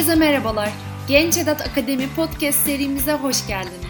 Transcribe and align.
Herkese 0.00 0.18
merhabalar. 0.18 0.68
Genç 1.08 1.38
Edat 1.38 1.60
Akademi 1.60 2.14
podcast 2.16 2.58
serimize 2.58 3.12
hoş 3.12 3.46
geldiniz. 3.46 3.86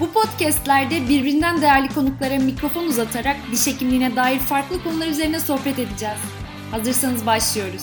Bu 0.00 0.12
podcastlerde 0.12 1.08
birbirinden 1.08 1.62
değerli 1.62 1.88
konuklara 1.88 2.38
mikrofon 2.38 2.84
uzatarak 2.84 3.36
diş 3.52 3.66
hekimliğine 3.66 4.16
dair 4.16 4.38
farklı 4.38 4.82
konular 4.82 5.06
üzerine 5.06 5.40
sohbet 5.40 5.78
edeceğiz. 5.78 6.18
Hazırsanız 6.70 7.26
başlıyoruz. 7.26 7.82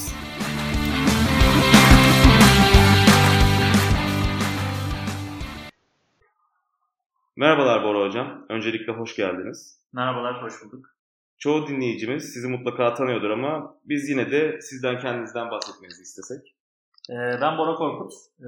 Merhabalar 7.36 7.84
Bora 7.84 8.08
Hocam. 8.08 8.46
Öncelikle 8.50 8.94
hoş 8.94 9.16
geldiniz. 9.16 9.80
Merhabalar, 9.94 10.44
hoş 10.44 10.54
bulduk. 10.64 10.96
Çoğu 11.38 11.68
dinleyicimiz 11.68 12.34
sizi 12.34 12.48
mutlaka 12.48 12.94
tanıyordur 12.94 13.30
ama 13.30 13.76
biz 13.86 14.10
yine 14.10 14.32
de 14.32 14.62
sizden 14.62 15.00
kendinizden 15.00 15.52
bahsetmenizi 15.52 16.02
istesek. 16.02 16.55
Ee, 17.10 17.42
ben 17.42 17.58
Bora 17.58 17.76
Korkut. 17.76 18.14
Ee, 18.40 18.46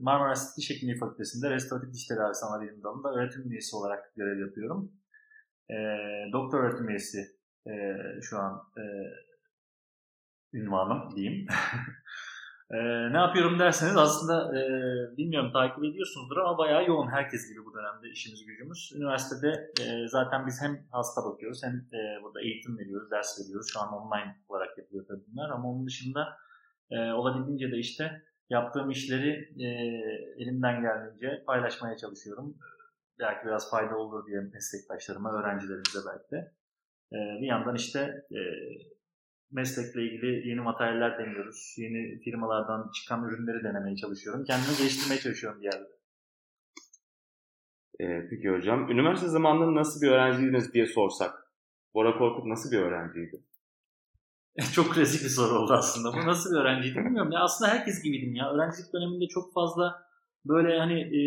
Marmara 0.00 0.24
Üniversitesi 0.24 0.56
Diş 0.56 0.70
Hekimliği 0.70 0.98
Fakültesi'nde 0.98 1.50
restoratif 1.50 1.92
diş 1.92 2.06
tedavisi 2.06 2.46
ana 2.46 2.62
bilim 2.62 2.82
dalında 2.82 3.14
öğretim 3.14 3.52
üyesi 3.52 3.76
olarak 3.76 4.16
görev 4.16 4.40
yapıyorum. 4.40 4.92
Ee, 5.70 5.74
doktor 6.32 6.64
öğretim 6.64 6.88
üyesi 6.88 7.18
e, 7.66 7.72
şu 8.22 8.38
an 8.38 8.62
e, 8.78 8.82
ünvanım 10.52 11.16
diyeyim. 11.16 11.46
Ne 13.10 13.18
yapıyorum 13.18 13.58
derseniz 13.58 13.96
aslında 13.96 14.58
e, 14.58 14.62
bilmiyorum 15.16 15.52
takip 15.52 15.84
ediyorsunuzdur 15.84 16.36
ama 16.36 16.58
bayağı 16.58 16.86
yoğun 16.86 17.08
herkes 17.08 17.48
gibi 17.48 17.64
bu 17.64 17.74
dönemde 17.74 18.10
işimiz 18.10 18.46
gücümüz. 18.46 18.92
Üniversitede 18.96 19.72
zaten 20.06 20.46
biz 20.46 20.62
hem 20.62 20.86
hasta 20.90 21.24
bakıyoruz 21.24 21.62
hem 21.64 21.86
burada 22.22 22.40
eğitim 22.40 22.78
veriyoruz, 22.78 23.10
ders 23.10 23.40
veriyoruz. 23.40 23.66
Şu 23.72 23.80
an 23.80 23.92
online 23.92 24.36
olarak 24.48 24.78
yapıyor 24.78 25.04
tabii 25.08 25.22
bunlar 25.32 25.50
ama 25.50 25.70
onun 25.70 25.86
dışında 25.86 26.38
e, 26.90 26.98
olabildiğince 27.12 27.72
de 27.72 27.78
işte 27.78 28.22
yaptığım 28.50 28.90
işleri 28.90 29.30
e, 29.64 29.68
elimden 30.42 30.82
geldiğince 30.82 31.44
paylaşmaya 31.46 31.96
çalışıyorum. 31.96 32.58
Belki 33.18 33.46
biraz 33.46 33.70
fayda 33.70 33.96
olur 33.96 34.26
diye 34.26 34.40
meslektaşlarıma, 34.40 35.32
öğrencilerimize 35.32 35.98
belki 36.06 36.30
de. 36.30 36.52
E, 37.12 37.18
bir 37.40 37.46
yandan 37.46 37.74
işte 37.74 38.00
e, 38.30 38.40
meslekle 39.52 40.02
ilgili 40.02 40.48
yeni 40.48 40.60
materyaller 40.60 41.18
deniyoruz. 41.18 41.74
Yeni 41.78 42.20
firmalardan 42.20 42.90
çıkan 42.94 43.24
ürünleri 43.24 43.64
denemeye 43.64 43.96
çalışıyorum. 43.96 44.44
Kendimi 44.44 44.76
geliştirmeye 44.78 45.20
çalışıyorum 45.20 45.60
bir 45.60 45.64
yerde. 45.64 45.94
Ee, 48.00 48.28
peki 48.30 48.50
hocam, 48.50 48.90
üniversite 48.90 49.28
zamanında 49.28 49.74
nasıl 49.80 50.02
bir 50.02 50.10
öğrenciydiniz 50.10 50.74
diye 50.74 50.86
sorsak. 50.86 51.34
Bora 51.94 52.18
Korkut 52.18 52.46
nasıl 52.46 52.72
bir 52.72 52.78
öğrenciydi? 52.78 53.42
çok 54.74 54.94
klasik 54.94 55.24
bir 55.24 55.28
soru 55.28 55.58
oldu 55.58 55.72
aslında. 55.72 56.12
Bu 56.12 56.26
nasıl 56.26 56.50
bir 56.50 56.60
öğrenciydi 56.60 56.98
bilmiyorum. 56.98 57.32
Ya 57.32 57.40
aslında 57.40 57.70
herkes 57.70 58.02
gibiydim 58.02 58.34
ya. 58.34 58.52
Öğrencilik 58.52 58.92
döneminde 58.92 59.28
çok 59.28 59.52
fazla 59.52 60.04
böyle 60.44 60.78
hani 60.78 61.00
e, 61.00 61.20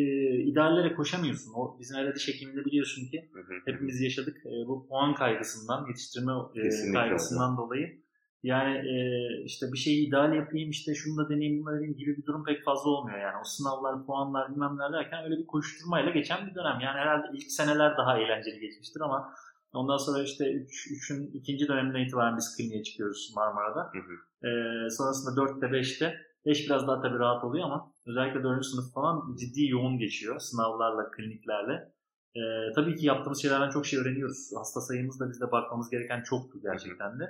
ideallere 0.44 0.96
koşamıyorsun. 0.96 1.54
O 1.56 1.78
bizim 1.80 1.98
herhalde 1.98 2.20
şeklinde 2.20 2.66
biliyorsun 2.66 3.08
ki 3.12 3.32
hepimiz 3.66 4.02
yaşadık. 4.02 4.38
E, 4.46 4.68
bu 4.68 4.88
puan 4.88 5.16
kaygısından, 5.16 5.88
yetiştirme 5.88 6.32
e, 6.56 6.94
kaygısından 6.94 7.52
öyle. 7.52 7.58
dolayı 7.58 8.08
yani 8.44 8.78
e, 8.78 8.98
işte 9.44 9.66
bir 9.74 9.78
şeyi 9.78 10.08
ideal 10.08 10.34
yapayım, 10.34 10.70
işte 10.70 10.96
şunu 10.96 11.18
da 11.18 11.30
deneyeyim, 11.30 11.60
bunu 11.60 11.72
da 11.72 11.76
deneyeyim 11.76 11.98
gibi 11.98 12.18
bir 12.18 12.26
durum 12.26 12.44
pek 12.44 12.64
fazla 12.64 12.90
olmuyor 12.90 13.20
yani. 13.20 13.38
O 13.42 13.44
sınavlar, 13.44 14.06
puanlar 14.06 14.52
bilmem 14.52 14.78
neler 14.78 14.94
derken 14.94 15.24
öyle 15.24 15.38
bir 15.38 15.48
koşturmayla 15.48 16.12
geçen 16.12 16.48
bir 16.48 16.56
dönem. 16.56 16.80
Yani 16.82 17.00
herhalde 17.00 17.28
ilk 17.34 17.52
seneler 17.52 17.98
daha 17.98 18.20
eğlenceli 18.20 18.60
geçmiştir 18.60 19.02
ama 19.02 19.34
ondan 19.74 19.98
sonra 19.98 20.24
işte 20.24 20.44
3'ün 20.44 21.28
üç, 21.28 21.36
ikinci 21.36 21.68
döneminden 21.68 22.06
itibaren 22.06 22.38
biz 22.38 22.56
kliniğe 22.58 22.84
çıkıyoruz 22.84 23.34
Marmara'da. 23.36 23.82
Hı 23.82 24.00
hı. 24.00 24.48
E, 24.48 24.90
sonrasında 24.90 25.42
4'te 25.42 25.66
5'te 25.66 26.28
5 26.48 26.66
biraz 26.66 26.88
daha 26.88 27.02
tabii 27.02 27.20
rahat 27.20 27.44
oluyor 27.44 27.66
ama 27.66 27.94
özellikle 28.06 28.44
4. 28.44 28.66
sınıf 28.66 28.94
falan 28.94 29.36
ciddi 29.40 29.68
yoğun 29.68 29.98
geçiyor 29.98 30.40
sınavlarla, 30.40 31.12
kliniklerle. 31.12 31.92
Ee, 32.36 32.74
tabii 32.76 32.96
ki 32.96 33.06
yaptığımız 33.06 33.42
şeylerden 33.42 33.70
çok 33.70 33.86
şey 33.86 34.00
öğreniyoruz. 34.00 34.52
Hasta 34.58 34.82
sayımız 34.82 35.20
da 35.20 35.30
bizde 35.30 35.52
bakmamız 35.52 35.90
gereken 35.90 36.24
çoktu 36.24 36.60
gerçekten 36.62 37.20
de 37.20 37.24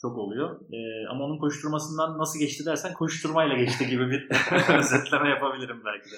çok 0.00 0.18
oluyor. 0.18 0.60
E, 0.72 1.08
ama 1.08 1.24
onun 1.24 1.38
koşturmasından 1.38 2.18
nasıl 2.18 2.38
geçti 2.38 2.66
dersen 2.66 2.94
koşturmayla 2.94 3.56
geçti 3.56 3.86
gibi 3.88 4.10
bir 4.10 4.28
özetleme 4.78 5.28
yapabilirim 5.28 5.82
belki 5.84 6.10
de. 6.10 6.16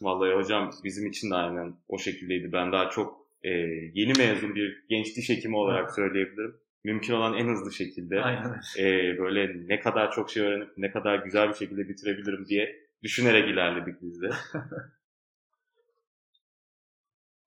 Vallahi 0.00 0.34
hocam 0.34 0.70
bizim 0.84 1.06
için 1.06 1.30
de 1.30 1.34
aynen 1.34 1.74
o 1.88 1.98
şekildeydi. 1.98 2.52
Ben 2.52 2.72
daha 2.72 2.90
çok 2.90 3.25
e, 3.42 3.50
yeni 3.94 4.12
mezun 4.18 4.54
bir 4.54 4.84
genç 4.88 5.16
diş 5.16 5.28
hekimi 5.28 5.56
olarak 5.56 5.94
söyleyebilirim. 5.94 6.56
Mümkün 6.84 7.14
olan 7.14 7.34
en 7.34 7.48
hızlı 7.48 7.72
şekilde 7.72 8.22
aynen. 8.22 8.60
e, 8.78 9.18
böyle 9.18 9.68
ne 9.68 9.80
kadar 9.80 10.12
çok 10.12 10.30
şey 10.30 10.42
öğrenip 10.42 10.68
ne 10.76 10.90
kadar 10.90 11.18
güzel 11.18 11.48
bir 11.48 11.54
şekilde 11.54 11.88
bitirebilirim 11.88 12.46
diye 12.46 12.76
düşünerek 13.02 13.48
ilerledik 13.48 14.02
biz 14.02 14.22
de. 14.22 14.30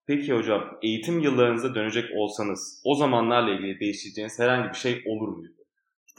Peki 0.06 0.32
hocam 0.32 0.78
eğitim 0.82 1.20
yıllarınıza 1.20 1.74
dönecek 1.74 2.10
olsanız 2.14 2.82
o 2.84 2.94
zamanlarla 2.94 3.50
ilgili 3.54 3.80
değiştireceğiniz 3.80 4.38
herhangi 4.38 4.68
bir 4.68 4.78
şey 4.78 5.02
olur 5.06 5.28
muydu? 5.28 5.60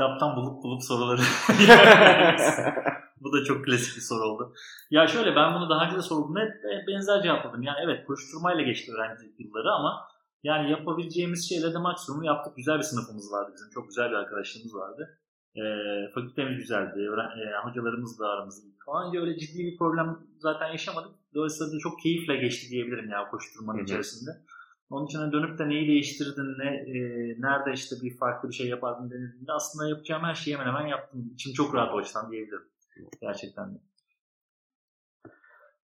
kitaptan 0.02 0.36
bulup 0.36 0.64
bulup 0.64 0.84
soruları 0.84 1.22
Bu 3.24 3.34
da 3.34 3.44
çok 3.44 3.66
klasik 3.66 3.96
bir 3.96 4.02
soru 4.02 4.24
oldu. 4.24 4.54
Ya 4.92 5.08
şöyle 5.08 5.36
ben 5.36 5.56
bunu 5.56 5.70
daha 5.70 5.86
önce 5.86 5.98
de 5.98 6.02
sordum. 6.02 6.36
Hep 6.38 6.88
benzer 6.88 7.22
cevapladım. 7.22 7.62
Yani 7.62 7.80
evet 7.86 8.08
koşturmayla 8.08 8.64
geçti 8.64 8.92
öğrencilik 8.94 9.40
yılları 9.40 9.72
ama 9.72 10.08
yani 10.44 10.72
yapabileceğimiz 10.72 11.50
şeyleri 11.50 11.74
de 11.74 11.78
maksimum 11.78 12.24
yaptık. 12.24 12.56
Güzel 12.56 12.78
bir 12.78 12.84
sınıfımız 12.84 13.32
vardı 13.32 13.52
bizim. 13.56 13.70
Çok 13.74 13.88
güzel 13.88 14.10
bir 14.10 14.16
arkadaşlığımız 14.16 14.76
vardı. 14.76 15.20
E, 15.56 15.64
fakültemiz 16.14 16.58
güzeldi. 16.58 17.00
E, 17.42 17.68
hocalarımız 17.68 18.20
da 18.20 18.28
aramızda 18.28 18.68
falan. 18.86 19.16
Öyle 19.16 19.38
ciddi 19.38 19.60
bir 19.60 19.78
problem 19.78 20.20
zaten 20.40 20.68
yaşamadık. 20.72 21.12
Dolayısıyla 21.36 21.74
da 21.74 21.80
çok 21.80 22.00
keyifle 22.04 22.36
geçti 22.36 22.70
diyebilirim 22.70 23.10
ya 23.10 23.28
koşturmanın 23.32 23.78
Hı-hı. 23.78 23.86
içerisinde. 23.86 24.32
Onun 24.90 25.06
için 25.06 25.20
hani 25.20 25.32
dönüp 25.32 25.60
de 25.60 25.70
neyi 25.70 25.88
değiştirdin, 25.88 26.60
ne, 26.60 26.68
e, 26.68 27.00
nerede 27.42 27.74
işte 27.74 27.96
bir 28.02 28.18
farklı 28.18 28.50
bir 28.50 28.54
şey 28.54 28.68
yapardın 28.68 29.12
denildiğinde 29.12 29.52
aslında 29.52 29.90
yapacağım 29.90 30.24
her 30.24 30.36
şeyi 30.36 30.58
hemen 30.58 30.68
hemen 30.74 30.88
yaptım. 30.88 31.32
İçim 31.34 31.54
çok 31.54 31.76
rahat 31.76 31.94
o 31.94 31.98
açıdan 31.98 32.32
diyebilirim. 32.32 32.71
Gerçekten 33.22 33.76
de. 33.76 33.80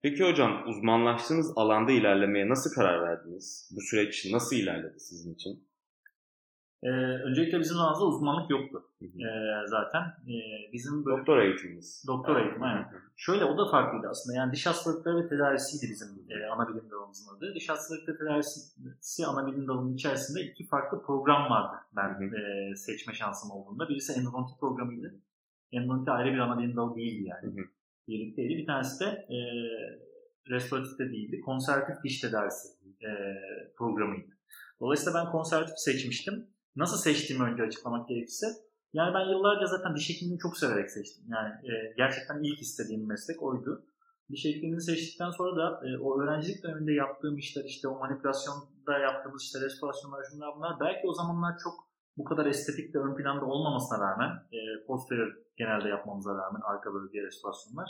Peki 0.01 0.23
hocam 0.23 0.67
uzmanlaştığınız 0.67 1.53
alanda 1.55 1.91
ilerlemeye 1.91 2.49
nasıl 2.49 2.73
karar 2.75 3.01
verdiniz? 3.01 3.71
Bu 3.75 3.81
süreç 3.81 4.25
nasıl 4.31 4.55
ilerledi 4.55 4.99
sizin 4.99 5.33
için? 5.33 5.67
Ee, 6.83 6.89
öncelikle 7.27 7.59
bizim 7.59 7.77
alanımızda 7.77 8.05
uzmanlık 8.05 8.49
yoktu 8.49 8.83
ee, 9.01 9.07
zaten. 9.65 10.01
Ee, 10.01 10.73
bizim 10.73 11.05
böyle... 11.05 11.17
Doktor 11.17 11.37
eğitimimiz. 11.37 12.03
Doktor 12.07 12.35
eğitim, 12.35 12.63
aynen. 12.63 12.89
Şöyle 13.15 13.45
o 13.45 13.57
da 13.57 13.71
farklıydı 13.71 14.07
aslında. 14.09 14.37
Yani 14.37 14.51
diş 14.51 14.65
hastalıkları 14.65 15.23
ve 15.23 15.29
tedavisiydi 15.29 15.91
bizim 15.91 16.07
e, 16.29 16.47
ana 16.47 16.67
bilim 16.67 16.91
dalımızın 16.91 17.37
adı. 17.37 17.55
Diş 17.55 17.69
hastalıkları 17.69 18.17
tedavisi 18.17 19.25
ana 19.27 19.47
bilim 19.47 19.67
dalının 19.67 19.93
içerisinde 19.93 20.41
iki 20.41 20.67
farklı 20.67 21.01
program 21.01 21.49
vardı 21.49 21.77
ben 21.95 22.31
e, 22.33 22.75
seçme 22.75 23.13
şansım 23.13 23.51
olduğunda. 23.51 23.89
Birisi 23.89 24.13
endodonti 24.13 24.59
programıydı. 24.59 25.15
Endodonti 25.71 26.11
ayrı 26.11 26.33
bir 26.33 26.39
ana 26.39 26.59
bilim 26.59 26.75
dalı 26.75 26.95
değildi 26.95 27.29
yani. 27.29 27.55
Birlikteydi. 28.07 28.57
Bir 28.57 28.65
tanesi 28.65 28.99
de 28.99 29.05
e, 29.05 29.37
restoratif 30.49 30.99
de 30.99 31.09
değildi. 31.11 31.41
Konservatif 31.41 32.03
diş 32.03 32.21
tedavisi 32.21 32.67
e, 33.01 33.09
programıydı. 33.77 34.31
Dolayısıyla 34.79 35.25
ben 35.25 35.31
konservatif 35.31 35.77
seçmiştim 35.77 36.47
Nasıl 36.77 36.97
seçtiğimi 36.97 37.45
önce 37.45 37.63
açıklamak 37.63 38.09
gerekirse. 38.09 38.47
Yani 38.93 39.13
ben 39.13 39.29
yıllarca 39.31 39.65
zaten 39.65 39.95
diş 39.95 40.09
hekimliğini 40.09 40.39
çok 40.39 40.57
severek 40.57 40.91
seçtim. 40.91 41.25
Yani 41.29 41.49
e, 41.49 41.93
gerçekten 41.97 42.43
ilk 42.43 42.61
istediğim 42.61 43.07
meslek 43.07 43.43
oydu. 43.43 43.85
Diş 44.29 44.45
hekimliğini 44.45 44.81
seçtikten 44.81 45.31
sonra 45.31 45.55
da 45.55 45.87
e, 45.87 45.97
o 45.97 46.21
öğrencilik 46.21 46.63
döneminde 46.63 46.93
yaptığım 46.93 47.37
işler 47.37 47.63
işte 47.63 47.87
o 47.87 47.99
manipülasyonda 47.99 48.97
yaptığımız 48.99 49.43
işte 49.43 49.61
restorasyonlar 49.61 50.23
şunlar 50.31 50.55
bunlar 50.55 50.79
belki 50.79 51.07
o 51.07 51.13
zamanlar 51.13 51.53
çok 51.63 51.73
bu 52.17 52.23
kadar 52.23 52.45
estetik 52.45 52.93
de 52.93 52.99
ön 52.99 53.15
planda 53.15 53.45
olmamasına 53.45 53.99
rağmen 53.99 54.29
e, 54.29 54.85
posterior 54.87 55.46
genelde 55.57 55.89
yapmamıza 55.89 56.37
rağmen 56.37 56.61
arka 56.63 56.93
bölge 56.93 57.21
restorasyonlar 57.21 57.89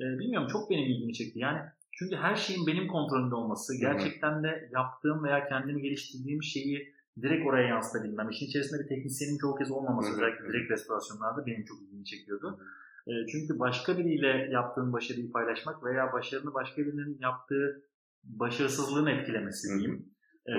e, 0.00 0.04
bilmiyorum 0.04 0.48
çok 0.52 0.70
benim 0.70 0.84
ilgimi 0.84 1.14
çekti. 1.14 1.38
Yani 1.38 1.58
çünkü 1.92 2.16
her 2.16 2.36
şeyin 2.36 2.66
benim 2.66 2.88
kontrolümde 2.88 3.34
olması, 3.34 3.80
gerçekten 3.80 4.42
de 4.42 4.68
yaptığım 4.72 5.24
veya 5.24 5.48
kendimi 5.48 5.82
geliştirdiğim 5.82 6.42
şeyi 6.42 6.94
direkt 7.22 7.46
oraya 7.46 7.68
yansıtabilmem. 7.68 8.30
İşin 8.30 8.46
içerisinde 8.46 8.82
bir 8.82 8.88
teknisyenin 8.88 9.38
çoğu 9.38 9.54
kez 9.54 9.70
olmaması 9.70 10.08
hı 10.08 10.14
özellikle 10.14 10.48
direkt 10.48 10.70
restorasyonlarda 10.70 11.46
benim 11.46 11.64
çok 11.64 11.82
ilgimi 11.82 12.04
çekiyordu. 12.04 12.60
E, 13.06 13.12
çünkü 13.32 13.58
başka 13.58 13.98
biriyle 13.98 14.48
yaptığın 14.50 14.92
başarıyı 14.92 15.32
paylaşmak 15.32 15.84
veya 15.84 16.12
başarını 16.12 16.54
başka 16.54 16.82
birinin 16.82 17.18
yaptığı 17.20 17.82
başarısızlığın 18.24 19.06
etkilemesi 19.06 19.68
diyeyim. 19.68 20.11
Ee, 20.48 20.52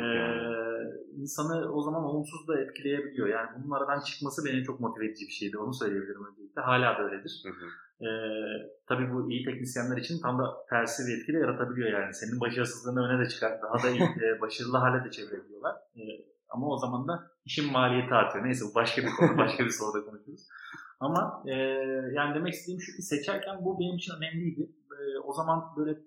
insanı 1.21 1.73
o 1.73 1.81
zaman 1.81 2.03
olumsuz 2.03 2.47
da 2.47 2.61
etkileyebiliyor. 2.61 3.27
Yani 3.27 3.49
bunun 3.57 3.71
aradan 3.71 3.99
çıkması 3.99 4.45
beni 4.45 4.63
çok 4.63 4.79
motive 4.79 5.05
edici 5.05 5.25
bir 5.27 5.31
şeydi. 5.31 5.57
Onu 5.57 5.73
söyleyebilirim 5.73 6.25
öncelikle. 6.25 6.61
Hala 6.61 6.97
da 6.97 7.03
öyledir. 7.03 7.43
Hı 7.45 7.49
hı. 7.49 7.65
Ee, 8.05 8.09
tabii 8.87 9.13
bu 9.13 9.31
iyi 9.31 9.45
teknisyenler 9.45 9.97
için 9.97 10.21
tam 10.21 10.39
da 10.39 10.65
tersi 10.69 11.07
bir 11.07 11.17
etki 11.17 11.33
de 11.33 11.37
yaratabiliyor 11.37 12.01
yani. 12.01 12.13
Senin 12.13 12.39
başarısızlığını 12.41 13.07
öne 13.07 13.25
de 13.25 13.29
çıkar. 13.29 13.61
Daha 13.61 13.83
da 13.83 13.89
iyi, 13.89 14.01
e, 14.23 14.41
başarılı 14.41 14.77
hale 14.77 15.05
de 15.05 15.11
çevirebiliyorlar. 15.11 15.75
Ee, 15.95 16.01
ama 16.49 16.67
o 16.67 16.77
zaman 16.77 17.07
da 17.07 17.31
işin 17.45 17.71
maliyeti 17.71 18.13
artıyor. 18.13 18.45
Neyse 18.45 18.65
bu 18.71 18.75
başka 18.75 19.01
bir 19.01 19.09
konu, 19.09 19.37
başka 19.43 19.65
bir 19.65 19.69
soruda 19.69 20.05
konuşuruz. 20.05 20.47
Ama 20.99 21.43
e, 21.45 21.55
yani 22.13 22.35
demek 22.35 22.53
istediğim 22.53 22.81
şu 22.81 22.95
ki 22.95 23.01
seçerken 23.01 23.65
bu 23.65 23.79
benim 23.79 23.95
için 23.95 24.13
önemliydi. 24.17 24.69
E, 24.91 25.19
o 25.19 25.33
zaman 25.33 25.63
böyle 25.77 25.99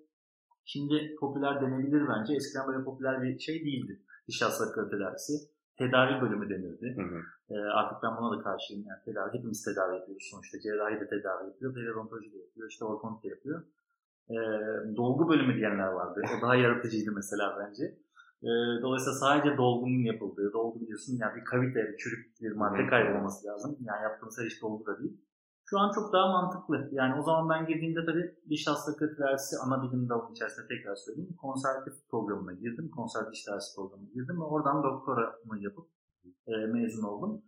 şimdi 0.67 1.15
popüler 1.19 1.61
denebilir 1.61 2.03
bence. 2.07 2.33
Eskiden 2.33 2.67
böyle 2.67 2.83
popüler 2.83 3.21
bir 3.21 3.39
şey 3.39 3.65
değildi. 3.65 3.93
Diş 4.27 4.41
hastalıkları 4.41 4.89
tedavisi. 4.89 5.33
Tedavi 5.77 6.21
bölümü 6.21 6.49
denirdi. 6.49 6.95
Hı 6.97 7.01
hı. 7.01 7.19
E, 7.49 7.55
artık 7.79 8.03
ben 8.03 8.17
buna 8.17 8.37
da 8.37 8.43
karşıyım. 8.43 8.83
Yani 8.87 8.99
tedavi, 9.05 9.37
hepimiz 9.37 9.63
tedavi 9.65 9.95
yapıyoruz 9.95 10.27
sonuçta. 10.31 10.59
Cerrahi 10.59 10.99
de 10.99 11.07
tedavi 11.07 11.47
yapıyor, 11.47 11.73
periodontoloji 11.73 12.33
de 12.33 12.37
yapıyor, 12.37 12.69
işte 12.69 12.85
ortodonti 12.85 13.23
de 13.23 13.27
yapıyor. 13.27 13.63
E, 14.29 14.37
dolgu 14.95 15.29
bölümü 15.29 15.55
diyenler 15.55 15.87
vardı. 15.87 16.21
O 16.37 16.41
daha 16.41 16.55
yaratıcıydı 16.55 17.11
mesela 17.11 17.57
bence. 17.59 17.83
E, 18.43 18.49
dolayısıyla 18.81 19.19
sadece 19.19 19.57
dolgunun 19.57 20.03
yapıldığı, 20.03 20.53
dolgu 20.53 20.81
biliyorsun 20.81 21.17
yani 21.21 21.35
bir 21.35 21.45
kavite, 21.45 21.79
bir 21.91 21.97
çürük 21.97 22.41
bir 22.41 22.51
madde 22.51 22.87
kaybolması 22.87 23.47
lazım. 23.47 23.77
Yani 23.79 24.03
yaptığımız 24.03 24.39
her 24.39 24.45
iş 24.45 24.61
dolgu 24.61 24.85
da 24.85 24.99
değil. 24.99 25.17
Şu 25.69 25.79
an 25.79 25.91
çok 25.91 26.13
daha 26.13 26.27
mantıklı. 26.27 26.89
Yani 26.91 27.19
o 27.19 27.23
zaman 27.23 27.49
ben 27.49 27.67
girdiğimde 27.67 28.05
tabii 28.05 28.35
diş 28.49 28.67
hastalıkları 28.67 29.15
tedavisi 29.15 29.55
ana 29.65 29.83
bilim 29.83 30.09
dalı 30.09 30.31
içerisinde 30.31 30.67
tekrar 30.67 30.95
söyleyeyim. 30.95 31.35
Konservatif 31.41 31.93
programına 32.11 32.53
girdim. 32.53 32.91
Konservatif 32.95 33.33
diş 33.33 33.43
tedavisi 33.43 33.75
programına 33.75 34.09
girdim 34.13 34.37
ve 34.41 34.43
oradan 34.43 34.83
doktoramı 34.83 35.59
yapıp 35.59 35.87
e, 36.47 36.51
mezun 36.65 37.03
oldum. 37.03 37.41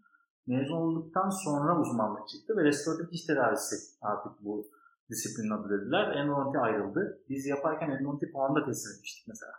Mezun 0.48 0.76
olduktan 0.76 1.30
sonra 1.30 1.82
uzmanlık 1.82 2.28
çıktı 2.28 2.58
ve 2.58 2.64
restoratif 2.64 3.12
diş 3.12 3.26
tedavisi 3.26 3.76
artık 4.02 4.32
bu 4.46 4.68
disiplinin 5.10 5.52
adı 5.52 5.70
dediler. 5.70 6.16
Endodonti 6.16 6.60
ayrıldı. 6.60 7.24
Biz 7.30 7.46
yaparken 7.46 7.90
endodonti 7.90 8.32
puanı 8.32 8.56
da 8.56 8.66
teslim 8.66 8.94
etmiştik 8.96 9.28
mesela. 9.28 9.54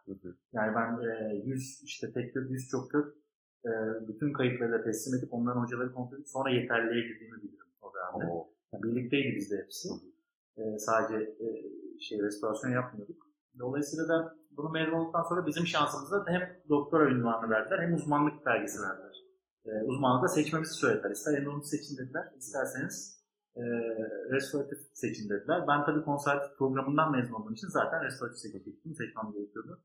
Yani 0.52 0.74
ben 0.76 0.88
e, 1.08 1.36
100 1.44 1.82
işte 1.84 2.12
tek 2.12 2.34
kök, 2.34 2.50
100 2.50 2.68
çok 2.68 2.90
kök 2.90 3.14
e, 3.64 3.70
bütün 4.08 4.32
kayıtları 4.32 4.72
da 4.72 4.82
teslim 4.82 5.18
edip 5.18 5.34
onların 5.34 5.60
hocaları 5.60 5.92
kontrol 5.92 6.16
edip 6.16 6.28
sonra 6.28 6.50
yeterliğe 6.50 7.02
girdiğimi 7.08 7.42
biliyorum 7.42 7.69
o 7.82 7.92
dönemde. 7.94 8.32
Oo. 8.32 8.48
Yani 8.72 8.82
birlikteydi 8.82 9.36
bizde 9.36 9.56
hepsi. 9.56 9.88
E, 10.56 10.78
sadece 10.78 11.16
e, 11.24 11.46
şey 12.00 12.22
restorasyon 12.22 12.70
yapmıyorduk. 12.70 13.26
Dolayısıyla 13.58 14.08
da 14.08 14.36
bunu 14.50 14.70
mezun 14.70 14.92
olduktan 14.92 15.22
sonra 15.22 15.46
bizim 15.46 15.66
şansımızda 15.66 16.24
hem 16.26 16.62
doktora 16.68 17.10
ünvanı 17.10 17.50
verdiler 17.50 17.78
hem 17.78 17.94
uzmanlık 17.94 18.46
belgesi 18.46 18.82
verdiler. 18.82 19.16
E, 19.66 19.70
uzmanlığı 19.84 20.22
da 20.22 20.28
seçmemizi 20.28 20.74
söylediler. 20.74 21.10
İster 21.10 21.38
endodonti 21.38 21.68
seçin 21.68 21.98
dediler, 21.98 22.32
isterseniz 22.36 23.20
e, 23.56 23.62
restoratif 24.30 24.78
seçin 24.92 25.28
dediler. 25.30 25.64
Ben 25.68 25.84
tabii 25.84 26.04
konservatif 26.04 26.58
programından 26.58 27.12
mezun 27.12 27.34
olduğum 27.34 27.52
için 27.52 27.68
zaten 27.68 28.04
restoratif 28.04 28.38
seçecektim. 28.38 28.94
Seçmem 28.94 29.32
gerekiyordu. 29.32 29.82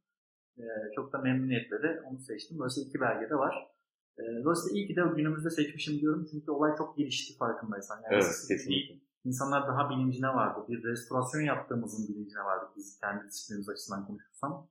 E, 0.57 0.63
çok 0.95 1.13
da 1.13 1.17
memnuniyetle 1.17 1.83
de 1.83 2.01
onu 2.05 2.19
seçtim. 2.19 2.57
Dolayısıyla 2.57 2.89
iki 2.89 2.99
belge 2.99 3.29
de 3.29 3.35
var. 3.35 3.74
E, 4.19 4.23
dolayısıyla 4.43 4.77
iyi 4.77 4.87
ki 4.87 4.95
de 4.95 5.01
günümüzde 5.15 5.49
seçmişim 5.49 5.99
diyorum. 5.99 6.27
Çünkü 6.31 6.51
olay 6.51 6.75
çok 6.77 6.97
gelişti 6.97 7.37
farkındaysan. 7.37 7.95
Yani 7.95 8.13
Evet 8.13 8.45
kesinlikle. 8.47 8.95
İnsanlar 9.25 9.67
daha 9.67 9.89
bilincine 9.89 10.27
vardı. 10.27 10.65
Bir 10.69 10.83
restorasyon 10.83 11.41
yaptığımızın 11.41 12.07
bilincine 12.07 12.43
vardı 12.43 12.65
biz 12.77 12.99
kendi 12.99 13.27
disiplinimiz 13.27 13.69
açısından 13.69 14.07
konuşursam. 14.07 14.67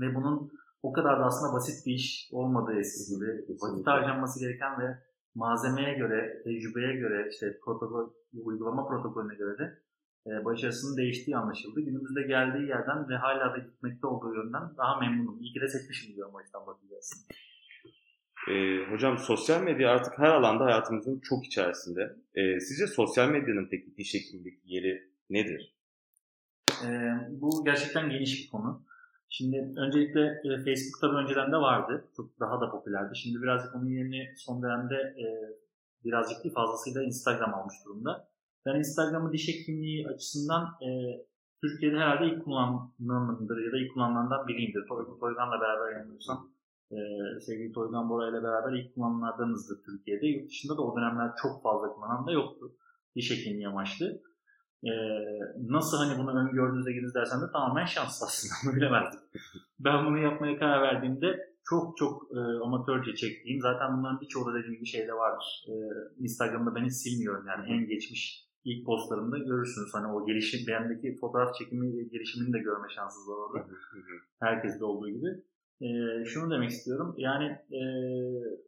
Ve 0.00 0.14
bunun 0.14 0.52
o 0.82 0.92
kadar 0.92 1.20
da 1.20 1.24
aslında 1.24 1.52
basit 1.52 1.86
bir 1.86 1.92
iş 1.92 2.28
olmadığı 2.32 2.74
eskisi 2.74 3.14
gibi. 3.14 3.44
Vakit 3.60 3.86
harcanması 3.86 4.40
gereken 4.40 4.80
ve 4.80 4.98
malzemeye 5.34 5.98
göre, 5.98 6.42
tecrübeye 6.44 6.96
göre, 6.96 7.28
işte 7.30 7.58
protokol, 7.64 8.10
uygulama 8.44 8.88
protokolüne 8.88 9.34
göre 9.34 9.58
de 9.58 9.78
e, 10.26 10.44
başarısının 10.44 10.96
değiştiği 10.96 11.36
anlaşıldı. 11.36 11.80
Günümüzde 11.80 12.22
geldiği 12.22 12.68
yerden 12.68 13.08
ve 13.08 13.16
hala 13.16 13.52
da 13.52 13.58
gitmekte 13.58 14.06
olduğu 14.06 14.34
yönden 14.34 14.62
daha 14.76 15.00
memnunum. 15.00 15.40
İyi 15.40 15.52
ki 15.52 15.60
de 15.60 15.68
seçmişim 15.68 16.14
diyorum 16.14 16.34
o 16.34 16.40
yüzden 16.40 16.66
bakacağız. 16.66 17.26
Ee, 18.48 18.78
hocam 18.90 19.18
sosyal 19.18 19.62
medya 19.62 19.90
artık 19.90 20.18
her 20.18 20.28
alanda 20.28 20.64
hayatımızın 20.64 21.20
çok 21.20 21.46
içerisinde. 21.46 22.16
Ee, 22.34 22.60
sizce 22.60 22.86
sosyal 22.86 23.28
medyanın 23.28 23.68
peki 23.70 23.96
diş 23.96 24.14
hekimindeki 24.14 24.60
yeri 24.64 25.10
nedir? 25.30 25.74
Ee, 26.84 27.10
bu 27.30 27.64
gerçekten 27.64 28.10
geniş 28.10 28.44
bir 28.44 28.50
konu. 28.50 28.82
Şimdi 29.28 29.72
öncelikle 29.76 30.20
e, 30.20 30.48
Facebook 30.56 31.00
tabii 31.00 31.16
önceden 31.16 31.52
de 31.52 31.56
vardı. 31.56 32.08
Çok 32.16 32.40
daha 32.40 32.60
da 32.60 32.70
popülerdi. 32.70 33.16
Şimdi 33.16 33.42
birazcık 33.42 33.74
onun 33.74 33.86
yerini 33.86 34.34
son 34.36 34.62
dönemde 34.62 34.94
e, 34.94 35.26
birazcık 36.04 36.44
değil 36.44 36.54
fazlasıyla 36.54 37.02
Instagram 37.02 37.54
almış 37.54 37.74
durumda. 37.84 38.28
Ben 38.66 38.78
Instagram'ı 38.78 39.32
diş 39.32 39.48
hekimliği 39.48 40.08
açısından 40.08 40.64
e, 40.82 40.88
Türkiye'de 41.60 41.96
herhalde 41.96 42.26
ilk 42.26 42.44
kullananımdır 42.44 43.64
ya 43.66 43.72
da 43.72 43.78
ilk 43.78 43.94
kullananlardan 43.94 44.48
biriyimdir. 44.48 44.80
Toy- 44.88 45.18
Toygan'la 45.20 45.60
beraber 45.60 45.92
yanılmıyorsam 45.92 46.53
e, 46.90 46.98
sevgili 47.40 47.72
Toygan 47.72 48.08
Bora 48.10 48.28
ile 48.28 48.42
beraber 48.42 48.72
ilk 48.72 48.94
kullananlardanızdır 48.94 49.82
Türkiye'de. 49.82 50.26
Yurt 50.26 50.50
dışında 50.50 50.76
da 50.76 50.82
o 50.82 50.96
dönemler 50.96 51.30
çok 51.42 51.62
fazla 51.62 51.94
kullanan 51.94 52.26
da 52.26 52.32
yoktu. 52.32 52.72
Diş 53.16 53.30
hekimliği 53.30 53.68
amaçlı. 53.68 54.22
Ee, 54.84 54.90
nasıl 55.68 55.96
hani 55.96 56.18
bunu 56.18 56.38
öngördüğünüzde 56.40 56.92
girdiniz 56.92 57.14
dersen 57.14 57.40
de 57.40 57.52
tamamen 57.52 57.84
şans 57.84 58.22
aslında 58.22 58.54
bunu 58.64 58.76
bilemezdik. 58.76 59.20
ben 59.78 60.06
bunu 60.06 60.18
yapmaya 60.18 60.58
karar 60.58 60.82
verdiğimde 60.82 61.54
çok 61.64 61.96
çok 61.96 62.22
e, 62.36 62.38
amatörce 62.64 63.14
çektiğim 63.14 63.60
zaten 63.60 63.98
bunların 63.98 64.20
birçoğu 64.20 64.46
da 64.46 64.54
dediğim 64.54 64.74
gibi 64.74 64.86
şeyde 64.86 65.12
vardır. 65.12 65.64
E, 65.68 65.72
Instagram'da 66.18 66.74
ben 66.74 66.84
hiç 66.84 66.92
silmiyorum 66.92 67.46
yani 67.46 67.72
en 67.72 67.86
geçmiş 67.86 68.44
ilk 68.64 68.86
postlarımda 68.86 69.38
görürsünüz 69.38 69.94
hani 69.94 70.06
o 70.12 70.26
gelişim 70.26 70.66
bendeki 70.66 71.16
fotoğraf 71.20 71.54
çekimi 71.54 72.10
gelişimini 72.10 72.52
de 72.52 72.58
görme 72.58 72.88
şansınız 72.88 73.28
var 73.28 73.36
orada. 73.36 73.66
Herkeste 74.40 74.84
olduğu 74.84 75.10
gibi. 75.10 75.28
E, 75.84 75.88
şunu 76.24 76.50
demek 76.50 76.70
istiyorum 76.70 77.14
yani 77.18 77.44
e, 77.70 77.80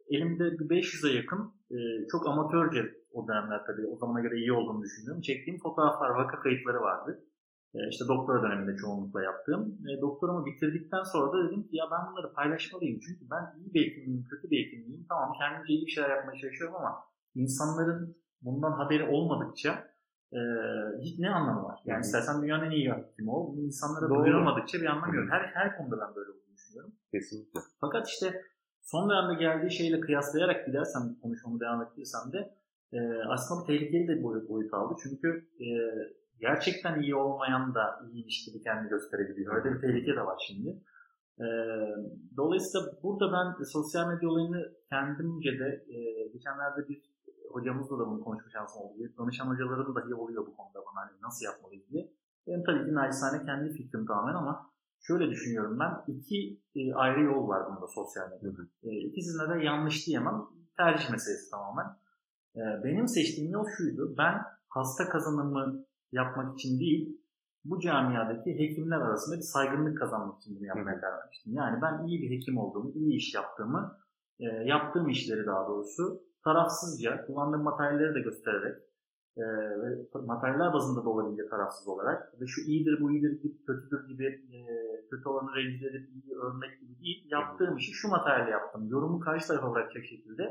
elimde 0.09 0.59
bir 0.59 0.67
500'e 0.69 1.15
yakın 1.15 1.41
e, 1.71 1.77
çok 2.11 2.27
amatörce 2.27 2.81
o 3.13 3.27
dönemler 3.27 3.61
tabii 3.67 3.87
o 3.87 3.97
zamana 3.97 4.19
göre 4.19 4.37
iyi 4.37 4.53
olduğunu 4.53 4.83
düşünüyorum. 4.83 5.21
Çektiğim 5.21 5.59
fotoğraflar, 5.59 6.09
vaka 6.09 6.39
kayıtları 6.39 6.81
vardı. 6.81 7.23
E, 7.75 7.77
işte 7.89 8.05
doktora 8.07 8.43
döneminde 8.43 8.75
çoğunlukla 8.75 9.23
yaptığım. 9.23 9.77
E, 9.89 10.01
doktoramı 10.01 10.45
bitirdikten 10.45 11.03
sonra 11.03 11.31
da 11.33 11.47
dedim 11.47 11.63
ki 11.63 11.75
ya 11.75 11.85
ben 11.91 12.11
bunları 12.11 12.33
paylaşmalıyım. 12.33 12.99
Çünkü 12.99 13.25
ben 13.31 13.43
iyi 13.59 13.73
bir 13.73 13.81
hekimliyim, 13.85 14.25
kötü 14.29 14.51
bir 14.51 14.65
hekimliyim. 14.65 15.05
Tamam 15.09 15.33
kendimce 15.39 15.73
iyi 15.73 15.85
bir 15.85 15.91
şeyler 15.91 16.09
yapmaya 16.09 16.37
çalışıyorum 16.41 16.75
ama 16.75 16.91
insanların 17.35 18.15
bundan 18.41 18.71
haberi 18.71 19.03
olmadıkça 19.03 19.71
e, 20.33 20.39
hiç 21.01 21.19
ne 21.19 21.29
anlamı 21.29 21.63
var? 21.63 21.79
Yani 21.85 22.01
istersen 22.01 22.41
dünyanın 22.41 22.65
en 22.65 22.71
iyi 22.71 22.91
hekimi 22.91 23.31
ol. 23.31 23.53
Bunu 23.53 23.61
insanlara 23.61 24.09
duyurulmadıkça 24.09 24.81
bir 24.81 24.85
anlamı 24.85 25.15
yok. 25.15 25.25
Her, 25.31 25.41
her 25.41 25.77
konuda 25.77 25.95
ben 26.01 26.15
böyle 26.15 26.29
olduğunu 26.31 26.46
düşünüyorum. 26.77 26.93
Kesinlikle. 27.11 27.59
Fakat 27.81 28.07
işte 28.07 28.41
son 28.81 29.09
dönemde 29.09 29.33
geldiği 29.33 29.71
şeyle 29.71 29.99
kıyaslayarak 29.99 30.65
gidersem 30.65 31.15
konuşmamı 31.21 31.59
devam 31.59 31.81
ettirirsem 31.81 32.31
de 32.33 32.53
e, 32.93 32.99
aslında 33.27 33.65
tehlikeli 33.65 34.07
de 34.07 34.17
bir 34.17 34.23
boyut, 34.23 34.49
boyut 34.49 34.73
aldı. 34.73 34.93
Çünkü 35.03 35.47
e, 35.59 35.67
gerçekten 36.39 37.01
iyi 37.01 37.15
olmayan 37.15 37.75
da 37.75 37.99
iyiymiş 38.11 38.45
gibi 38.45 38.63
kendini 38.63 38.89
gösterebiliyor. 38.89 39.55
Öyle 39.55 39.75
bir 39.75 39.81
tehlike 39.81 40.15
de 40.15 40.21
var 40.21 40.43
şimdi. 40.47 40.69
E, 41.39 41.45
dolayısıyla 42.37 42.87
burada 43.03 43.25
ben 43.33 43.63
sosyal 43.63 44.07
medya 44.07 44.29
olayını 44.29 44.73
kendimce 44.89 45.59
de 45.59 45.85
e, 45.89 46.27
geçenlerde 46.27 46.87
bir 46.89 47.01
hocamızla 47.51 47.99
da 47.99 48.07
bunu 48.07 48.23
konuşma 48.23 48.49
şansım 48.51 48.81
oldu. 48.81 48.97
Danışan 49.17 49.47
hocalarım 49.47 49.95
dahi 49.95 50.15
oluyor 50.15 50.47
bu 50.47 50.55
konuda 50.57 50.79
bana 50.79 51.05
hani 51.05 51.21
nasıl 51.21 51.45
yapmalıyız 51.45 51.89
diye. 51.89 52.11
Benim 52.47 52.63
tabii 52.63 52.85
ki 52.85 52.93
naçizane 52.95 53.45
kendi 53.45 53.73
fikrim 53.73 54.05
tamamen 54.05 54.33
ama 54.33 54.71
şöyle 55.01 55.29
düşünüyorum 55.29 55.79
ben. 55.79 56.13
iki 56.13 56.61
e, 56.75 56.93
ayrı 56.93 57.21
yol 57.21 57.47
var 57.47 57.65
bunda 57.69 57.87
sosyal 57.87 58.31
medyada. 58.31 58.61
E, 58.83 58.89
ikisinde 58.97 59.55
de 59.55 59.63
yanlış 59.63 60.07
diyemem. 60.07 60.41
Tercih 60.77 61.09
meselesi 61.09 61.51
tamamen. 61.51 61.85
E, 62.55 62.61
benim 62.83 63.07
seçtiğim 63.07 63.51
yol 63.51 63.65
şuydu. 63.77 64.15
Ben 64.17 64.41
hasta 64.69 65.09
kazanımı 65.09 65.85
yapmak 66.11 66.59
için 66.59 66.79
değil, 66.79 67.21
bu 67.65 67.79
camiadaki 67.79 68.59
hekimler 68.59 68.97
arasında 68.97 69.35
bir 69.35 69.41
saygınlık 69.41 69.97
kazanmak 69.97 70.41
için 70.41 70.55
bunu 70.55 70.65
yapmaya 70.65 70.99
karar 70.99 71.17
vermiştim. 71.19 71.53
Yani 71.53 71.81
ben 71.81 72.07
iyi 72.07 72.21
bir 72.21 72.37
hekim 72.37 72.57
olduğumu, 72.57 72.91
iyi 72.91 73.17
iş 73.17 73.35
yaptığımı, 73.35 73.97
e, 74.39 74.45
yaptığım 74.45 75.09
işleri 75.09 75.45
daha 75.45 75.67
doğrusu 75.67 76.23
tarafsızca, 76.43 77.25
kullandığım 77.25 77.63
materyalleri 77.63 78.15
de 78.15 78.19
göstererek 78.19 78.86
e, 79.37 79.43
ve 79.81 79.87
materyaller 80.25 80.73
bazında 80.73 81.05
da 81.05 81.09
olabildiğince 81.09 81.49
tarafsız 81.49 81.87
olarak 81.87 82.41
ve 82.41 82.47
şu 82.47 82.61
iyidir, 82.61 83.01
bu 83.01 83.11
iyidir, 83.11 83.41
gibi, 83.41 83.65
kötüdür 83.65 84.07
gibi 84.07 84.25
e, 84.25 84.59
kötü 85.09 85.29
olanı 85.29 85.55
rencide 85.55 85.87
edip 85.87 86.09
iyi 86.09 86.37
örmek 86.37 86.79
gibi 86.81 86.99
değil, 86.99 87.27
yaptığım 87.31 87.77
işi 87.77 87.91
şu 87.91 88.07
materyalle 88.07 88.51
yaptım. 88.51 88.87
Yorumu 88.87 89.19
karşı 89.19 89.47
tarafa 89.47 89.71
bırakacak 89.71 90.05
şekilde 90.05 90.43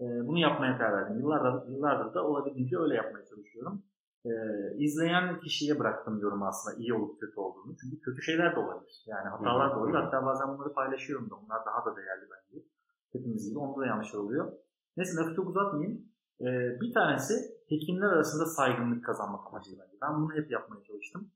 e, 0.00 0.04
bunu 0.26 0.38
yapmaya 0.38 0.78
karar 0.78 0.92
verdim. 0.92 1.18
Yıllardır, 1.20 1.72
yıllardır 1.72 2.14
da 2.14 2.26
olabildiğince 2.26 2.78
öyle 2.78 2.94
yapmaya 2.94 3.24
çalışıyorum. 3.24 3.82
E, 4.26 4.32
izleyen 4.76 5.40
kişiye 5.40 5.78
bıraktım 5.78 6.18
yorumu 6.20 6.46
aslında 6.46 6.76
iyi 6.76 6.94
olup 6.94 7.20
kötü 7.20 7.40
olduğunu. 7.40 7.76
Çünkü 7.80 8.00
kötü 8.00 8.22
şeyler 8.22 8.56
de 8.56 8.60
olabilir. 8.60 9.04
Yani 9.06 9.28
hatalar 9.28 9.70
da 9.70 9.78
olabilir. 9.78 9.98
Hatta 9.98 10.26
bazen 10.26 10.48
bunları 10.48 10.72
paylaşıyorum 10.72 11.30
da. 11.30 11.34
Bunlar 11.44 11.60
daha 11.66 11.84
da 11.84 11.96
değerli 11.96 12.26
bence. 12.34 12.64
Hepimiz 13.12 13.48
gibi. 13.48 13.58
Onda 13.58 13.80
da 13.80 13.86
yanlışlar 13.86 14.18
oluyor. 14.18 14.52
Neyse 14.96 15.16
lafı 15.16 15.34
çok 15.34 15.48
uzatmayayım. 15.48 16.02
E, 16.40 16.46
bir 16.80 16.94
tanesi 16.94 17.34
hekimler 17.68 18.06
arasında 18.06 18.46
saygınlık 18.46 19.04
kazanmak 19.04 19.46
amacı 19.46 19.70
bence. 19.70 19.96
Ben 20.02 20.14
bunu 20.16 20.34
hep 20.34 20.50
yapmaya 20.50 20.82
çalıştım. 20.84 21.30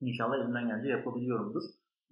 İnşallah 0.00 0.36
elimden 0.36 0.68
gelince 0.68 0.88
yapabiliyorumdur. 0.88 1.62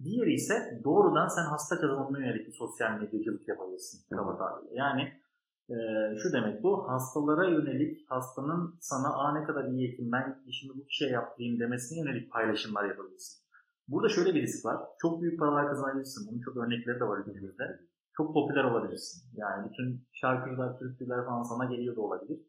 Diğeri 0.03 0.33
ise 0.33 0.81
doğrudan 0.83 1.27
sen 1.27 1.43
hasta 1.43 1.81
kazanımına 1.81 2.19
yönelik 2.19 2.47
bir 2.47 2.53
sosyal 2.53 2.91
medyacılık 2.99 3.47
yapabilirsin. 3.47 4.15
Kaba 4.15 4.37
tabirle. 4.37 4.75
Yani 4.75 5.21
Ee, 5.69 6.17
şu 6.23 6.33
demek 6.33 6.63
bu, 6.63 6.89
hastalara 6.89 7.49
yönelik 7.49 8.11
hastanın 8.11 8.75
sana 8.79 9.07
Aa, 9.13 9.39
ne 9.39 9.43
kadar 9.43 9.65
iyi 9.65 9.91
hekim, 9.91 10.11
ben 10.11 10.43
şimdi 10.51 10.73
bu 10.79 10.85
şey 10.89 11.09
yaptığım 11.11 11.59
demesine 11.59 11.99
yönelik 11.99 12.31
paylaşımlar 12.31 12.85
yapabilirsin. 12.85 13.41
Burada 13.87 14.09
şöyle 14.09 14.35
bir 14.35 14.41
risk 14.41 14.65
var. 14.65 14.77
Çok 15.01 15.21
büyük 15.21 15.39
paralar 15.39 15.67
kazanabilirsin. 15.67 16.27
Bunun 16.31 16.41
çok 16.41 16.57
örnekleri 16.57 16.99
de 16.99 17.03
var 17.03 17.17
ülkemizde. 17.17 17.79
Çok 18.17 18.33
popüler 18.33 18.63
olabilirsin. 18.63 19.23
Yani 19.33 19.69
bütün 19.69 20.07
şarkıcılar, 20.13 20.79
türküler 20.79 21.25
falan 21.25 21.43
sana 21.43 21.65
geliyor 21.65 21.95
da 21.95 22.01
olabilir. 22.01 22.39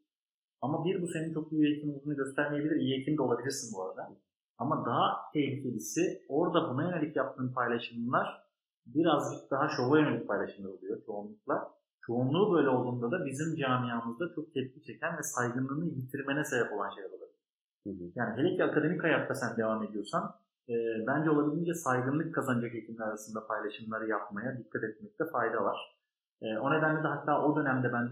Ama 0.63 0.85
bir 0.85 1.01
bu 1.01 1.07
senin 1.07 1.33
çok 1.33 1.51
iyi 1.51 1.75
hekim 1.75 1.95
olduğunu 1.95 2.15
göstermeyebilir. 2.15 2.75
İyi 2.75 2.99
hekim 2.99 3.17
de 3.17 3.21
olabilirsin 3.21 3.75
bu 3.75 3.83
arada. 3.83 4.11
Ama 4.57 4.85
daha 4.85 5.31
tehlikelisi 5.33 6.21
orada 6.29 6.69
buna 6.69 6.83
yönelik 6.83 7.15
yaptığın 7.15 7.53
paylaşımlar 7.53 8.43
birazcık 8.85 9.51
daha 9.51 9.69
şova 9.69 9.99
yönelik 9.99 10.27
paylaşımlar 10.27 10.69
oluyor 10.69 11.01
çoğunlukla. 11.05 11.73
Çoğunluğu 12.01 12.53
böyle 12.53 12.69
olduğunda 12.69 13.11
da 13.11 13.25
bizim 13.25 13.55
camiamızda 13.55 14.35
çok 14.35 14.53
tepki 14.53 14.83
çeken 14.83 15.17
ve 15.17 15.23
saygınlığını 15.23 15.85
yitirmene 15.85 16.43
sebep 16.43 16.73
olan 16.73 16.89
şeyler 16.89 17.09
olabilir. 17.09 18.11
Yani 18.15 18.37
hele 18.37 18.55
ki 18.55 18.63
akademik 18.63 19.03
hayatta 19.03 19.35
sen 19.35 19.57
devam 19.57 19.83
ediyorsan 19.83 20.35
e, 20.69 20.73
bence 21.07 21.29
olabildiğince 21.29 21.73
saygınlık 21.73 22.35
kazanacak 22.35 22.73
hekimler 22.73 23.07
arasında 23.07 23.47
paylaşımları 23.47 24.09
yapmaya 24.09 24.57
dikkat 24.57 24.83
etmekte 24.83 25.25
fayda 25.25 25.63
var. 25.63 25.97
E, 26.41 26.57
o 26.57 26.73
nedenle 26.73 27.03
de 27.03 27.07
hatta 27.07 27.45
o 27.45 27.55
dönemde 27.55 27.93
ben 27.93 28.09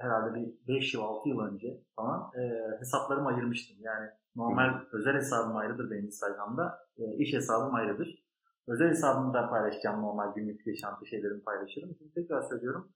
herhalde 0.00 0.34
bir 0.34 0.74
5 0.74 0.94
yıl 0.94 1.02
6 1.02 1.28
yıl 1.28 1.38
önce 1.40 1.80
falan 1.96 2.30
e, 2.38 2.40
hesaplarımı 2.78 3.28
ayırmıştım. 3.28 3.76
Yani 3.80 4.10
normal 4.36 4.68
Hı. 4.68 4.86
özel 4.92 5.14
hesabım 5.14 5.56
ayrıdır 5.56 5.90
benim 5.90 6.06
Instagram'da. 6.06 6.78
E, 6.98 7.16
iş 7.16 7.32
hesabım 7.32 7.74
ayrıdır. 7.74 8.24
Özel 8.68 8.88
hesabımı 8.88 9.34
da 9.34 9.50
paylaşacağım 9.50 10.02
normal 10.02 10.34
günlük 10.34 10.66
yaşantı 10.66 11.06
şeylerimi 11.06 11.42
paylaşırım. 11.42 11.94
Şimdi 11.98 12.14
tekrar 12.14 12.42
söylüyorum. 12.42 12.92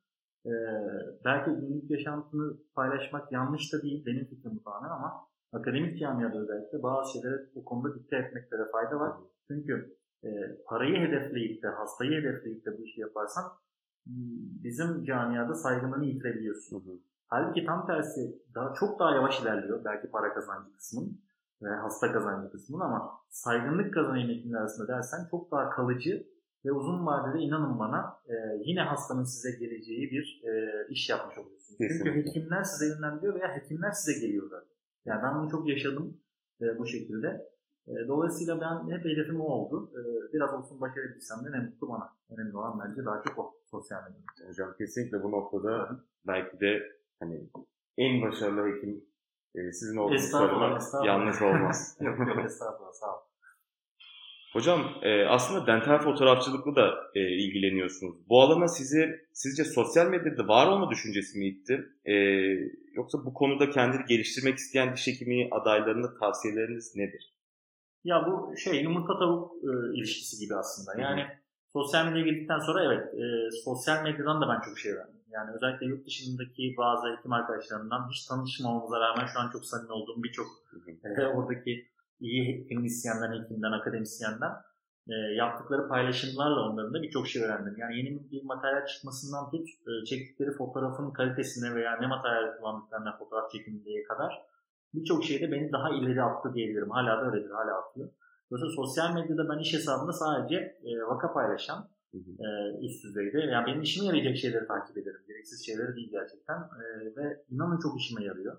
E, 0.47 0.53
belki 1.25 1.51
günlük 1.51 1.91
yaşantını 1.91 2.57
paylaşmak 2.75 3.33
yanlış 3.33 3.73
da 3.73 3.83
değil 3.83 4.07
benim 4.07 4.25
fikrim 4.25 4.57
bu 4.57 4.63
tamamen 4.63 4.91
ama 4.91 5.29
akademik 5.53 5.99
camiada 5.99 6.39
özellikle 6.39 6.83
bazı 6.83 7.13
şeylere 7.13 7.37
bu 7.55 7.65
konuda 7.65 7.95
dikkat 7.95 8.25
etmekte 8.25 8.59
de 8.59 8.71
fayda 8.73 9.01
var. 9.01 9.13
Çünkü 9.49 9.97
e, 10.25 10.29
parayı 10.67 10.97
hedefleyip 10.97 11.63
de, 11.63 11.69
hastayı 11.69 12.11
hedefleyip 12.11 12.67
de 12.67 12.79
bu 12.79 12.83
işi 12.85 13.01
yaparsan 13.01 13.45
bizim 14.65 15.05
camiada 15.05 15.55
saygınlığını 15.55 16.05
yitirebiliyorsun. 16.05 16.77
Hı 16.81 16.91
hı. 16.91 16.95
Halbuki 17.27 17.65
tam 17.65 17.87
tersi 17.87 18.43
daha 18.55 18.75
çok 18.75 18.99
daha 18.99 19.15
yavaş 19.15 19.43
ilerliyor 19.43 19.85
belki 19.85 20.11
para 20.11 20.35
kazancı 20.35 20.73
kısmın 20.77 21.21
ve 21.63 21.69
hasta 21.69 22.13
kazancı 22.13 22.51
kısmın 22.51 22.81
ama 22.81 23.11
saygınlık 23.31 23.95
kazanayım 23.95 24.31
hekimler 24.31 24.61
arasında 24.61 24.89
dersen 24.89 25.27
çok 25.31 25.51
daha 25.51 25.71
kalıcı 25.71 26.27
ve 26.65 26.73
uzun 26.73 27.07
vadede 27.07 27.43
inanın 27.43 27.79
bana 27.79 28.17
e, 28.29 28.35
yine 28.65 28.81
hastanın 28.81 29.25
size 29.25 29.59
geleceği 29.59 30.11
bir 30.11 30.43
e, 30.45 30.73
iş 30.89 31.11
yapmış 31.11 31.39
oluyorsunuz. 31.39 31.79
Kesinlikle. 31.79 32.13
Çünkü 32.13 32.29
hekimler 32.29 32.63
size 32.63 32.87
yönlendiriyor 32.87 33.35
veya 33.35 33.57
hekimler 33.57 33.91
size 33.91 34.27
geliyor 34.27 34.51
zaten. 34.51 34.75
Yani 35.05 35.23
ben 35.23 35.35
bunu 35.39 35.51
çok 35.51 35.69
yaşadım 35.69 36.21
e, 36.61 36.79
bu 36.79 36.87
şekilde. 36.87 37.54
E, 37.89 38.09
dolayısıyla 38.09 38.61
ben 38.61 38.97
hep 38.97 39.05
hedefim 39.05 39.41
o 39.41 39.45
oldu. 39.45 39.91
E, 39.93 40.33
biraz 40.33 40.55
olsun 40.55 40.81
başarabilsem 40.81 41.45
de 41.45 41.53
ne 41.53 41.61
mutlu 41.65 41.89
bana. 41.89 42.13
Önemli 42.31 42.57
olan 42.57 42.81
bence 42.81 43.05
daha 43.05 43.23
çok 43.23 43.39
o 43.39 43.55
sosyal 43.71 44.03
medya. 44.03 44.49
Hocam 44.49 44.75
kesinlikle 44.79 45.23
bu 45.23 45.31
noktada 45.31 46.01
belki 46.27 46.61
de 46.61 46.83
hani 47.21 47.41
en 47.99 48.23
başarılı 48.23 48.67
hekim 48.67 49.05
e, 49.55 49.73
sizin 49.73 49.97
olduğunuz 49.97 50.31
söylemek 50.31 50.83
yanlış 51.05 51.43
olmaz. 51.43 51.97
yok 52.01 52.19
yok 52.19 52.45
estağfurullah 52.45 52.93
sağ 52.93 53.07
olun. 53.07 53.25
Hocam 54.53 54.81
e, 55.03 55.25
aslında 55.25 55.67
dental 55.67 55.99
fotoğrafçılıkla 55.99 56.77
da 56.77 56.95
e, 57.15 57.21
ilgileniyorsunuz. 57.21 58.29
Bu 58.29 58.41
alana 58.41 58.69
sizi 58.69 59.27
sizce 59.33 59.65
sosyal 59.65 60.07
medyada 60.07 60.49
var 60.49 60.67
olma 60.67 60.91
düşüncesi 60.91 61.39
mi 61.39 61.47
itti? 61.47 61.85
E, 62.05 62.15
yoksa 62.95 63.25
bu 63.25 63.35
konuda 63.35 63.71
kendini 63.71 64.05
geliştirmek 64.05 64.59
isteyen 64.59 64.97
diş 64.97 65.07
hekimi 65.07 65.49
adaylarına 65.51 66.15
tavsiyeleriniz 66.15 66.97
nedir? 66.97 67.34
Ya 68.05 68.27
bu 68.27 68.57
şey 68.57 68.83
yumurta 68.83 69.19
tavuk 69.19 69.53
e, 69.65 69.97
ilişkisi 69.99 70.45
gibi 70.45 70.55
aslında. 70.57 71.03
Yani 71.03 71.23
Hı-hı. 71.23 71.33
sosyal 71.73 72.07
medyaya 72.07 72.25
girdikten 72.25 72.59
sonra 72.59 72.85
evet 72.85 73.15
e, 73.15 73.51
sosyal 73.65 74.03
medyadan 74.03 74.41
da 74.41 74.49
ben 74.49 74.61
çok 74.61 74.79
şey 74.79 74.93
öğrendim. 74.93 75.21
Yani 75.31 75.51
özellikle 75.55 75.87
yurt 75.87 76.07
dışındaki 76.07 76.75
bazı 76.79 77.17
hekim 77.17 77.33
arkadaşlarımdan 77.33 78.09
hiç 78.11 78.27
tanışmamamıza 78.27 79.01
rağmen 79.01 79.27
şu 79.27 79.41
an 79.41 79.51
çok 79.51 79.65
samimi 79.65 79.93
olduğum 79.93 80.23
birçok 80.23 80.47
e, 81.05 81.27
oradaki 81.27 81.87
iyi 82.21 82.69
klinisyenden, 82.69 83.33
hekimden, 83.33 83.73
akademisyenden 83.73 84.53
e, 85.09 85.15
yaptıkları 85.15 85.89
paylaşımlarla 85.89 86.71
onların 86.71 86.95
da 86.95 87.03
birçok 87.03 87.29
şey 87.29 87.43
öğrendim. 87.43 87.75
Yani 87.79 87.97
yeni 87.97 88.31
bir 88.31 88.45
materyal 88.45 88.87
çıkmasından 88.87 89.51
tut, 89.51 89.69
e, 89.69 90.05
çektikleri 90.05 90.51
fotoğrafın 90.51 91.11
kalitesine 91.11 91.75
veya 91.75 91.97
ne 91.97 92.07
materyal 92.07 92.57
kullandıklarına 92.59 93.17
fotoğraf 93.17 93.51
çekimine 93.51 94.03
kadar 94.03 94.43
birçok 94.95 95.25
şeyde 95.25 95.53
beni 95.53 95.73
daha 95.73 95.91
ileri 95.91 96.23
attı 96.23 96.55
diyebilirim. 96.55 96.91
Hala 96.91 97.21
da 97.21 97.31
öyledir, 97.31 97.51
hala 97.51 97.79
atıyor. 97.79 98.09
Dolayısıyla 98.51 98.75
sosyal 98.75 99.15
medyada 99.15 99.49
ben 99.49 99.59
iş 99.59 99.75
hesabında 99.75 100.13
sadece 100.13 100.57
e, 100.85 101.03
vaka 101.03 101.33
paylaşan 101.33 101.89
e, 102.15 102.79
üst 102.81 103.05
düzeyde. 103.05 103.39
Yani 103.39 103.67
benim 103.67 103.83
işime 103.83 104.07
yarayacak 104.07 104.37
şeyleri 104.37 104.67
takip 104.67 104.99
ederim. 104.99 105.21
Gereksiz 105.29 105.67
şeyleri 105.67 105.97
değil 105.97 106.11
gerçekten. 106.11 106.57
E, 106.57 107.17
ve 107.17 107.43
inanın 107.51 107.79
çok 107.79 108.01
işime 108.01 108.25
yarıyor. 108.25 108.57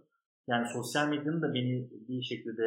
Yani 0.47 0.67
sosyal 0.73 1.09
medyanın 1.09 1.41
da 1.41 1.53
beni 1.53 1.89
bir 2.07 2.21
şekilde 2.21 2.63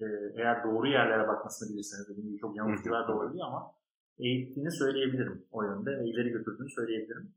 e, 0.00 0.04
eğer 0.36 0.64
doğru 0.64 0.86
yerlere 0.88 1.28
bakmasını 1.28 1.72
bilirseniz 1.72 2.16
gibi 2.16 2.38
çok 2.38 2.56
yanıltıcılar 2.56 3.08
da 3.08 3.16
olabiliyor 3.16 3.46
ama 3.46 3.72
eğittiğini 4.18 4.70
söyleyebilirim 4.70 5.44
o 5.52 5.62
yönde 5.62 5.98
ve 5.98 6.08
ileri 6.08 6.28
götürdüğünü 6.28 6.70
söyleyebilirim. 6.70 7.30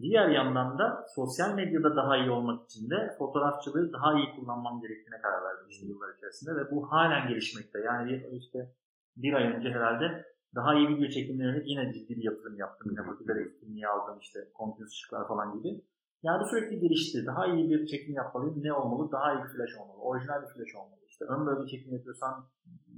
Diğer 0.00 0.28
yandan 0.28 0.78
da 0.78 1.06
sosyal 1.14 1.54
medyada 1.54 1.96
daha 1.96 2.16
iyi 2.16 2.30
olmak 2.30 2.64
için 2.64 2.90
de 2.90 3.14
fotoğrafçılığı 3.18 3.92
daha 3.92 4.18
iyi 4.18 4.26
kullanmam 4.36 4.80
gerektiğine 4.80 5.20
karar 5.22 5.44
verdim 5.44 5.66
işte 5.68 5.86
yıllar 5.86 6.16
içerisinde 6.16 6.56
ve 6.56 6.70
bu 6.70 6.92
halen 6.92 7.28
gelişmekte. 7.28 7.78
Yani 7.80 8.28
işte 8.32 8.74
bir 9.16 9.32
ay 9.32 9.44
önce 9.44 9.68
herhalde 9.70 10.24
daha 10.54 10.74
iyi 10.74 10.88
video 10.88 11.08
çekimlerine 11.08 11.62
yine 11.64 11.92
ciddi 11.92 12.16
bir 12.16 12.24
yatırım 12.24 12.58
yaptım. 12.58 12.90
Yine 12.90 13.02
faküler 13.02 13.36
etkinliği 13.36 13.88
aldım 13.88 14.18
işte 14.20 14.38
continuous 14.58 14.92
ışıklar 14.92 15.28
falan 15.28 15.58
gibi. 15.58 15.84
Yani 16.22 16.48
sürekli 16.50 16.80
gelişti. 16.80 17.26
Daha 17.26 17.46
iyi 17.46 17.70
bir 17.70 17.86
çekim 17.86 18.14
yapmalıyım. 18.14 18.62
Ne 18.62 18.72
olmalı? 18.72 19.12
Daha 19.12 19.34
iyi 19.34 19.44
flash 19.44 19.76
olmalı. 19.80 19.98
Orijinal 20.00 20.42
bir 20.42 20.46
flash 20.46 20.74
olmalı. 20.74 21.00
İşte 21.08 21.24
ön 21.24 21.46
bölge 21.46 21.66
çekim 21.66 21.92
yapıyorsan 21.92 22.46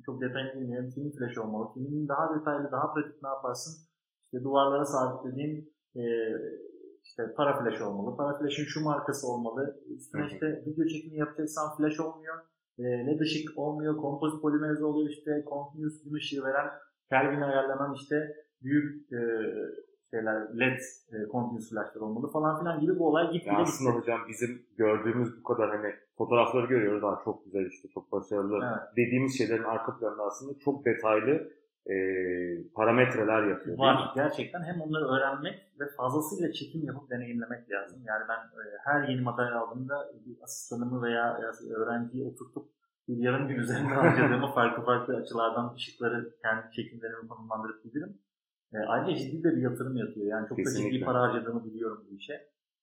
çok 0.07 0.21
detaylı 0.21 0.61
bilmiyorum. 0.61 0.91
Film 0.95 1.11
flash 1.11 1.39
olmalı. 1.39 1.69
Filmin 1.75 2.09
daha 2.09 2.35
detaylı, 2.35 2.73
daha 2.73 2.95
pratik 2.95 3.23
ne 3.23 3.29
yaparsın? 3.29 3.75
İşte 4.25 4.45
duvarlara 4.45 4.85
sabitlediğin 4.85 5.75
e, 5.97 6.03
işte 7.11 7.35
para 7.37 7.59
flash 7.59 7.81
olmalı. 7.81 8.17
Para 8.17 8.39
flash'ın 8.39 8.65
şu 8.65 8.85
markası 8.85 9.27
olmalı. 9.27 9.81
Üstüne 9.97 10.27
işte 10.27 10.47
video 10.67 10.87
çekimi 10.87 11.17
yapacaksan 11.19 11.77
flash 11.77 12.01
olmuyor. 12.01 12.37
E, 12.79 12.83
LED 12.83 13.21
ışık 13.21 13.59
olmuyor. 13.59 13.97
Kompozit 13.97 14.43
polimerize 14.43 14.85
oluyor 14.85 15.11
işte. 15.11 15.45
Continuous 15.49 16.05
gün 16.05 16.15
ışığı 16.15 16.45
veren 16.45 16.71
Kelvin 17.09 17.41
ayarlanan 17.41 17.95
işte 17.95 18.17
büyük 18.63 19.13
e, 19.13 19.21
şeyler 20.11 20.59
LED 20.59 20.81
e, 21.13 21.17
continuous 21.33 21.71
flashlar 21.71 22.01
olmalı 22.01 22.33
falan 22.33 22.59
filan 22.59 22.81
gibi 22.81 22.99
bu 22.99 23.09
olay 23.09 23.31
gitti. 23.33 23.51
Aslında 23.53 23.91
hocam 23.91 24.21
bizim 24.29 24.67
gördüğümüz 24.77 25.39
bu 25.39 25.43
kadar 25.43 25.71
hani 25.71 25.95
fotoğrafları 26.19 26.67
görüyoruz 26.67 27.03
daha 27.03 27.21
çok 27.25 27.45
güzel 27.45 27.67
işte 27.67 27.89
çok 27.89 28.13
başarılı 28.13 28.59
evet. 28.65 28.97
dediğimiz 28.97 29.39
şeylerin 29.39 29.65
arka 29.65 29.99
planında 29.99 30.23
aslında 30.23 30.59
çok 30.59 30.85
detaylı 30.85 31.53
e, 31.87 31.95
parametreler 32.75 33.47
yapıyor. 33.47 33.79
Var 33.79 34.13
gerçekten 34.15 34.63
hem 34.63 34.81
onları 34.81 35.05
öğrenmek 35.05 35.73
ve 35.81 35.85
fazlasıyla 35.97 36.53
çekim 36.53 36.85
yapıp 36.85 37.11
deneyimlemek 37.11 37.71
lazım. 37.71 38.03
Yani 38.05 38.25
ben 38.29 38.37
e, 38.37 38.65
her 38.85 39.09
yeni 39.09 39.21
materyal 39.21 39.61
aldığımda 39.61 40.13
bir 40.27 40.43
asistanımı 40.43 41.03
veya 41.03 41.41
öğrenciyi 41.77 42.25
oturtup 42.25 42.71
bir 43.09 43.17
yarım 43.17 43.49
gün 43.49 43.57
üzerinde 43.57 43.95
harcadığımı 43.95 44.53
farklı 44.55 44.85
farklı 44.85 45.17
açılardan 45.17 45.75
ışıkları 45.75 46.35
kendi 46.43 46.73
çekimlerimi 46.73 47.29
konumlandırıp 47.29 47.85
bilirim. 47.85 48.19
E, 48.75 48.79
ayrıca 48.79 49.17
ciddi 49.17 49.45
de 49.45 49.57
bir 49.57 49.63
yatırım 49.63 49.97
yatıyor. 49.97 50.27
Yani 50.27 50.49
çok 50.49 50.59
Kesinlikle. 50.59 50.89
da 50.89 50.93
ciddi 50.93 51.05
para 51.05 51.21
harcadığımı 51.21 51.65
biliyorum 51.65 52.05
bu 52.11 52.15
işe. 52.15 52.33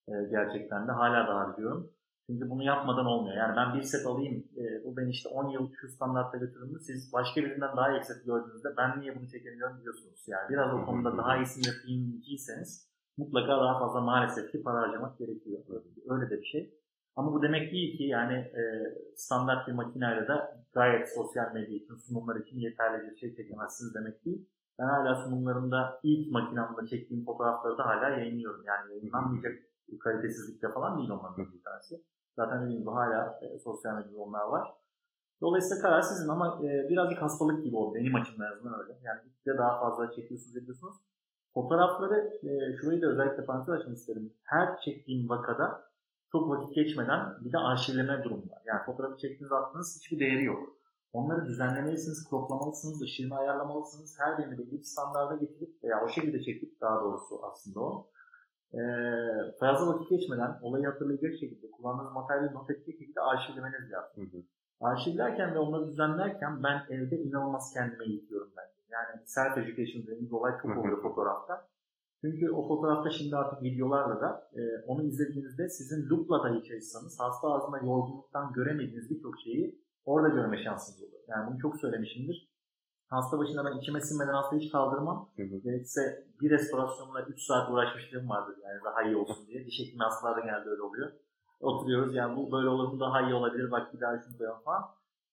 E, 0.07 0.13
gerçekten 0.31 0.87
de 0.87 0.91
hala 0.91 1.27
da 1.27 1.35
harcıyorum. 1.35 1.91
Çünkü 2.27 2.49
bunu 2.49 2.63
yapmadan 2.63 3.05
olmuyor. 3.05 3.37
Yani 3.37 3.55
ben 3.55 3.75
bir 3.75 3.81
set 3.81 4.05
alayım, 4.05 4.43
e, 4.57 4.83
bu 4.85 4.97
ben 4.97 5.07
işte 5.07 5.29
10 5.29 5.49
yıl 5.49 5.73
şu 5.81 5.89
standartta 5.89 6.37
götürdüm. 6.37 6.79
Siz 6.81 7.13
başka 7.13 7.41
birinden 7.41 7.77
daha 7.77 7.91
iyi 7.91 8.03
set 8.03 8.25
gördüğünüzde 8.25 8.69
ben 8.77 9.01
niye 9.01 9.19
bunu 9.19 9.27
çekemiyorum 9.27 9.81
diyorsunuz. 9.81 10.23
Yani 10.27 10.49
biraz 10.49 10.73
o 10.73 10.85
konuda 10.85 11.17
daha 11.17 11.37
iyisini 11.37 11.67
yapayım 11.67 12.11
diyecekseniz 12.11 12.87
mutlaka 13.17 13.47
daha 13.47 13.79
fazla 13.79 14.01
maalesef 14.01 14.51
ki 14.51 14.63
para 14.63 14.81
harcamak 14.81 15.17
gerekiyor. 15.17 15.59
Öyle 16.09 16.29
de 16.29 16.39
bir 16.41 16.45
şey. 16.45 16.73
Ama 17.15 17.33
bu 17.33 17.41
demek 17.41 17.71
değil 17.71 17.97
ki 17.97 18.03
yani 18.03 18.33
e, 18.33 18.61
standart 19.15 19.67
bir 19.67 19.73
makineyle 19.73 20.27
de 20.27 20.33
gayet 20.73 21.15
sosyal 21.15 21.53
medya 21.53 21.75
için, 21.75 21.95
sunumlar 21.95 22.35
için 22.35 22.59
yeterli 22.59 23.11
bir 23.11 23.17
şey 23.17 23.35
çekemezsiniz 23.35 23.95
demek 23.95 24.25
değil. 24.25 24.49
Ben 24.79 24.87
hala 24.87 25.15
sunumlarımda 25.15 25.99
ilk 26.03 26.31
makinamda 26.31 26.87
çektiğim 26.87 27.25
fotoğrafları 27.25 27.77
da 27.77 27.85
hala 27.85 28.09
yayınlıyorum. 28.09 28.63
Yani 28.65 28.91
yayınlanmayacak 28.91 29.53
kalitesizlikte 29.99 30.71
falan 30.71 30.97
değil 30.97 31.09
onların 31.09 31.53
bir 31.53 31.63
tanesi. 31.63 32.03
Zaten 32.37 32.61
dediğim 32.61 32.79
gibi 32.79 32.89
hala 32.89 33.39
e, 33.41 33.59
sosyal 33.59 33.95
medyada 33.95 34.21
onlar 34.21 34.47
var. 34.47 34.73
Dolayısıyla 35.41 35.81
karar 35.81 36.01
sizin 36.01 36.29
ama 36.29 36.59
e, 36.63 36.89
birazcık 36.89 37.21
hastalık 37.21 37.63
gibi 37.63 37.75
oldu. 37.75 37.95
Benim 37.95 38.15
açımdan 38.15 38.51
azından 38.51 38.79
öyle. 38.79 38.99
Yani 39.03 39.19
de 39.45 39.57
daha 39.57 39.79
fazla 39.79 40.11
çekiyorsunuz 40.11 40.57
ediyorsunuz. 40.57 40.95
Fotoğrafları, 41.53 42.39
e, 42.43 42.77
şurayı 42.77 43.01
da 43.01 43.07
özellikle 43.07 43.45
parantez 43.45 43.75
açmak 43.75 43.97
isterim. 43.97 44.33
Her 44.43 44.79
çektiğim 44.79 45.29
vakada 45.29 45.83
çok 46.31 46.49
vakit 46.49 46.75
geçmeden 46.75 47.19
bir 47.45 47.51
de 47.51 47.57
arşivleme 47.57 48.23
durumu 48.23 48.51
var. 48.51 48.61
Yani 48.65 48.81
fotoğrafı 48.85 49.17
çektiğiniz 49.17 49.51
attığınız 49.51 49.99
hiçbir 49.99 50.19
değeri 50.19 50.43
yok. 50.43 50.77
Onları 51.13 51.45
düzenlemelisiniz, 51.45 52.29
kroplamalısınız, 52.29 53.01
ışığını 53.01 53.37
ayarlamalısınız. 53.37 54.15
Her 54.19 54.37
birini 54.37 54.57
belli 54.57 54.71
bir 54.71 54.83
standarda 54.83 55.35
getirip 55.35 55.83
veya 55.83 56.03
o 56.05 56.07
şekilde 56.07 56.43
çekip 56.43 56.81
daha 56.81 57.01
doğrusu 57.01 57.45
aslında 57.45 57.79
o. 57.79 58.09
Ee, 58.73 58.79
fazla 59.59 59.93
vakit 59.93 60.09
geçmeden 60.09 60.59
olayı 60.61 60.85
hatırlayacak 60.85 61.33
şekilde 61.39 61.71
kullandığınız 61.71 62.13
materyali 62.13 62.53
not 62.53 62.69
edecek 62.69 62.99
şekilde 62.99 63.21
arşivlemeniz 63.21 63.91
lazım. 63.91 64.31
Hı 64.31 64.37
hı. 64.37 64.41
Arşivlerken 64.81 65.55
ve 65.55 65.59
onları 65.59 65.87
düzenlerken 65.87 66.63
ben 66.63 66.85
evde 66.89 67.17
inanılmaz 67.17 67.73
kendime 67.73 68.05
eğitiyorum 68.05 68.51
ben. 68.57 68.67
Yani 68.89 69.21
self 69.25 69.57
education 69.57 70.03
dediğimiz 70.03 70.33
olay 70.33 70.51
çok 70.61 70.77
oluyor 70.77 71.01
fotoğrafta. 71.01 71.67
Çünkü 72.21 72.51
o 72.51 72.67
fotoğrafta 72.67 73.09
şimdi 73.09 73.35
artık 73.35 73.63
videolarla 73.63 74.21
da 74.21 74.49
e, 74.55 74.61
onu 74.87 75.03
izlediğinizde 75.03 75.69
sizin 75.69 76.09
loopla 76.09 76.43
dahi 76.43 76.63
çalışsanız 76.63 77.19
hasta 77.19 77.47
ağzına 77.47 77.77
yorgunluktan 77.77 78.53
göremediğiniz 78.53 79.09
birçok 79.09 79.39
şeyi 79.39 79.81
orada 80.05 80.29
görme 80.29 80.63
şansınız 80.63 81.03
olur. 81.03 81.19
Yani 81.27 81.49
bunu 81.49 81.59
çok 81.59 81.75
söylemişimdir. 81.75 82.46
Hasta 83.09 83.39
başında 83.39 83.65
ben 83.65 83.77
içime 83.77 84.01
sinmeden 84.01 84.33
hastayı 84.33 84.61
hiç 84.61 84.71
kaldırmam. 84.71 85.29
Gerekirse 85.37 86.27
bir 86.41 86.49
restorasyonla 86.49 87.21
3 87.21 87.41
saat 87.41 87.69
uğraşmışlığım 87.71 88.29
vardır 88.29 88.55
yani 88.63 88.79
daha 88.85 89.03
iyi 89.03 89.15
olsun 89.15 89.47
diye. 89.47 89.65
Diş 89.65 89.79
hekimi 89.79 90.03
hastalarda 90.03 90.39
genelde 90.39 90.69
öyle 90.69 90.81
oluyor. 90.81 91.11
Oturuyoruz 91.59 92.15
yani 92.15 92.37
bu 92.37 92.51
böyle 92.51 92.69
olur 92.69 92.93
mu 92.93 92.99
daha 92.99 93.21
iyi 93.21 93.33
olabilir 93.33 93.71
bak 93.71 93.93
bir 93.93 93.99
daha 94.01 94.19
şunu 94.19 94.37
koyalım 94.37 94.63
falan. 94.65 94.83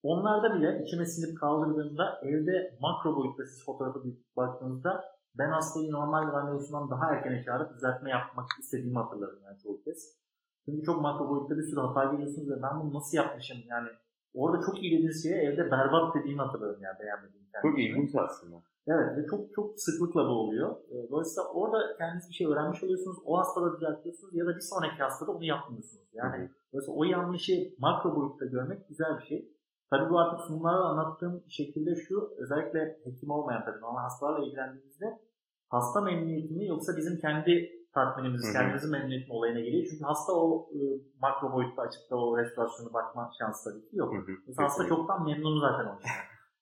Onlarda 0.02 0.54
bile 0.54 0.82
içime 0.84 1.06
sinip 1.06 1.40
kaldırdığımda 1.40 2.20
evde 2.22 2.76
makro 2.80 3.16
boyutta 3.16 3.44
siz 3.44 3.64
fotoğrafı 3.64 4.02
baktığınızda 4.36 5.04
ben 5.38 5.50
hastayı 5.50 5.92
normal 5.92 6.32
randevusundan 6.32 6.90
daha 6.90 7.14
erken 7.14 7.42
çağırıp 7.42 7.74
düzeltme 7.74 8.10
yapmak 8.10 8.46
istediğimi 8.60 8.98
hatırlarım 8.98 9.38
yani 9.44 9.58
çoğu 9.58 9.82
kez. 9.82 10.16
Çünkü 10.64 10.82
çok 10.82 11.02
makro 11.02 11.28
boyutta 11.28 11.56
bir 11.56 11.62
sürü 11.62 11.80
hata 11.80 12.04
görüyorsunuz 12.04 12.50
ve 12.50 12.62
ben 12.62 12.80
bunu 12.80 12.94
nasıl 12.94 13.16
yapmışım 13.16 13.58
yani 13.68 13.88
orada 14.34 14.66
çok 14.66 14.82
iyi 14.82 14.92
dediğiniz 14.92 15.22
şeye 15.22 15.42
evde 15.42 15.70
berbat 15.70 16.14
dediğimi 16.14 16.42
hatırlarım 16.42 16.82
yani 16.82 16.98
beğenmediğim 17.00 17.46
kendimi. 17.52 17.70
Çok 17.70 17.78
ilginç 17.78 18.14
aslında. 18.14 18.56
Evet 18.86 19.18
ve 19.18 19.26
çok 19.30 19.54
çok 19.54 19.80
sıklıkla 19.80 20.20
bu 20.28 20.32
oluyor. 20.32 20.76
Ee, 20.90 21.10
dolayısıyla 21.10 21.48
orada 21.48 21.96
kendiniz 21.98 22.28
bir 22.28 22.34
şey 22.34 22.46
öğrenmiş 22.46 22.84
oluyorsunuz. 22.84 23.16
O 23.24 23.38
hastada 23.38 23.76
düzeltiyorsunuz 23.76 24.34
ya 24.34 24.46
da 24.46 24.56
bir 24.56 24.60
sonraki 24.60 25.02
hastada 25.02 25.30
onu 25.32 25.44
yapmıyorsunuz. 25.44 26.08
Yani 26.12 26.36
Hı-hı. 26.36 26.48
dolayısıyla 26.72 26.98
o 27.00 27.04
yanlışı 27.04 27.74
makro 27.78 28.16
boyutta 28.16 28.44
görmek 28.44 28.88
güzel 28.88 29.18
bir 29.18 29.24
şey. 29.24 29.54
Tabii 29.90 30.10
bu 30.10 30.18
artık 30.18 30.40
sunumlarda 30.40 30.84
anlattığım 30.84 31.44
şekilde 31.48 31.94
şu, 31.94 32.34
özellikle 32.38 32.98
hekim 33.04 33.30
olmayan 33.30 33.64
tabii 33.64 33.80
normal 33.80 34.02
hastalarla 34.02 34.46
ilgilendiğimizde 34.46 35.06
hasta 35.68 36.00
memnuniyeti 36.00 36.54
mi 36.54 36.66
yoksa 36.66 36.96
bizim 36.96 37.18
kendi 37.18 37.83
tatminimiz, 37.94 38.52
kendimizin 38.52 38.90
memnuniyeti 38.90 39.32
olayına 39.32 39.60
geliyor. 39.60 39.86
Çünkü 39.90 40.04
hasta 40.04 40.32
o 40.32 40.68
e, 40.74 40.78
makro 41.22 41.52
boyutta 41.52 41.82
açıkta 41.82 42.16
o 42.16 42.38
restorasyonu 42.38 42.92
bakma 42.92 43.30
şansı 43.38 43.70
tabii 43.70 43.88
ki 43.88 43.96
yok. 43.96 44.14
Mesela 44.46 44.66
hasta 44.66 44.86
çoktan 44.86 45.24
memnun 45.24 45.60
zaten 45.60 45.86
o 45.86 45.98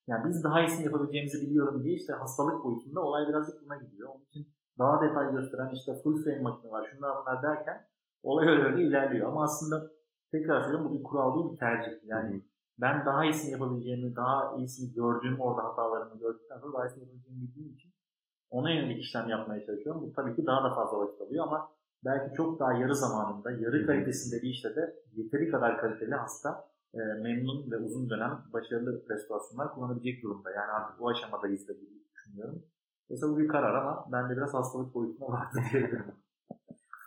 Yani 0.06 0.28
biz 0.28 0.44
daha 0.44 0.60
iyisini 0.60 0.84
yapabileceğimizi 0.84 1.46
biliyorum 1.46 1.84
diye 1.84 1.94
işte 1.94 2.12
hastalık 2.12 2.64
boyutunda 2.64 3.00
olay 3.00 3.28
birazcık 3.28 3.64
buna 3.64 3.76
gidiyor. 3.76 4.08
Onun 4.08 4.24
için 4.24 4.46
daha 4.78 5.02
detay 5.02 5.32
gösteren 5.32 5.70
işte 5.74 5.92
full 6.02 6.24
frame 6.24 6.40
makine 6.42 6.70
var 6.70 6.88
şunlar 6.92 7.16
bunlar 7.20 7.42
derken 7.42 7.86
olay 8.22 8.48
öyle 8.48 8.62
öyle 8.62 8.82
ilerliyor. 8.82 9.28
Ama 9.28 9.42
aslında 9.44 9.90
tekrar 10.32 10.60
söylüyorum 10.62 10.90
bu 10.90 10.98
bir 10.98 11.02
kural 11.02 11.34
değil 11.34 11.52
bir 11.52 11.58
tercih. 11.58 11.92
Yani 12.04 12.42
ben 12.80 13.06
daha 13.06 13.24
iyisini 13.24 13.52
yapabileceğimi, 13.52 14.16
daha 14.16 14.56
iyisini 14.56 14.94
gördüğüm 14.94 15.40
orada 15.40 15.64
hatalarımı 15.64 16.18
gördükten 16.18 16.58
sonra 16.58 16.72
daha 16.72 16.86
iyisini 16.86 17.00
yapabileceğimi 17.00 17.42
bildiğim 17.42 17.72
için 17.74 17.91
ona 18.52 18.70
yönelik 18.70 19.02
işlem 19.04 19.28
yapmaya 19.28 19.66
çalışıyorum. 19.66 20.02
Bu 20.02 20.12
tabii 20.12 20.36
ki 20.36 20.46
daha 20.46 20.64
da 20.64 20.74
fazla 20.74 20.98
vakit 20.98 21.20
alıyor 21.20 21.46
ama 21.46 21.68
belki 22.04 22.36
çok 22.36 22.60
daha 22.60 22.72
yarı 22.72 22.96
zamanında, 22.96 23.50
yarı 23.50 23.86
kalitesinde 23.86 24.42
bir 24.42 24.48
işte 24.48 24.76
de 24.76 24.94
yeteri 25.12 25.50
kadar 25.50 25.80
kaliteli 25.80 26.14
hasta 26.14 26.64
e, 26.94 26.98
memnun 26.98 27.70
ve 27.70 27.76
uzun 27.76 28.10
dönem 28.10 28.44
başarılı 28.52 29.02
restorasyonlar 29.10 29.74
kullanabilecek 29.74 30.22
durumda. 30.22 30.50
Yani 30.50 30.70
artık 30.70 31.00
bu 31.00 31.08
aşamadayız 31.08 31.68
da 31.68 31.72
gibi 31.72 31.90
düşünüyorum. 32.14 32.62
Mesela 33.10 33.32
bu 33.32 33.38
bir 33.38 33.48
karar 33.48 33.74
ama 33.74 34.08
ben 34.12 34.30
de 34.30 34.36
biraz 34.36 34.54
hastalık 34.54 34.94
boyutuna 34.94 35.28
vardı 35.28 35.58
diyebilirim. 35.72 36.14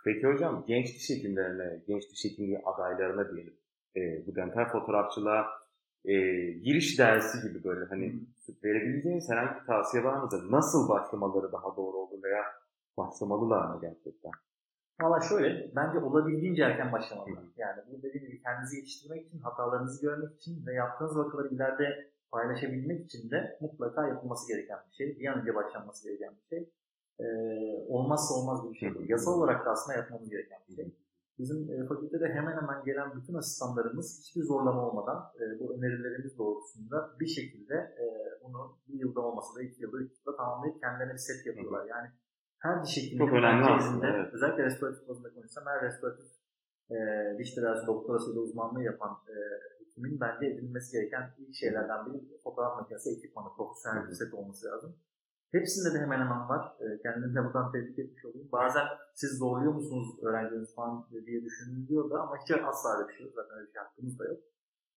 Peki 0.05 0.27
hocam 0.27 0.63
genç 0.67 0.85
diş 0.85 1.09
hekimlerine, 1.09 1.83
genç 1.87 2.03
diş 2.11 2.25
hekimliği 2.25 2.61
adaylarına 2.65 3.31
diyelim 3.31 3.53
e, 3.95 4.27
bu 4.27 4.35
dental 4.35 4.65
fotoğrafçılığa 4.65 5.45
e, 6.05 6.13
giriş 6.51 6.99
dersi 6.99 7.47
gibi 7.47 7.63
böyle 7.63 7.85
hani 7.85 8.13
verebileceğiniz 8.63 9.29
herhangi 9.29 9.61
bir 9.61 9.65
tavsiye 9.65 10.03
var 10.03 10.17
mıdır? 10.23 10.51
Nasıl 10.51 10.89
başlamaları 10.89 11.51
daha 11.51 11.77
doğru 11.77 11.97
olur 11.97 12.23
veya 12.23 12.43
başlamalılar 12.97 13.65
mı 13.67 13.79
gerçekten? 13.81 14.31
Valla 15.01 15.21
şöyle, 15.21 15.71
bence 15.75 15.99
olabildiğince 15.99 16.63
erken 16.63 16.91
başlamalılar. 16.91 17.43
Yani 17.57 17.81
bu 17.91 18.03
dediğim 18.03 18.27
gibi 18.27 18.41
kendinizi 18.41 18.77
yetiştirmek 18.77 19.27
için, 19.27 19.39
hatalarınızı 19.39 20.01
görmek 20.01 20.35
için 20.35 20.65
ve 20.65 20.73
yaptığınız 20.73 21.17
vakaları 21.17 21.47
ileride 21.47 22.11
paylaşabilmek 22.31 23.05
için 23.05 23.31
de 23.31 23.57
mutlaka 23.61 24.07
yapılması 24.07 24.47
gereken 24.47 24.79
bir 24.89 24.95
şey. 24.95 25.19
Bir 25.19 25.27
an 25.27 25.41
önce 25.41 25.55
başlanması 25.55 26.07
gereken 26.07 26.33
bir 26.41 26.57
şey. 26.57 26.69
Ee, 27.19 27.25
olmazsa 27.87 28.33
olmaz 28.33 28.69
bir 28.69 28.77
şey. 28.77 28.89
Yasal 29.07 29.33
olarak 29.33 29.65
da 29.65 29.69
aslında 29.69 29.97
yapmamız 29.97 30.29
gereken 30.29 30.59
bir 30.69 30.75
şey. 30.75 30.85
Bizim 31.39 31.59
e, 31.71 31.85
fakültede 31.87 32.27
hemen 32.37 32.55
hemen 32.61 32.83
gelen 32.85 33.09
bütün 33.15 33.33
asistanlarımız 33.33 34.19
hiçbir 34.19 34.43
zorlama 34.43 34.89
olmadan 34.89 35.19
e, 35.41 35.59
bu 35.59 35.73
önerilerimiz 35.77 36.37
doğrultusunda 36.37 37.15
bir 37.19 37.27
şekilde 37.27 37.75
e, 37.75 38.05
bunu 38.43 38.77
bir 38.87 38.99
yılda 38.99 39.21
olmasa 39.21 39.59
da 39.59 39.63
iki 39.63 39.83
yılda, 39.83 39.97
üç 39.97 40.11
yılda 40.19 40.37
tamamlayıp 40.37 40.81
kendilerine 40.81 41.13
bir 41.13 41.17
set 41.17 41.45
yapıyorlar. 41.45 41.85
Yani 41.85 42.07
her 42.59 42.83
diş 42.83 42.97
hekiminin 42.97 43.41
merkezinde, 43.41 44.07
evet. 44.07 44.33
özellikle 44.33 44.63
restoratif 44.63 45.07
bazında 45.07 45.33
konuşsam 45.33 45.63
her 45.65 45.81
restoratif 45.81 46.25
e, 46.91 46.97
diş 47.39 47.53
tedavisi 47.55 47.87
doktorasıyla 47.87 48.41
uzmanlığı 48.41 48.83
yapan 48.83 49.13
e, 49.29 49.35
hekimin 49.79 50.19
bence 50.19 50.45
edilmesi 50.45 50.91
gereken 50.97 51.33
ilk 51.37 51.55
şeylerden 51.55 52.05
biri 52.05 52.41
fotoğraf 52.43 52.77
makinesi 52.77 53.09
ekipmanı, 53.09 53.49
profesyonel 53.57 54.07
bir 54.07 54.13
set 54.13 54.33
olması 54.33 54.67
lazım. 54.67 54.95
Hepsinde 55.51 55.93
de 55.93 55.99
hemen 56.03 56.19
hemen 56.19 56.49
var. 56.49 56.75
E, 56.79 57.01
kendimi 57.03 57.35
de 57.35 57.45
buradan 57.45 57.71
tebrik 57.71 57.99
etmiş 57.99 58.25
olayım. 58.25 58.49
Bazen 58.51 58.85
siz 59.13 59.37
zorluyor 59.37 59.73
musunuz 59.73 60.07
öğrencileriniz 60.23 60.75
falan 60.75 61.07
diye 61.25 61.45
düşünülüyor 61.45 62.09
da 62.09 62.21
ama 62.21 62.37
hiç 62.37 62.51
asla 62.51 62.97
öyle 62.97 63.07
bir 63.07 63.13
şey 63.13 63.25
yok. 63.25 63.35
Zaten 63.35 63.57
öyle 63.57 63.67
bir 63.67 63.73
şey 63.73 63.81
hakkımız 63.81 64.19
da 64.19 64.25
yok. 64.25 64.39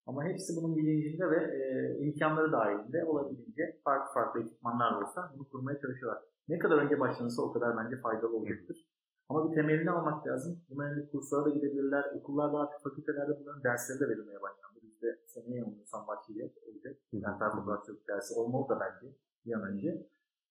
Ama 0.06 0.24
hepsi 0.24 0.56
bunun 0.56 0.76
bilincinde 0.76 1.30
ve 1.30 1.36
e, 1.36 1.98
imkanları 1.98 2.52
dahilinde 2.52 3.04
olabildiğince 3.04 3.80
farklı 3.84 4.14
farklı 4.14 4.40
ekipmanlar 4.40 5.02
olsa 5.02 5.32
bunu 5.34 5.48
kurmaya 5.48 5.78
çalışıyorlar. 5.80 6.22
Ne 6.48 6.58
kadar 6.58 6.78
önce 6.78 7.00
başlanırsa 7.00 7.42
o 7.42 7.52
kadar 7.52 7.76
bence 7.76 7.96
faydalı 7.96 8.36
olacaktır. 8.36 8.88
Ama 9.28 9.50
bir 9.50 9.54
temelini 9.54 9.90
almak 9.90 10.26
lazım. 10.26 10.60
Buna 10.70 10.88
yönelik 10.88 11.12
kurslara 11.12 11.44
da 11.44 11.50
gidebilirler. 11.50 12.04
Okullarda 12.14 12.58
artık 12.58 12.80
fakültelerde 12.82 13.40
bunların 13.40 13.62
dersleri 13.62 14.00
de 14.00 14.08
verilmeye 14.08 14.42
başlandı. 14.42 14.78
Bizde 14.82 15.18
seneye 15.26 15.56
yanılmıyorsam 15.56 16.06
başlayacak 16.06 16.50
olacak. 16.68 16.96
Yani 17.12 17.38
fotoğrafçılık 17.38 18.08
dersi 18.08 18.34
olmalı 18.34 18.68
da 18.68 18.80
bence 18.80 19.14
bir 19.46 19.52
an 19.52 19.62
önce. 19.62 20.06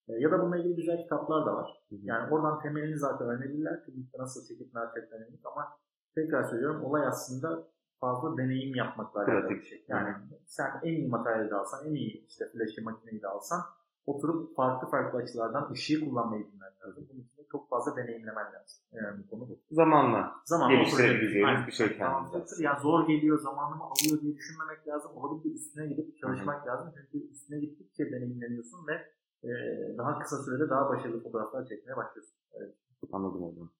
E, 0.08 0.12
ya 0.12 0.30
da 0.30 0.42
bununla 0.42 0.58
ilgili 0.58 0.76
güzel 0.76 1.02
kitaplar 1.02 1.46
da 1.46 1.54
var. 1.54 1.84
Yani 1.90 2.30
oradan 2.30 2.60
temelini 2.60 2.98
zaten 2.98 3.28
öğrenebilirler. 3.28 3.84
Klinikte 3.84 4.18
nasıl 4.18 4.46
çekip 4.48 4.74
ne 4.74 4.80
yapacaklarını 4.80 5.26
ama 5.44 5.78
tekrar 6.14 6.44
söylüyorum 6.44 6.84
olay 6.84 7.06
aslında 7.06 7.68
fazla 8.00 8.36
deneyim 8.36 8.74
yapmakla 8.74 9.20
alakalı 9.20 9.50
bir 9.50 9.62
şey. 9.62 9.84
Yani 9.88 10.14
sen 10.46 10.70
en 10.82 10.92
iyi 10.92 11.08
materyali 11.08 11.50
de 11.50 11.54
alsan, 11.54 11.86
en 11.86 11.94
iyi 11.94 12.26
işte 12.26 12.44
flash'ı 12.52 12.84
makineyi 12.84 13.22
de 13.22 13.28
alsan 13.28 13.60
oturup 14.06 14.56
farklı 14.56 14.88
farklı 14.90 15.18
açılardan 15.18 15.70
ışığı 15.72 16.00
kullanmayı 16.04 16.46
bilmen 16.46 16.72
lazım. 16.82 17.08
Bunun 17.10 17.20
için 17.20 17.46
çok 17.52 17.70
fazla 17.70 17.96
deneyimlemen 17.96 18.44
lazım. 18.44 18.84
Yani 18.92 19.18
bu 19.18 19.30
konu 19.30 19.48
bu. 19.48 19.60
Zamanla, 19.70 20.32
Zamanla 20.44 20.74
geliştirebileceğiniz 20.74 21.66
bir 21.66 21.72
şey 21.72 21.96
kendinize. 21.98 22.64
Yani 22.64 22.80
zor 22.80 23.06
geliyor, 23.06 23.38
zamanımı 23.38 23.84
alıyor 23.84 24.20
diye 24.22 24.34
düşünmemek 24.36 24.88
lazım. 24.88 25.10
Olabildiğince 25.16 25.60
üstüne 25.60 25.86
gidip 25.86 26.18
çalışmak 26.18 26.60
Hı-hı. 26.60 26.68
lazım. 26.68 26.92
Çünkü 26.96 27.30
üstüne 27.30 27.60
gittikçe 27.60 28.12
deneyimleniyorsun 28.12 28.86
ve 28.86 29.17
e, 29.44 29.50
daha 29.98 30.18
kısa 30.18 30.36
sürede 30.42 30.70
daha 30.70 30.88
başarılı 30.88 31.22
fotoğraflar 31.22 31.66
çekmeye 31.66 31.96
başlıyorsun. 31.96 32.34
Evet. 32.54 32.74
Anladım 33.12 33.42
hocam. 33.42 33.70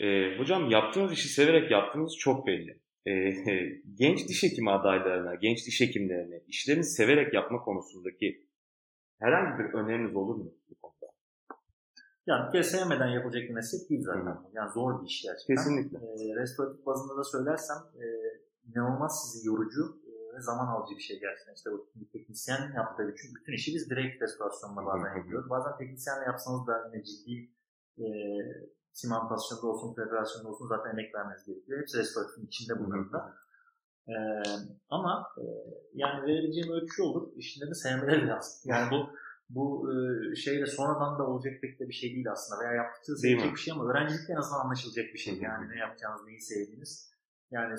Ee, 0.00 0.38
hocam 0.38 0.70
yaptığınız 0.70 1.12
işi 1.12 1.28
severek 1.28 1.70
yaptığınız 1.70 2.16
çok 2.16 2.46
belli. 2.46 2.80
Ee, 3.06 3.30
genç 3.94 4.28
diş 4.28 4.42
hekimi 4.42 4.70
adaylarına, 4.70 5.34
genç 5.34 5.66
diş 5.66 5.80
hekimlerine 5.80 6.40
işlerini 6.46 6.84
severek 6.84 7.34
yapma 7.34 7.58
konusundaki 7.58 8.48
herhangi 9.20 9.58
bir 9.58 9.74
öneriniz 9.74 10.16
olur 10.16 10.36
mu 10.36 10.54
bu 10.70 10.74
konuda? 10.82 11.12
Yani 12.26 12.46
bir 12.46 12.52
kere 12.52 12.62
sevmeden 12.62 13.08
yapılacak 13.08 13.42
bir 13.42 13.54
meslek 13.54 13.90
değil 13.90 14.02
zaten. 14.02 14.26
Hı. 14.26 14.38
Yani 14.52 14.72
zor 14.72 15.02
bir 15.02 15.06
iş 15.06 15.22
gerçekten. 15.22 15.56
Kesinlikle. 15.56 15.98
E, 15.98 16.36
restoratif 16.36 16.86
bazında 16.86 17.16
da 17.16 17.24
söylersem 17.24 17.76
e, 17.76 18.04
inanılmaz 18.70 19.32
sizi 19.32 19.48
yorucu 19.48 20.03
ve 20.36 20.40
zaman 20.40 20.66
alıcı 20.66 20.96
bir 20.96 21.02
şey 21.02 21.20
gerçekten. 21.20 21.54
İşte 21.54 21.70
bu 21.72 22.08
teknisyen 22.12 22.72
yaptığı 22.76 23.08
bütün, 23.08 23.34
bütün 23.34 23.52
işi 23.52 23.74
biz 23.74 23.90
direkt 23.90 24.22
restorasyonla 24.22 24.86
bazen 24.86 25.16
yapıyoruz. 25.16 25.50
Bazen 25.50 25.76
teknisyenle 25.78 26.24
yapsanız 26.24 26.66
da 26.66 26.90
yine 26.92 27.04
ciddi 27.04 27.50
e, 27.98 28.06
simantasyonda 28.92 29.66
olsun, 29.66 29.94
preparasyonda 29.94 30.48
olsun 30.48 30.66
zaten 30.68 30.90
emek 30.90 31.14
vermeniz 31.14 31.44
gerekiyor. 31.44 31.80
Hepsi 31.80 31.98
restorasyonun 31.98 32.46
içinde 32.46 32.78
bunların 32.78 33.12
da. 33.12 33.34
E, 34.08 34.14
ama 34.88 35.26
e, 35.38 35.44
yani 35.94 36.22
verebileceğim 36.26 36.72
ölçü 36.72 37.02
olur. 37.02 37.32
İşinde 37.36 37.70
de 37.70 37.74
sevmeleri 37.74 38.28
lazım. 38.28 38.52
Yani 38.64 38.90
bu 38.90 39.10
bu 39.50 39.92
e, 39.92 40.36
şeyle 40.36 40.66
sonradan 40.66 41.18
da 41.18 41.26
olacak 41.26 41.52
pek 41.62 41.80
de 41.80 41.88
bir 41.88 41.94
şey 41.94 42.14
değil 42.14 42.32
aslında 42.32 42.60
veya 42.60 42.90
sevecek 43.02 43.52
bir 43.52 43.60
şey 43.60 43.72
ama 43.74 43.90
öğrencilikte 43.90 44.32
en 44.32 44.36
azından 44.36 44.60
anlaşılacak 44.60 45.04
bir 45.14 45.18
şey. 45.18 45.38
Yani 45.38 45.68
ne 45.68 45.78
yapacağınız, 45.78 46.24
neyi 46.26 46.40
sevdiğiniz. 46.40 47.13
Yani 47.50 47.74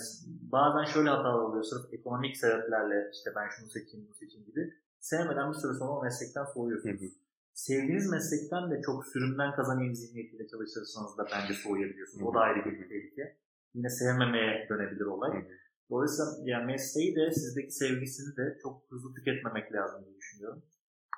bazen 0.52 0.84
şöyle 0.94 1.10
hatalar 1.10 1.40
oluyor 1.40 1.64
sırf 1.64 1.94
ekonomik 1.94 2.38
sebeplerle 2.38 3.10
işte 3.14 3.32
ben 3.36 3.50
şunu 3.50 3.70
seçeyim, 3.70 4.06
bunu 4.06 4.16
seçeyim 4.16 4.46
gibi. 4.46 4.74
Sevmeden 5.00 5.52
bir 5.52 5.58
süre 5.58 5.74
sonra 5.74 5.92
o 5.92 6.04
meslekten 6.04 6.46
soğuyorsunuz. 6.46 7.02
Hı 7.02 7.06
hı. 7.06 7.10
Sevdiğiniz 7.54 8.10
meslekten 8.12 8.72
de 8.72 8.82
çok 8.82 9.08
sürümden 9.08 9.56
kazanayım 9.56 9.96
zihniyetiyle 9.96 10.48
çalışırsanız 10.48 11.18
da 11.18 11.26
bence 11.34 11.54
soğuyabiliyorsunuz. 11.54 12.28
O 12.28 12.34
da 12.34 12.40
ayrı 12.40 12.66
bir 12.66 12.90
tehlike. 12.90 13.38
Yine 13.74 13.90
sevmemeye 13.90 14.68
dönebilir 14.70 15.06
olay. 15.06 15.32
Hı 15.34 15.38
hı. 15.38 15.52
Dolayısıyla 15.90 16.32
yani 16.44 16.66
mesleği 16.66 17.16
de 17.16 17.32
sizdeki 17.32 17.72
sevgisini 17.72 18.38
de 18.38 18.58
çok 18.64 18.84
hızlı 18.90 19.14
tüketmemek 19.14 19.74
lazım 19.74 20.06
diye 20.06 20.18
düşünüyorum. 20.18 20.64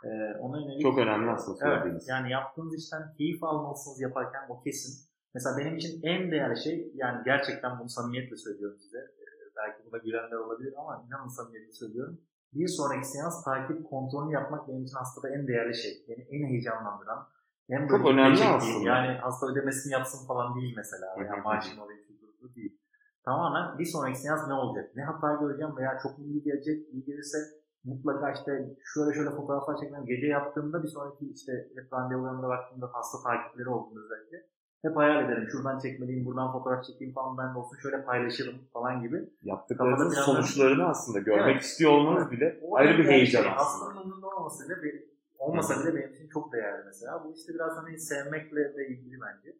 Ee, 0.03 0.38
ona 0.39 0.62
yönelik, 0.62 0.81
Çok 0.81 0.97
önemli 0.97 1.31
aslında 1.31 1.83
Evet, 1.86 2.03
yani 2.07 2.31
yaptığınız 2.31 2.83
işten 2.83 3.13
keyif 3.17 3.43
almalısınız 3.43 4.01
yaparken 4.01 4.41
o 4.49 4.62
kesin. 4.62 5.07
Mesela 5.38 5.58
benim 5.58 5.76
için 5.78 5.93
en 6.04 6.32
değerli 6.32 6.58
şey, 6.63 6.91
yani 6.95 7.17
gerçekten 7.26 7.80
bunu 7.80 7.89
samimiyetle 7.89 8.38
söylüyorum 8.38 8.78
size. 8.80 8.97
Ee, 8.97 9.26
belki 9.58 9.80
buna 9.86 9.97
gülenler 9.97 10.38
olabilir 10.45 10.73
ama 10.78 11.06
inanın 11.08 11.28
samimiyetle 11.28 11.73
söylüyorum. 11.73 12.21
Bir 12.54 12.67
sonraki 12.67 13.08
seans 13.08 13.43
takip 13.43 13.89
kontrolünü 13.89 14.34
yapmak 14.34 14.67
benim 14.67 14.84
için 14.84 14.97
hastada 14.97 15.30
en 15.36 15.47
değerli 15.47 15.76
şey. 15.76 15.93
Beni 16.08 16.21
en 16.36 16.47
heyecanlandıran, 16.47 17.28
en 17.69 17.88
Çok 17.88 18.08
önemli 18.08 18.43
aslında. 18.43 18.89
Yani 18.89 19.17
hasta 19.17 19.47
ödemesini 19.52 19.93
yapsın 19.93 20.28
falan 20.28 20.56
değil 20.56 20.73
mesela. 20.78 21.08
Veya 21.19 21.38
hı. 21.38 21.41
maaşını 21.43 21.82
alayım 21.82 22.08
değil. 22.56 22.80
Tamamen 23.26 23.80
bir 23.80 23.86
sonraki 23.86 24.19
seans 24.19 24.47
ne 24.47 24.54
olacak? 24.54 24.95
Ne 24.95 25.04
hata 25.04 25.34
göreceğim 25.34 25.78
veya 25.78 26.00
çok 26.04 26.19
iyi 26.19 26.43
gelecek? 26.43 26.78
İyi 26.93 27.06
gelirse 27.06 27.38
mutlaka 27.84 28.32
işte 28.32 28.52
şöyle 28.93 29.13
şöyle 29.13 29.30
fotoğraflar 29.30 29.78
çekmem. 29.78 30.06
Gece 30.06 30.28
yaptığımda 30.28 30.84
bir 30.84 30.88
sonraki 30.88 31.32
işte 31.32 31.52
hep 31.76 31.93
randevularımda 31.93 32.47
baktığımda 32.47 32.89
hasta 32.93 33.17
takipleri 33.30 33.69
olduğunu 33.69 34.00
özellikle. 34.06 34.57
Hep 34.81 34.95
hayal 34.95 35.25
ederim. 35.25 35.47
Şuradan 35.51 35.79
çekmeliyim, 35.79 36.25
buradan 36.25 36.51
fotoğraf 36.51 36.85
çekeyim 36.85 37.13
falan 37.13 37.37
ben 37.37 37.53
de 37.53 37.57
olsun 37.57 37.77
şöyle 37.77 38.03
paylaşırım 38.03 38.55
falan 38.73 39.01
gibi. 39.01 39.29
Yaptıklarınızın 39.43 40.09
sonuçlarını 40.21 40.85
aslında 40.87 41.19
görmek 41.19 41.51
Evet. 41.53 41.63
istiyor 41.63 41.91
olmanız 41.91 42.21
Evet. 42.23 42.31
bile 42.31 42.59
O 42.61 42.75
ayrı 42.77 42.97
bir 42.97 43.05
heyecan 43.05 43.41
şey. 43.41 43.51
aslında. 43.55 43.85
Hastanın 43.85 44.05
umurunda 44.05 44.27
olmasa 44.27 44.65
bile, 44.65 44.83
bir- 44.83 45.03
olmasa 45.39 45.83
bile 45.83 45.95
benim 45.95 46.13
için 46.13 46.27
çok 46.29 46.53
değerli 46.53 46.85
mesela. 46.85 47.23
Bu 47.23 47.33
işte 47.35 47.53
biraz 47.53 47.77
hani 47.77 47.99
sevmekle 47.99 48.75
de 48.77 48.87
ilgili 48.87 49.17
bence. 49.21 49.55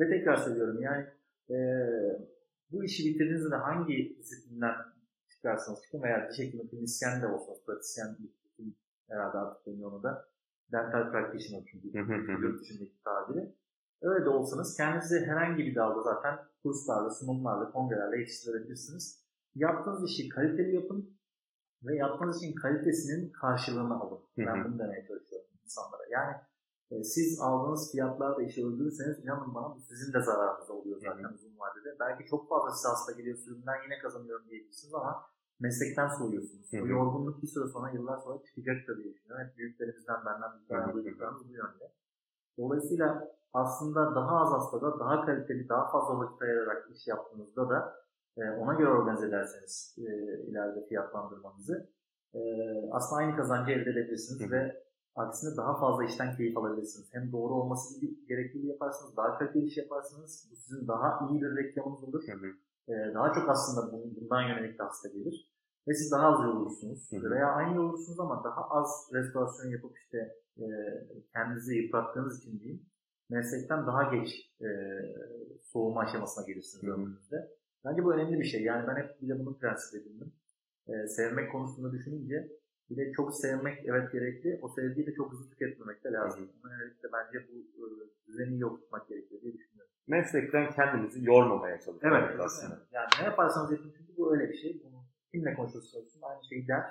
Ve 0.00 0.08
tekrar 0.10 0.36
söylüyorum 0.36 0.82
yani 0.82 1.06
eee, 1.48 2.18
bu 2.72 2.84
işi 2.84 3.04
bitirdiğinizde 3.04 3.56
hangi 3.56 4.16
disiplinden 4.18 4.74
çıkarsanız 5.30 5.82
çıkın 5.82 6.02
veya 6.02 6.28
diş 6.30 6.38
hekimi, 6.38 6.68
klinisyen 6.70 7.22
de 7.22 7.26
olsanız, 7.26 7.64
pratisyen 7.66 8.16
herhalde 9.08 9.38
artık 9.38 9.66
deniyor 9.66 9.92
onu 9.92 10.02
da. 10.02 10.28
Dental 10.72 11.10
practitioner 11.10 11.62
çünkü 11.70 11.88
yurt 12.42 12.60
dışındaki 12.60 13.02
tabiri. 13.04 13.54
Öyle 14.04 14.24
de 14.24 14.28
olsanız 14.28 14.76
kendinizi 14.76 15.26
herhangi 15.26 15.66
bir 15.66 15.74
dalda 15.74 16.02
zaten 16.02 16.38
kurslarla, 16.62 17.10
sunumlarla, 17.10 17.72
kongrelerle 17.72 18.18
yetiştirebilirsiniz. 18.18 19.24
Yaptığınız 19.54 20.10
işi 20.10 20.28
kaliteli 20.28 20.74
yapın 20.74 21.18
ve 21.82 21.96
yaptığınız 21.96 22.42
işin 22.42 22.54
kalitesinin 22.54 23.32
karşılığını 23.32 24.00
alın. 24.00 24.20
Ben 24.38 24.64
bunu 24.64 24.78
demeye 24.78 25.06
çalışıyorum 25.08 25.48
insanlara. 25.64 26.02
Yani 26.10 26.34
e, 26.90 27.04
siz 27.04 27.40
aldığınız 27.40 27.92
fiyatlarla 27.92 28.42
işi 28.42 28.66
öldürürseniz 28.66 29.24
inanın 29.24 29.54
bana 29.54 29.76
bu 29.76 29.80
sizin 29.80 30.12
de 30.12 30.20
zararınız 30.22 30.70
oluyor 30.70 31.00
zaten 31.04 31.34
uzun 31.34 31.58
vadede. 31.58 31.96
Belki 32.00 32.26
çok 32.26 32.48
fazla 32.48 32.70
size 32.74 32.88
hasta 32.88 33.12
geliyor, 33.12 33.38
sürümden 33.38 33.82
yine 33.84 33.98
kazanıyorum 33.98 34.48
diyebilirsiniz 34.48 34.94
ama 34.94 35.26
meslekten 35.60 36.08
soğuyorsunuz. 36.08 36.74
O 36.74 36.86
yorgunluk 36.86 37.42
bir 37.42 37.48
süre 37.48 37.68
sonra, 37.68 37.90
yıllar 37.90 38.18
sonra 38.18 38.38
diye 38.96 39.14
düşünüyorum. 39.14 39.46
Hep 39.46 39.56
büyüklerimizden, 39.56 40.16
benden 40.26 40.50
bizden 40.60 40.92
duyduklarımız 40.92 41.48
bu 41.48 41.52
yönde. 41.52 42.03
Dolayısıyla 42.58 43.28
aslında 43.52 44.14
daha 44.14 44.40
az 44.40 44.52
hastada, 44.52 45.00
daha 45.00 45.26
kaliteli, 45.26 45.68
daha 45.68 45.90
fazla 45.90 46.18
vakit 46.18 46.42
ayırarak 46.42 46.90
iş 46.94 47.06
yaptığınızda 47.06 47.68
da 47.68 47.94
e, 48.36 48.50
ona 48.50 48.74
göre 48.74 48.90
organize 48.90 49.26
ederseniz 49.26 49.96
e, 49.98 50.02
ileride 50.48 50.86
fiyatlandırmanızı 50.88 51.90
e, 52.34 52.40
aslında 52.92 53.20
aynı 53.20 53.36
kazancı 53.36 53.72
elde 53.72 53.90
edebilirsiniz 53.90 54.48
Hı 54.48 54.50
ve 54.50 54.84
aksine 55.16 55.56
daha 55.56 55.80
fazla 55.80 56.04
işten 56.04 56.36
keyif 56.36 56.58
alabilirsiniz. 56.58 57.08
Hem 57.12 57.32
doğru 57.32 57.54
olması 57.54 58.00
gerektiği 58.28 58.66
yaparsınız, 58.66 59.16
daha 59.16 59.38
kaliteli 59.38 59.64
iş 59.64 59.76
yaparsınız. 59.76 60.48
Bu 60.50 60.56
sizin 60.56 60.88
daha 60.88 61.28
iyi 61.30 61.42
bir 61.42 61.56
reklamınız 61.56 62.04
olur. 62.04 62.22
Hı 62.28 62.52
daha 63.14 63.32
çok 63.32 63.48
aslında 63.48 63.92
bundan 63.92 64.42
yönelik 64.42 64.78
de 64.78 64.82
hasta 64.82 65.08
gelir. 65.08 65.50
Ve 65.88 65.94
siz 65.94 66.12
daha 66.12 66.26
az 66.26 66.44
yorulursunuz. 66.44 67.12
Hı. 67.12 67.30
Veya 67.30 67.46
aynı 67.46 67.76
yorulursunuz 67.76 68.20
ama 68.20 68.44
daha 68.44 68.68
az 68.70 69.10
restorasyon 69.12 69.70
yapıp 69.70 69.98
işte 69.98 70.34
e, 70.58 70.64
kendinizi 71.32 71.76
yıprattığınız 71.76 72.38
için 72.40 72.60
diyeyim 72.60 72.86
meslekten 73.30 73.86
daha 73.86 74.14
geç 74.14 74.28
e, 74.60 74.68
soğuma 75.62 76.00
aşamasına 76.00 76.46
gelirsiniz 76.46 76.84
ömrünüzde. 76.84 77.36
Bence 77.84 78.04
bu 78.04 78.14
önemli 78.14 78.38
bir 78.40 78.44
şey. 78.44 78.62
Yani 78.62 78.86
ben 78.88 78.96
hep 78.96 79.22
bir 79.22 79.28
de 79.28 79.38
bunu 79.38 79.58
prensip 79.58 80.00
edindim. 80.00 80.32
E, 80.88 81.06
sevmek 81.08 81.52
konusunda 81.52 81.92
düşününce 81.92 82.48
bir 82.90 82.96
de 82.96 83.12
çok 83.12 83.34
sevmek 83.34 83.78
evet 83.84 84.12
gerekli. 84.12 84.58
O 84.62 84.68
sevgiyi 84.68 85.06
de 85.06 85.14
çok 85.14 85.32
hızlı 85.32 85.50
tüketmemek 85.50 86.04
de 86.04 86.12
lazım. 86.12 86.50
Ona 86.64 86.72
yönelik 86.72 87.02
de 87.02 87.08
bence 87.12 87.46
bu 87.48 87.86
e, 87.86 87.88
düzeni 88.26 88.54
iyi 88.54 88.66
oturtmak 88.66 89.08
gerekiyor 89.08 89.40
diye 89.40 89.52
düşünüyorum. 89.54 89.92
Meslekten 90.06 90.72
kendinizi 90.72 91.24
yormamaya 91.24 91.80
çalışıyoruz 91.80 92.18
Evet 92.20 92.40
aslında. 92.40 92.44
aslında. 92.44 92.86
Yani 92.92 93.08
ne 93.20 93.24
yaparsanız 93.24 93.72
yapın 93.72 93.92
çünkü 93.98 94.16
bu 94.16 94.34
öyle 94.34 94.48
bir 94.48 94.54
şey. 94.56 94.82
Bunu 94.84 95.04
kimle 95.32 95.54
konuşursa 95.54 95.98
olsun 95.98 96.20
aynı 96.22 96.44
şeyi 96.44 96.68
der. 96.68 96.84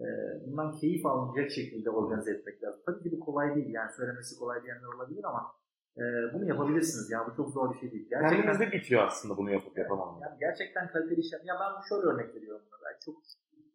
Ee, 0.00 0.04
bundan 0.46 0.72
keyif 0.72 1.06
alınacak 1.06 1.50
şekilde 1.50 1.90
organize 1.90 2.30
etmek 2.30 2.62
lazım. 2.62 2.80
Tabii 2.86 3.02
ki 3.02 3.12
bu 3.12 3.20
kolay 3.20 3.54
değil. 3.54 3.68
Yani 3.74 3.92
söylemesi 3.92 4.38
kolay 4.38 4.62
diyenler 4.62 4.86
olabilir 4.96 5.24
ama 5.24 5.52
e, 5.98 6.02
bunu 6.34 6.44
yapabilirsiniz. 6.48 7.10
Yani 7.10 7.30
bu 7.32 7.36
çok 7.36 7.50
zor 7.50 7.74
bir 7.74 7.78
şey 7.78 7.92
değil. 7.92 8.08
Gerçekten, 8.10 8.42
Kendinizde 8.42 8.72
bitiyor 8.72 9.06
aslında 9.06 9.36
bunu 9.36 9.50
yapıp 9.50 9.78
yapamam. 9.78 10.18
yani 10.22 10.36
gerçekten 10.40 10.88
kaliteli 10.88 11.20
iş 11.20 11.32
yap- 11.32 11.42
Ya 11.44 11.54
ben 11.60 11.88
şöyle 11.88 12.06
örnek 12.06 12.34
veriyorum. 12.34 12.66
Belki 12.84 13.04
çok 13.04 13.16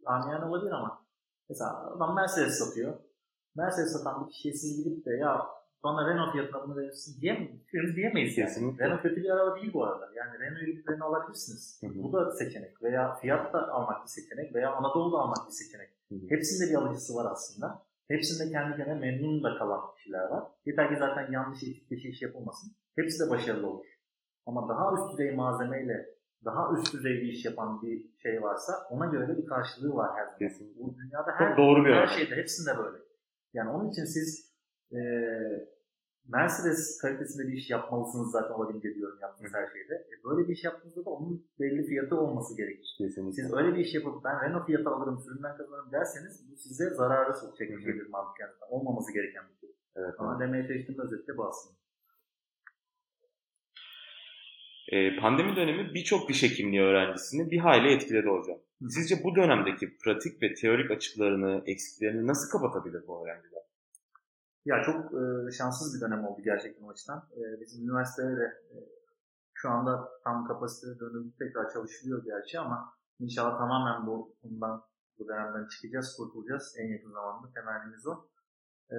anlayan 0.05 0.49
olabilir 0.49 0.71
ama 0.71 1.05
mesela 1.49 1.91
adam 1.95 2.15
Mercedes 2.15 2.58
satıyor. 2.58 2.93
Mercedes 3.55 3.91
satan 3.93 4.25
bir 4.25 4.32
kişiye 4.32 4.53
siz 4.53 4.84
gidip 4.84 5.05
de 5.05 5.12
ya 5.15 5.45
bana 5.84 6.10
Renault 6.10 6.32
fiyatına 6.32 6.63
bunu 6.63 6.76
verirsin 6.78 7.22
diyemeyiz. 7.22 7.96
Diyemeyiz 7.96 8.38
yani. 8.38 8.48
Kesinlikle. 8.48 8.86
Renault 8.86 9.02
kötü 9.02 9.24
bir 9.24 9.30
araba 9.30 9.56
değil 9.56 9.74
bu 9.74 9.86
arada. 9.86 10.10
Yani 10.15 10.39
Renault'u 10.39 10.65
gidip 10.65 10.89
Renault 10.89 11.15
alabilirsiniz. 11.15 11.82
Hı 11.84 11.88
hı. 11.88 12.04
Bu 12.04 12.13
da 12.13 12.32
seçenek. 12.32 12.84
Veya 12.84 13.15
fiyat 13.15 13.54
da 13.54 13.68
almak 13.68 14.04
bir 14.04 14.10
seçenek. 14.10 14.56
Veya 14.56 14.72
Anadolu'da 14.72 15.18
almak 15.18 15.48
bir 15.48 15.52
seçenek. 15.52 15.89
Hı 16.10 16.15
hı. 16.15 16.30
Hepsinde 16.30 16.70
bir 16.70 16.76
alıcısı 16.76 17.15
var 17.15 17.32
aslında. 17.32 17.86
Hepsinde 18.08 18.52
kendi 18.52 18.78
kendine 18.78 19.00
memnun 19.00 19.44
da 19.44 19.58
kalan 19.58 19.82
kişiler 19.96 20.24
var. 20.24 20.44
Yeter 20.65 20.89
ki 20.89 20.96
zaten 21.00 21.32
yanlış 21.32 21.63
etik 21.63 21.92
bir 21.92 21.98
iş 21.98 22.22
yapılmasın. 22.22 22.72
Hepsi 22.96 23.26
de 23.26 23.30
başarılı 23.30 23.68
olur. 23.68 23.86
Ama 24.46 24.70
daha 24.70 24.94
üst 24.94 25.12
düzey 25.12 25.36
malzemeyle 25.36 26.20
daha 26.46 26.74
üst 26.74 26.94
düzey 26.94 27.13
bir 27.13 27.28
iş 27.28 27.46
yapan 27.46 27.82
bir 27.82 28.06
şey 28.18 28.42
varsa 28.42 28.74
ona 28.89 29.06
göre 29.06 29.28
de 29.28 29.38
bir 29.38 29.46
karşılığı 29.46 29.96
var 29.96 30.12
her 30.15 30.50
zaman. 30.50 30.74
Bu 30.80 30.96
dünyada 30.96 31.32
her, 31.32 31.50
Çok 31.50 31.58
doğru 31.58 31.86
bir 31.86 31.94
her 31.94 32.08
şeyde 32.08 32.36
hepsinde 32.36 32.78
böyle. 32.78 32.98
Yani 33.54 33.70
onun 33.70 33.89
için 33.89 34.06
siz 34.06 34.49
eee 34.91 35.67
Mercedes 36.34 36.97
kalitesinde 37.02 37.47
bir 37.47 37.54
iş 37.54 37.69
yapmalısınız 37.69 38.32
zaten 38.32 38.54
olabildiğince 38.54 38.95
diyorum 38.95 39.19
yaptığınız 39.21 39.54
her 39.54 39.67
şeyde. 39.67 39.93
E 39.93 40.23
böyle 40.23 40.47
bir 40.47 40.54
iş 40.54 40.63
yaptığınızda 40.63 41.06
da 41.06 41.10
onun 41.10 41.45
belli 41.60 41.88
fiyatı 41.88 42.15
olması 42.19 42.58
gerekir. 42.58 42.95
Kesinlikle. 42.97 43.41
Siz 43.41 43.54
öyle 43.54 43.75
bir 43.75 43.86
iş 43.86 43.93
yapıp 43.93 44.23
ben 44.23 44.41
Renault 44.41 44.65
fiyatı 44.65 44.89
alırım, 44.89 45.19
sürümden 45.19 45.58
kazanırım 45.58 45.91
derseniz 45.91 46.52
bu 46.52 46.58
size 46.58 46.89
zararı 46.89 47.34
sokacak 47.34 47.69
bir 47.69 47.84
şeydir 47.84 48.10
mantıken. 48.10 48.49
Olmaması 48.69 49.13
gereken 49.13 49.43
bir 49.54 49.60
şey. 49.60 49.69
Evet, 49.95 50.13
Ama 50.17 50.39
demeye 50.39 50.67
çalıştığım 50.67 50.99
özetle 50.99 51.38
bu 51.38 51.47
aslında. 51.47 51.75
Ee, 54.91 55.15
pandemi 55.15 55.56
dönemi 55.56 55.93
birçok 55.93 56.30
diş 56.30 56.43
hekimliği 56.43 56.82
öğrencisini 56.82 57.52
bir 57.52 57.58
hayli 57.58 57.88
etkiledi 57.93 58.28
hocam. 58.28 58.58
Sizce 58.89 59.15
bu 59.23 59.36
dönemdeki 59.36 59.97
pratik 59.97 60.41
ve 60.41 60.54
teorik 60.54 60.91
açıklarını, 60.91 61.63
eksiklerini 61.65 62.28
nasıl 62.28 62.60
kapatabilir 62.60 63.04
bu 63.08 63.25
öğrenciler? 63.25 63.68
Ya 64.69 64.84
çok 64.84 64.97
e, 65.13 65.51
şanssız 65.51 65.95
bir 65.95 66.01
dönem 66.05 66.25
oldu 66.25 66.41
gerçekten 66.43 66.84
o 66.84 66.89
açıdan. 66.89 67.29
E, 67.38 67.62
bizim 67.62 67.84
üniversitede 67.84 68.38
de 68.38 68.47
e, 68.73 68.77
şu 69.53 69.69
anda 69.69 70.10
tam 70.23 70.47
kapasiteye 70.47 70.99
dönüp 70.99 71.38
tekrar 71.39 71.73
çalışılıyor 71.73 72.23
gerçi 72.25 72.60
ama 72.60 72.93
inşallah 73.19 73.58
tamamen 73.58 74.08
bu 74.08 74.36
bundan 74.43 74.84
bu 75.19 75.27
dönemden 75.27 75.67
çıkacağız, 75.67 76.15
kurtulacağız. 76.17 76.75
En 76.77 76.88
yakın 76.93 77.12
zamanda 77.12 77.47
temennimiz 77.53 78.08
o. 78.08 78.27
E, 78.91 78.97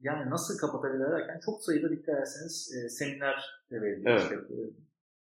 yani 0.00 0.30
nasıl 0.30 0.58
kapatabilir 0.58 1.10
derken 1.10 1.40
çok 1.44 1.62
sayıda 1.62 1.90
dikkat 1.90 2.14
ederseniz 2.14 2.72
e, 2.76 2.88
seminer 2.88 3.64
de 3.70 3.82
veriliyor. 3.82 4.10
Evet. 4.10 4.22
İşte, 4.22 4.34
e, 4.34 4.56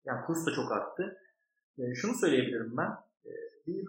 yani 0.05 0.27
kurs 0.27 0.47
da 0.47 0.51
çok 0.53 0.73
arttı. 0.73 1.17
E, 1.79 1.95
şunu 1.95 2.15
söyleyebilirim 2.15 2.77
ben. 2.77 2.91
E, 3.27 3.33
bir 3.67 3.89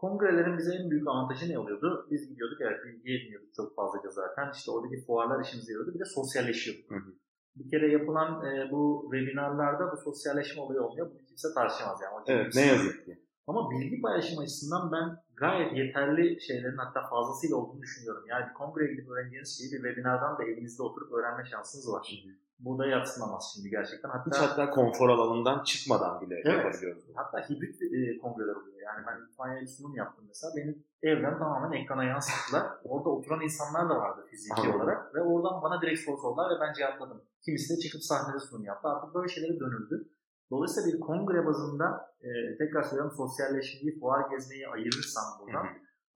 kongrelerin 0.00 0.58
bize 0.58 0.72
en 0.74 0.90
büyük 0.90 1.08
avantajı 1.08 1.52
ne 1.52 1.58
oluyordu? 1.58 2.06
Biz 2.10 2.28
gidiyorduk 2.28 2.58
evet 2.60 2.78
bilgi 2.84 3.10
ediniyorduk 3.16 3.54
çok 3.54 3.76
fazlaca 3.76 4.10
zaten. 4.10 4.52
İşte 4.54 4.70
oradaki 4.70 5.04
fuarlar 5.06 5.44
işimize 5.44 5.72
yarıyordu. 5.72 5.94
Bir 5.94 6.00
de 6.00 6.04
sosyalleşiyorduk. 6.04 6.90
Hı 6.90 6.94
hı. 6.94 7.12
Bir 7.56 7.70
kere 7.70 7.92
yapılan 7.92 8.30
e, 8.46 8.70
bu 8.72 9.08
webinarlarda 9.12 9.92
bu 9.92 9.96
sosyalleşme 9.96 10.62
olayı 10.62 10.80
olmuyor. 10.82 11.10
Bunu 11.10 11.26
kimse 11.28 11.48
tartışamaz 11.54 11.98
yani. 12.02 12.14
O 12.14 12.22
Evet, 12.26 12.54
ne 12.54 12.66
yazık 12.66 13.04
ki. 13.04 13.18
Ama 13.46 13.70
bilgi 13.70 14.02
paylaşım 14.02 14.38
açısından 14.38 14.92
ben 14.92 15.16
gayet 15.36 15.76
yeterli 15.76 16.40
şeylerin 16.40 16.76
hatta 16.76 17.00
fazlasıyla 17.10 17.56
olduğunu 17.56 17.82
düşünüyorum. 17.82 18.24
Yani 18.28 18.48
bir 18.48 18.54
kongreye 18.54 18.92
gidip 18.92 19.10
öğreneceğiniz 19.10 19.58
şeyi 19.58 19.72
bir 19.72 19.88
webinardan 19.88 20.38
da 20.38 20.44
evinizde 20.44 20.82
oturup 20.82 21.12
öğrenme 21.12 21.44
şansınız 21.44 21.92
var. 21.92 22.24
Bu 22.58 22.78
da 22.78 22.86
yatsınamaz 22.86 23.52
şimdi 23.54 23.70
gerçekten. 23.70 24.08
Hatta, 24.08 24.30
Hiç 24.30 24.50
hatta 24.50 24.70
konfor 24.70 25.08
alanından 25.08 25.64
çıkmadan 25.64 26.20
bile 26.20 26.34
Evet. 26.44 26.56
yapabiliyoruz. 26.58 27.04
hatta 27.14 27.38
hibrit 27.50 27.82
e, 27.82 28.18
kongreler 28.18 28.54
oluyor. 28.54 28.77
Yani 28.88 29.06
ben 29.06 29.16
Litvanya'ya 29.22 29.62
bir 29.62 29.66
sunum 29.66 29.94
yaptım 29.94 30.24
mesela. 30.28 30.52
Benim 30.56 30.84
evden 31.02 31.38
tamamen 31.38 31.72
ekrana 31.78 32.04
yansıttılar. 32.04 32.66
Orada 32.84 33.08
oturan 33.08 33.40
insanlar 33.40 33.88
da 33.90 33.96
vardı 33.98 34.26
fiziki 34.30 34.60
Anladım. 34.60 34.80
olarak. 34.80 35.14
Ve 35.14 35.20
oradan 35.22 35.62
bana 35.62 35.82
direkt 35.82 36.00
soru 36.00 36.16
sordular 36.16 36.56
ve 36.56 36.60
ben 36.60 36.72
cevapladım. 36.72 37.22
Kimisi 37.44 37.76
de 37.76 37.80
çıkıp 37.80 38.02
sahnede 38.02 38.38
sunum 38.38 38.64
yaptı. 38.64 38.88
Artık 38.88 39.14
böyle 39.14 39.28
şeylere 39.28 39.60
dönüldü. 39.60 40.08
Dolayısıyla 40.50 40.92
bir 40.92 41.00
kongre 41.00 41.46
bazında 41.46 42.14
e, 42.20 42.28
tekrar 42.58 42.82
söylüyorum 42.82 43.16
sosyalleşmeyi, 43.16 44.00
fuar 44.00 44.30
gezmeyi 44.30 44.68
ayırırsam 44.68 45.24
buradan 45.40 45.66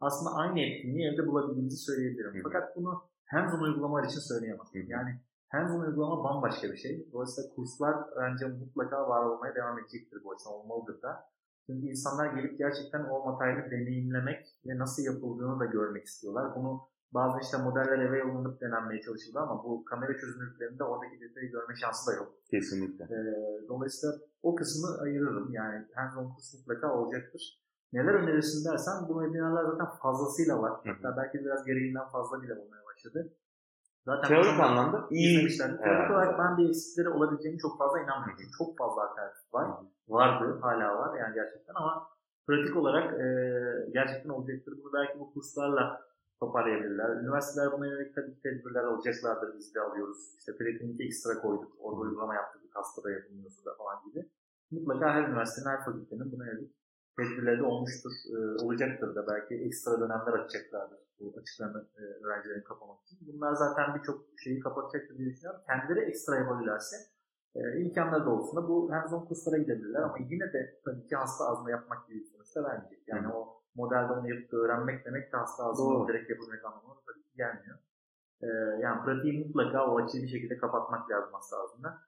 aslında 0.01 0.31
aynı 0.35 0.61
etkinliği 0.61 1.13
evde 1.13 1.27
bulabildiğimizi 1.27 1.77
söyleyebilirim. 1.77 2.41
Fakat 2.43 2.77
bunu 2.77 3.03
hands-on 3.25 3.63
uygulamalar 3.63 4.05
için 4.05 4.21
söyleyemem. 4.21 4.67
Yani 4.75 5.21
hands-on 5.49 5.87
uygulama 5.87 6.25
bambaşka 6.25 6.73
bir 6.73 6.77
şey. 6.77 7.09
Dolayısıyla 7.13 7.51
kurslar 7.55 7.97
bence 8.21 8.47
mutlaka 8.47 9.09
var 9.09 9.25
olmaya 9.25 9.55
devam 9.55 9.79
edecektir 9.79 10.25
bu 10.25 10.33
açıdan 10.33 10.53
olmalıdır 10.53 11.03
da. 11.03 11.25
Çünkü 11.67 11.87
insanlar 11.87 12.27
gelip 12.27 12.59
gerçekten 12.59 13.05
o 13.05 13.25
materyali 13.25 13.71
deneyimlemek 13.71 14.47
ve 14.67 14.79
nasıl 14.79 15.03
yapıldığını 15.03 15.61
da 15.61 15.65
görmek 15.65 16.05
istiyorlar. 16.05 16.57
Bunu 16.57 16.81
bazı 17.13 17.41
işte 17.41 17.57
modeller 17.57 17.99
eve 17.99 18.19
yollanıp 18.19 18.61
denenmeye 18.61 19.01
çalışıldı 19.03 19.39
ama 19.39 19.65
bu 19.65 19.85
kamera 19.85 20.19
çözünürlüklerinde 20.19 20.85
oradaki 20.85 21.21
detayı 21.21 21.51
görme 21.51 21.75
şansı 21.77 22.11
da 22.11 22.17
yok. 22.17 22.33
Kesinlikle. 22.51 23.05
Ee, 23.05 23.69
dolayısıyla 23.69 24.15
o 24.43 24.55
kısmı 24.55 24.89
ayırırım. 25.03 25.53
Yani 25.53 25.87
hands-on 25.95 26.35
kurs 26.35 26.55
mutlaka 26.55 26.95
olacaktır. 26.95 27.63
Neler 27.93 28.15
önerirsin 28.15 28.71
dersen 28.71 28.95
bu 29.09 29.23
webinarlar 29.23 29.65
zaten 29.65 29.87
fazlasıyla 30.03 30.63
var. 30.63 30.73
Hı 30.73 30.91
hı. 30.91 30.95
Hatta 30.95 31.17
belki 31.17 31.45
biraz 31.45 31.65
gereğinden 31.65 32.09
fazla 32.09 32.43
bile 32.43 32.55
olmaya 32.55 32.83
başladı. 32.85 33.33
Zaten 34.05 34.29
Teorik 34.29 34.61
anlamda 34.61 35.07
iyi. 35.11 35.59
Teorik 35.59 36.11
olarak 36.11 36.39
ben 36.39 36.59
de 36.59 36.69
eksikleri 36.69 37.09
olabileceğini 37.09 37.59
çok 37.59 37.79
fazla 37.79 38.01
inanmıyorum. 38.01 38.45
Çok 38.59 38.79
fazla 38.79 39.11
alternatif 39.11 39.55
var. 39.55 39.71
Vardı, 40.09 40.59
hala 40.63 40.99
var 40.99 41.19
yani 41.19 41.35
gerçekten 41.35 41.75
ama 41.75 42.09
pratik 42.47 42.77
olarak 42.77 43.21
e, 43.21 43.27
gerçekten 43.93 44.31
olacaktır. 44.31 44.75
Bunu 44.83 44.93
belki 44.93 45.19
bu 45.21 45.35
kurslarla 45.35 46.01
toparlayabilirler. 46.41 47.09
Üniversiteler 47.23 47.73
buna 47.73 47.87
yönelik 47.87 48.15
tabii 48.15 48.35
ki 48.35 48.43
tedbirler 48.43 48.85
alacaklardır. 48.85 49.59
Biz 49.59 49.75
de 49.75 49.81
alıyoruz. 49.81 50.35
İşte 50.39 50.57
preklinikte 50.57 51.05
ekstra 51.05 51.41
koyduk. 51.43 51.73
Orada 51.81 52.01
uygulama 52.01 52.35
yaptık. 52.35 52.63
Hastada 52.75 53.11
yapılmıyorsa 53.11 53.65
da 53.65 53.75
falan 53.75 53.97
gibi. 54.07 54.29
Mutlaka 54.71 55.15
her 55.15 55.29
üniversitenin, 55.29 55.67
her 55.67 55.85
fakültenin 55.85 56.33
buna 56.33 56.47
yönelik 56.47 56.73
tedbirleri 57.17 57.59
de 57.59 57.63
olmuştur. 57.63 58.13
E, 58.35 58.65
olacaktır 58.65 59.15
da 59.15 59.27
belki 59.27 59.55
ekstra 59.67 60.01
dönemler 60.01 60.33
açacaklardır. 60.33 60.99
Bu 61.21 61.35
açıklarını 61.41 61.89
e, 61.99 62.03
öğrencilerin 62.25 62.65
kapamak 62.65 63.03
için. 63.03 63.19
Bunlar 63.21 63.53
zaten 63.53 63.95
birçok 63.95 64.25
şeyi 64.45 64.61
kapatacaktır 64.61 65.19
diye 65.19 65.31
düşünüyorum. 65.31 65.61
Kendileri 65.67 66.01
ekstra 66.01 66.37
yapabilirlerse 66.37 66.97
e, 67.55 67.61
imkanları 67.81 68.27
doğrultusunda 68.27 68.69
bu 68.69 68.93
hands-on 68.93 69.25
kurslara 69.25 69.59
gidebilirler 69.59 70.03
ama 70.03 70.17
yine 70.31 70.53
de 70.53 70.81
tabii 70.85 71.07
ki 71.07 71.17
hasta 71.17 71.45
azma 71.45 71.71
yapmak 71.71 72.09
gibi 72.09 72.25
sonuçta 72.25 72.65
vermeyecek. 72.65 73.09
Yani 73.09 73.27
Hı. 73.27 73.33
o 73.33 73.63
modelde 73.75 74.13
onu 74.13 74.29
yapıp 74.35 74.53
öğrenmek 74.55 75.07
demek 75.07 75.33
de 75.33 75.37
hasta 75.37 75.65
azma 75.65 76.09
direkt 76.09 76.31
yapabilmek 76.31 76.65
anlamına 76.65 77.01
tabii 77.07 77.23
ki 77.23 77.37
gelmiyor. 77.37 77.79
E, 78.43 78.47
yani 78.83 79.05
pratiği 79.05 79.45
mutlaka 79.47 79.87
o 79.87 79.99
açıyı 79.99 80.23
bir 80.23 80.29
şekilde 80.29 80.57
kapatmak 80.57 81.11
lazım 81.11 81.33
hasta 81.33 81.57
ağzında. 81.57 81.99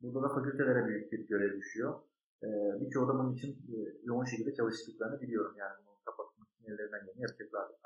Burada 0.00 0.22
da 0.22 0.34
fakültelere 0.34 0.86
büyük 0.86 1.12
bir 1.12 1.28
görev 1.28 1.56
düşüyor. 1.56 1.94
E, 2.42 2.48
birçoğu 2.80 3.08
da 3.08 3.14
bunun 3.18 3.34
için 3.34 3.50
e, 3.50 3.76
yoğun 4.04 4.24
şekilde 4.24 4.54
çalıştıklarını 4.54 5.20
biliyorum. 5.20 5.54
Yani 5.58 5.74
bunu 5.86 5.94
kapatmak 6.04 6.48
için 6.48 6.64
ellerinden 6.64 7.06
geleni 7.06 7.22
yapacaklardır. 7.22 7.76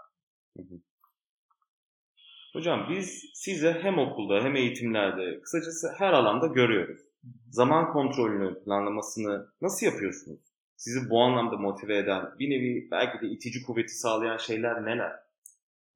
Hocam 2.52 2.86
biz 2.90 3.30
sizi 3.34 3.70
hem 3.70 3.98
okulda 3.98 4.44
hem 4.44 4.56
eğitimlerde 4.56 5.40
kısacası 5.40 5.88
her 5.98 6.12
alanda 6.12 6.46
görüyoruz. 6.46 7.07
Zaman 7.50 7.92
kontrolünü, 7.92 8.64
planlamasını 8.64 9.46
nasıl 9.60 9.86
yapıyorsunuz? 9.86 10.40
Sizi 10.76 11.10
bu 11.10 11.20
anlamda 11.22 11.56
motive 11.56 11.98
eden, 11.98 12.38
bir 12.38 12.50
nevi 12.50 12.88
belki 12.90 13.20
de 13.20 13.26
itici 13.26 13.62
kuvveti 13.62 13.98
sağlayan 13.98 14.36
şeyler 14.36 14.84
neler? 14.84 15.12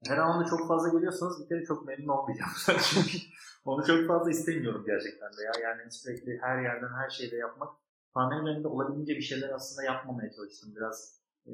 Her 0.07 0.17
anlamda 0.17 0.49
çok 0.49 0.67
fazla 0.67 0.89
geliyorsanız 0.89 1.43
bir 1.43 1.49
kere 1.49 1.65
çok 1.65 1.87
memnun 1.87 2.07
olmayacağım. 2.07 2.51
Çünkü 2.93 3.17
onu 3.65 3.85
çok 3.85 4.07
fazla 4.07 4.31
istemiyorum 4.31 4.83
gerçekten 4.85 5.29
de 5.37 5.43
ya. 5.43 5.69
Yani 5.69 5.91
sürekli 5.91 6.39
her 6.41 6.63
yerden 6.63 6.93
her 7.01 7.09
şeyde 7.09 7.35
yapmak. 7.35 7.69
Pandemi 8.13 8.45
döneminde 8.45 8.67
olabildiğince 8.67 9.15
bir 9.15 9.21
şeyler 9.21 9.49
aslında 9.49 9.83
yapmamaya 9.83 10.31
çalıştım. 10.31 10.73
Biraz 10.75 11.21
e, 11.47 11.53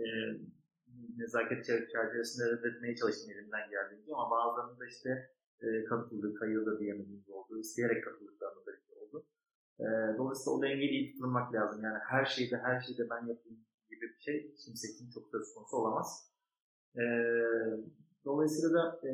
nezaket 1.17 1.69
çer- 1.69 1.91
çerçevesinde 1.91 2.45
reddetmeye 2.51 2.95
çalıştım 2.95 3.31
elimden 3.31 3.69
geldiğince. 3.69 4.11
Ama 4.13 4.31
bazılarında 4.31 4.85
işte 4.87 5.09
e, 5.61 5.83
katıldı, 5.83 6.35
kayıldı 6.35 6.79
diyemediğimiz 6.79 7.29
oldu. 7.29 7.59
İsteyerek 7.59 8.03
katıldıklarında 8.03 8.65
da. 8.65 8.88
E, 9.79 10.17
dolayısıyla 10.17 10.57
o 10.57 10.61
dengeyi 10.61 10.89
iyi 10.89 11.11
tutturmak 11.11 11.53
lazım. 11.53 11.83
Yani 11.83 11.97
her 12.07 12.25
şeyde 12.25 12.57
her 12.57 12.81
şeyde 12.81 13.09
ben 13.09 13.19
yapayım 13.19 13.59
gibi 13.89 14.01
bir 14.01 14.19
şey 14.19 14.55
kimse 14.65 14.87
için 14.87 15.09
çok 15.11 15.23
söz 15.31 15.53
konusu 15.53 15.77
olamaz. 15.77 16.31
E, 16.95 17.03
dolayısıyla 18.25 18.73
da 18.73 19.07
e, 19.07 19.11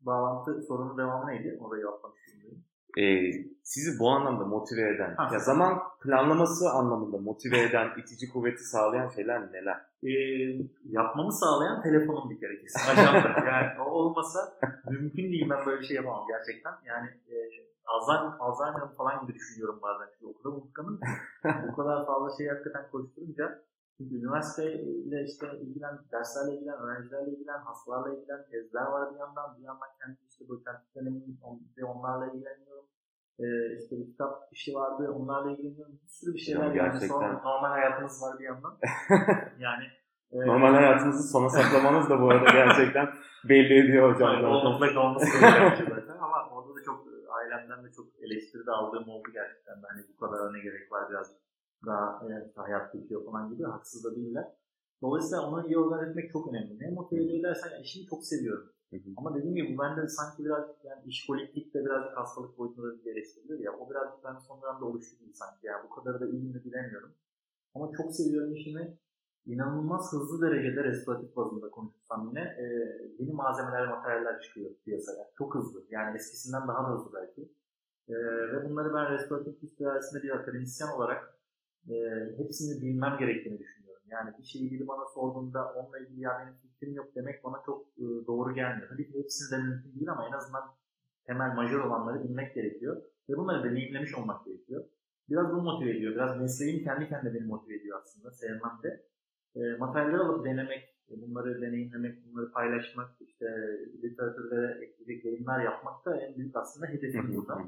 bağlantı 0.00 0.62
sorunun 0.62 0.98
devamı 0.98 1.30
neydi? 1.30 1.58
Orayı 1.60 1.82
yapmak 1.84 2.16
istiyorum. 2.16 2.58
Ee, 2.98 3.32
sizi 3.62 3.98
bu 4.00 4.08
anlamda 4.10 4.44
motive 4.44 4.94
eden, 4.94 5.14
Ha. 5.14 5.30
ya 5.32 5.38
zaman 5.38 5.78
planlaması 6.02 6.70
anlamında 6.70 7.18
motive 7.18 7.60
eden, 7.62 7.88
itici 7.98 8.32
kuvveti 8.32 8.62
sağlayan 8.64 9.08
şeyler 9.08 9.52
neler? 9.52 9.76
E, 10.02 10.10
yapmamı 10.84 11.32
sağlayan 11.32 11.82
telefonum 11.82 12.30
bir 12.30 12.40
kere 12.40 12.58
kesin. 12.60 12.90
Ajanda. 12.90 13.44
yani 13.46 13.80
o 13.80 13.84
olmasa 13.84 14.38
mümkün 14.90 15.22
değil 15.32 15.50
ben 15.50 15.66
böyle 15.66 15.80
bir 15.80 15.86
şey 15.86 15.96
yapamam 15.96 16.26
gerçekten. 16.28 16.72
Yani 16.84 17.08
e, 17.28 17.34
Alzheimer, 17.92 18.32
Alzheimer 18.40 18.94
falan 18.98 19.20
gibi 19.22 19.34
düşünüyorum 19.34 19.78
bazen. 19.82 20.06
Çünkü 20.12 20.26
o 20.26 20.34
kadar 20.42 20.56
unutkanım 20.56 21.00
bu 21.68 21.76
kadar 21.76 22.06
fazla 22.06 22.36
şey 22.36 22.48
hakikaten 22.48 22.90
koşturunca 22.92 23.62
çünkü 23.96 24.14
üniversiteyle 24.20 25.24
işte 25.24 25.46
ilgilen, 25.62 25.94
derslerle 26.12 26.54
ilgilen, 26.56 26.78
öğrencilerle 26.78 27.30
ilgilen, 27.30 27.58
hastalarla 27.58 28.14
ilgilen, 28.14 28.42
tezler 28.50 28.86
var 28.86 29.14
bir 29.14 29.18
yandan. 29.18 29.56
Bir 29.58 29.64
yandan 29.64 29.88
kendi 30.00 30.18
işte 30.30 30.48
doçentlik 30.48 30.94
dönemim, 30.96 31.38
on- 31.42 31.62
onlarla 31.94 32.26
ilgileniyorum. 32.26 32.84
Ee, 33.38 33.44
işte 33.80 33.96
bir 33.98 34.06
kitap 34.06 34.32
işi 34.52 34.74
vardı, 34.74 35.12
onlarla 35.18 35.50
ilgileniyorum. 35.50 35.92
Bir 36.02 36.08
sürü 36.08 36.34
bir 36.34 36.38
şeyler 36.38 36.64
yani. 36.64 36.74
gerçekten. 36.74 37.08
Sonra 37.08 37.32
normal 37.32 37.68
hayatınız 37.68 38.22
var 38.22 38.38
bir 38.38 38.44
yandan. 38.44 38.74
yani 39.58 39.84
e, 40.32 40.46
Normal 40.46 40.74
hayatınızı 40.74 41.28
sona 41.32 41.48
saklamanız 41.48 42.10
da 42.10 42.20
bu 42.20 42.30
arada 42.30 42.50
gerçekten 42.52 43.08
belli 43.48 43.74
ediyor 43.84 44.14
hocam. 44.14 44.30
Zaten. 44.34 44.44
o 44.44 44.70
mutlaka 44.72 45.00
olması 45.00 45.40
gereken 45.40 45.70
bir 45.70 45.76
şey 45.76 45.86
zaten 45.86 46.16
ama 46.26 46.48
orada 46.52 46.74
da 46.76 46.82
çok 46.84 46.98
e, 47.06 47.14
ailemden 47.54 47.84
de 47.84 47.92
çok 47.92 48.06
eleştiri 48.20 48.66
de 48.66 48.70
aldığım 48.70 49.08
oldu 49.08 49.28
gerçekten. 49.32 49.82
Hani 49.82 50.04
bu 50.08 50.16
kadar 50.16 50.54
ne 50.54 50.60
gerek 50.60 50.92
var 50.92 51.10
biraz 51.10 51.36
daha 51.86 52.28
e, 52.28 52.52
hayat 52.56 52.94
bitiyor 52.94 53.24
falan 53.24 53.50
gibi 53.50 53.62
haksız 53.62 54.04
da 54.04 54.16
değiller. 54.16 54.52
Dolayısıyla 55.02 55.48
onu 55.48 55.66
iyi 55.66 55.78
organize 55.78 56.10
etmek 56.10 56.32
çok 56.32 56.48
önemli. 56.48 56.78
Ne 56.78 56.90
motive 56.90 57.24
ediyor 57.24 57.42
dersen 57.42 57.70
yani 57.70 57.82
işimi 57.82 58.06
çok 58.06 58.24
seviyorum. 58.24 58.72
Hı 58.90 58.96
hı. 58.96 59.10
Ama 59.16 59.34
dediğim 59.34 59.54
gibi 59.54 59.74
bu 59.74 59.82
bende 59.82 60.08
sanki 60.08 60.44
birazcık 60.44 60.84
yani 60.84 61.02
işkoliklik 61.06 61.74
de 61.74 61.84
birazcık 61.84 62.16
hastalık 62.16 62.58
boyutunda 62.58 62.88
da 62.88 63.04
bir 63.04 63.12
eleştirilir 63.12 63.58
ya. 63.58 63.72
O 63.72 63.90
birazcık 63.90 64.24
bende 64.24 64.40
son 64.40 64.62
dönemde 64.62 64.84
oluştu 64.84 65.16
gibi 65.20 65.34
sanki. 65.34 65.66
Yani 65.66 65.84
bu 65.84 65.94
kadar 65.94 66.20
da 66.20 66.26
iyi 66.26 66.42
mi 66.42 66.64
bilemiyorum. 66.64 67.14
Ama 67.74 67.90
çok 67.96 68.14
seviyorum 68.14 68.54
işimi. 68.54 68.98
İnanılmaz 69.46 70.12
hızlı 70.12 70.46
derecede 70.46 70.84
restoratif 70.84 71.36
bazında 71.36 71.70
konuşsam 71.70 72.28
yine 72.28 72.40
e, 72.40 72.64
yeni 73.18 73.32
malzemeler, 73.32 73.88
materyaller 73.88 74.40
çıkıyor 74.40 74.70
piyasaya. 74.84 75.30
Çok 75.38 75.54
hızlı. 75.54 75.84
Yani 75.90 76.16
eskisinden 76.16 76.68
daha 76.68 76.84
da 76.84 76.94
hızlı 76.94 77.10
belki. 77.14 77.42
E, 78.08 78.14
ve 78.52 78.70
bunları 78.70 78.94
ben 78.94 79.12
restoratif 79.12 79.62
psikolojisinde 79.62 80.22
bir 80.22 80.30
akademisyen 80.30 80.88
olarak 80.88 81.38
e, 81.88 81.94
hepsini 82.36 82.82
bilmem 82.82 83.16
gerektiğini 83.18 83.58
düşünüyorum. 83.58 84.02
Yani 84.10 84.30
bir 84.38 84.44
şeyi 84.44 84.70
biri 84.70 84.88
bana 84.88 85.04
sorduğunda 85.14 85.72
onunla 85.72 85.98
ilgili 85.98 86.20
ya 86.20 86.38
benim 86.40 86.54
fikrim 86.54 86.94
yok 86.94 87.14
demek 87.14 87.44
bana 87.44 87.62
çok 87.66 87.86
e, 87.98 88.26
doğru 88.26 88.54
gelmiyor. 88.54 88.88
Tabii 88.88 89.12
ki 89.12 89.18
hepsini 89.18 89.58
de 89.58 89.62
mümkün 89.62 89.94
değil 89.94 90.12
ama 90.12 90.28
en 90.28 90.32
azından 90.32 90.64
temel 91.26 91.54
majör 91.54 91.80
olanları 91.80 92.24
bilmek 92.24 92.54
gerekiyor. 92.54 93.02
Ve 93.28 93.36
bunları 93.36 93.64
deneyimlemiş 93.64 94.14
olmak 94.14 94.44
gerekiyor. 94.44 94.84
Biraz 95.30 95.52
bunu 95.52 95.62
motive 95.62 95.90
ediyor. 95.90 96.14
Biraz 96.14 96.40
mesleğim 96.40 96.84
kendi 96.84 97.08
kendine 97.08 97.34
beni 97.34 97.46
motive 97.46 97.76
ediyor 97.76 98.00
aslında. 98.00 98.30
Sevmem 98.30 98.78
de. 98.82 99.04
E, 99.56 99.76
materyaller 99.78 100.18
alıp 100.18 100.44
denemek, 100.44 100.94
bunları 101.10 101.62
deneyimlemek, 101.62 102.26
bunları 102.26 102.52
paylaşmak, 102.52 103.10
işte 103.20 103.46
literatürde 104.02 104.78
ekleyecek 104.82 105.24
yayınlar 105.24 105.64
yapmak 105.64 106.04
da 106.04 106.16
en 106.20 106.36
büyük 106.36 106.56
aslında 106.56 106.86
hedefim 106.86 107.34
burada. 107.36 107.58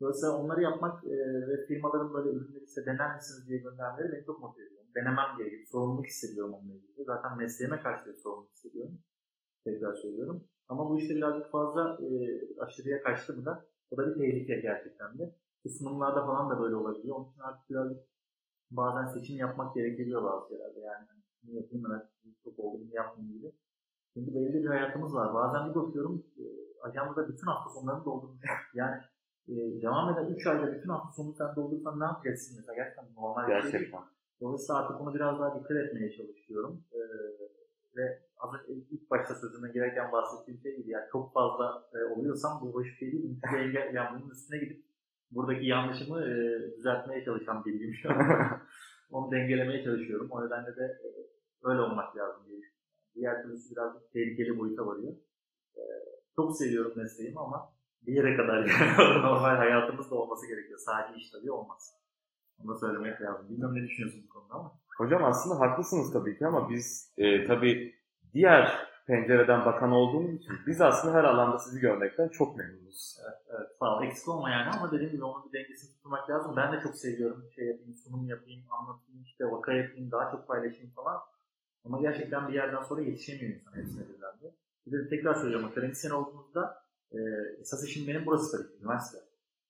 Dolayısıyla 0.00 0.36
onları 0.36 0.62
yapmak 0.62 1.04
e, 1.04 1.16
ve 1.48 1.66
firmaların 1.66 2.14
böyle 2.14 2.30
ürünleri 2.30 2.64
işte 2.64 2.86
dener 2.86 3.14
misiniz 3.16 3.48
diye 3.48 3.58
göndermeleri 3.58 4.12
beni 4.12 4.24
çok 4.24 4.40
motive 4.40 4.66
ediyor. 4.66 4.84
Denemem 4.94 5.38
gerekiyor. 5.38 5.66
Sorumluluk 5.72 6.06
hissediyorum 6.06 6.54
onunla 6.54 6.74
ilgili. 6.74 7.04
Zaten 7.04 7.38
mesleğime 7.38 7.80
karşı 7.80 8.06
bir 8.06 8.14
sorumluluk 8.14 8.52
hissediyorum. 8.52 8.98
Tekrar 9.64 9.94
söylüyorum. 9.94 10.44
Ama 10.68 10.90
bu 10.90 10.98
işte 10.98 11.14
birazcık 11.16 11.50
fazla 11.50 11.98
e, 12.02 12.08
aşırıya 12.60 13.02
kaçtı 13.02 13.36
mı 13.36 13.44
da 13.44 13.66
o 13.90 13.96
da 13.96 14.06
bir 14.06 14.14
tehlike 14.14 14.60
gerçekten 14.60 15.18
de. 15.18 15.34
Sunumlarda 15.78 16.26
falan 16.26 16.50
da 16.50 16.60
böyle 16.60 16.74
olabiliyor. 16.74 17.16
Onun 17.16 17.30
için 17.30 17.40
artık 17.40 17.70
birazcık 17.70 18.00
bazen 18.70 19.06
seçim 19.06 19.36
yapmak 19.36 19.74
gerekebiliyor 19.74 20.22
bazı 20.22 20.48
şeylerde. 20.48 20.80
Yani 20.80 21.06
bunu 21.46 21.56
yapayım 21.56 21.86
mı, 21.86 22.08
çok 22.44 22.58
oldu, 22.58 22.80
bunu 22.84 22.94
yapmayayım 22.94 23.38
gibi. 23.38 23.52
Çünkü 24.14 24.34
belli 24.34 24.62
bir 24.62 24.68
hayatımız 24.68 25.14
var. 25.14 25.34
Bazen 25.34 25.70
bir 25.70 25.74
bakıyorum, 25.74 26.24
e, 26.38 26.44
ajanda 26.82 27.28
bütün 27.28 27.46
hafta 27.46 27.70
sonlarını 27.70 28.04
doldurmuş. 28.04 28.40
Yani 28.74 28.96
e, 29.48 29.54
devam 29.82 30.12
eden 30.12 30.34
3 30.34 30.46
ayda 30.46 30.74
bütün 30.74 30.88
hafta 30.88 31.12
sonu 31.12 31.34
sen 31.34 31.56
doldursan 31.56 32.00
ne 32.00 32.04
yapacaksın 32.04 32.56
mesela? 32.56 32.74
Gerçekten 32.74 33.14
normal 33.16 33.48
bir 33.48 33.70
şey 33.70 33.80
değil. 33.80 33.92
Dolayısıyla 34.40 34.80
artık 34.80 35.00
bunu 35.00 35.14
biraz 35.14 35.40
daha 35.40 35.60
dikkat 35.60 35.76
etmeye 35.76 36.12
çalışıyorum. 36.16 36.84
E, 36.92 37.00
ve 37.96 38.22
az 38.38 38.50
önce 38.54 38.80
ilk 38.90 39.10
başta 39.10 39.34
sözüme 39.34 39.72
girerken 39.72 40.12
bahsettiğim 40.12 40.60
şey 40.60 40.76
gibi 40.76 40.90
yani 40.90 41.04
çok 41.12 41.32
fazla 41.32 41.88
e, 41.94 42.04
oluyorsam 42.04 42.60
bu 42.62 42.74
hoş 42.74 42.98
şey 42.98 43.12
değil. 43.12 43.40
Engel, 43.56 43.94
yani 43.94 44.20
bunun 44.20 44.30
üstüne 44.30 44.58
gidip 44.58 44.84
buradaki 45.30 45.66
yanlışımı 45.66 46.22
e, 46.22 46.34
düzeltmeye 46.76 47.24
çalışan 47.24 47.64
biriyim 47.64 47.94
şu 47.94 48.10
an. 48.10 48.16
Onu 49.10 49.32
dengelemeye 49.32 49.84
çalışıyorum. 49.84 50.28
O 50.30 50.46
nedenle 50.46 50.76
de 50.76 50.84
e, 51.04 51.08
öyle 51.66 51.80
olmak 51.80 52.16
lazım 52.16 52.42
diye 52.48 52.60
Diğer 53.14 53.42
türlüsü 53.42 53.76
biraz 53.76 53.92
tehlikeli 54.12 54.58
boyuta 54.58 54.86
varıyor. 54.86 55.12
E, 55.76 55.82
çok 56.36 56.56
seviyorum 56.56 56.92
mesleğimi 56.96 57.40
ama 57.40 57.72
bir 58.06 58.12
yere 58.12 58.36
kadar 58.36 58.66
yani 58.66 59.22
normal 59.22 59.56
hayatımızda 59.56 60.14
olması 60.14 60.46
gerekiyor. 60.46 60.78
Sadece 60.78 61.18
iş 61.18 61.30
tabii 61.30 61.52
olmaz. 61.52 61.94
Onu 62.58 62.68
da 62.68 62.78
söylemek 62.78 63.20
lazım. 63.20 63.48
Bilmiyorum 63.48 63.76
ne 63.76 63.82
düşünüyorsun 63.82 64.24
bu 64.28 64.32
konuda 64.32 64.54
ama. 64.54 64.72
Hocam 64.98 65.24
aslında 65.24 65.60
haklısınız 65.60 66.12
tabii 66.12 66.38
ki 66.38 66.46
ama 66.46 66.70
biz 66.70 67.14
e, 67.18 67.46
tabii 67.46 67.94
diğer 68.34 68.86
pencereden 69.06 69.64
bakan 69.64 69.92
olduğumuz 69.92 70.34
için 70.34 70.52
biz 70.66 70.80
aslında 70.80 71.14
her 71.14 71.24
alanda 71.24 71.58
sizi 71.58 71.80
görmekten 71.80 72.28
çok 72.28 72.56
memnunuz. 72.56 73.18
Evet, 73.24 73.38
evet 73.50 73.68
sağ 73.78 73.96
ol. 73.96 74.02
Eksik 74.02 74.28
olma 74.28 74.50
yani 74.50 74.70
ama 74.70 74.92
dediğim 74.92 75.12
gibi 75.12 75.24
onun 75.24 75.44
bir 75.44 75.58
dengesini 75.58 75.92
tutmak 75.92 76.30
lazım. 76.30 76.56
Ben 76.56 76.72
de 76.72 76.80
çok 76.80 76.96
seviyorum. 76.96 77.44
Şey 77.54 77.66
yapayım, 77.66 77.94
sunum 77.94 78.26
yapayım, 78.26 78.62
anlatayım, 78.70 79.22
işte 79.24 79.44
vaka 79.44 79.72
yapayım, 79.72 80.10
daha 80.10 80.30
çok 80.30 80.48
paylaşayım 80.48 80.90
falan. 80.90 81.20
Ama 81.86 82.00
gerçekten 82.00 82.48
bir 82.48 82.54
yerden 82.54 82.82
sonra 82.82 83.02
yetişemiyor 83.02 83.54
insan 83.54 83.76
hepsine 83.76 84.08
birden 84.08 84.40
de. 84.42 84.54
Bir 84.86 84.92
de 84.92 85.08
tekrar 85.08 85.34
söylüyorum, 85.34 85.66
akademisyen 85.66 86.10
olduğunuzda 86.10 86.82
e, 87.12 87.18
esas 87.60 87.84
işim 87.84 88.06
benim 88.08 88.26
burası 88.26 88.56
tabii 88.56 88.82
üniversite. 88.82 89.18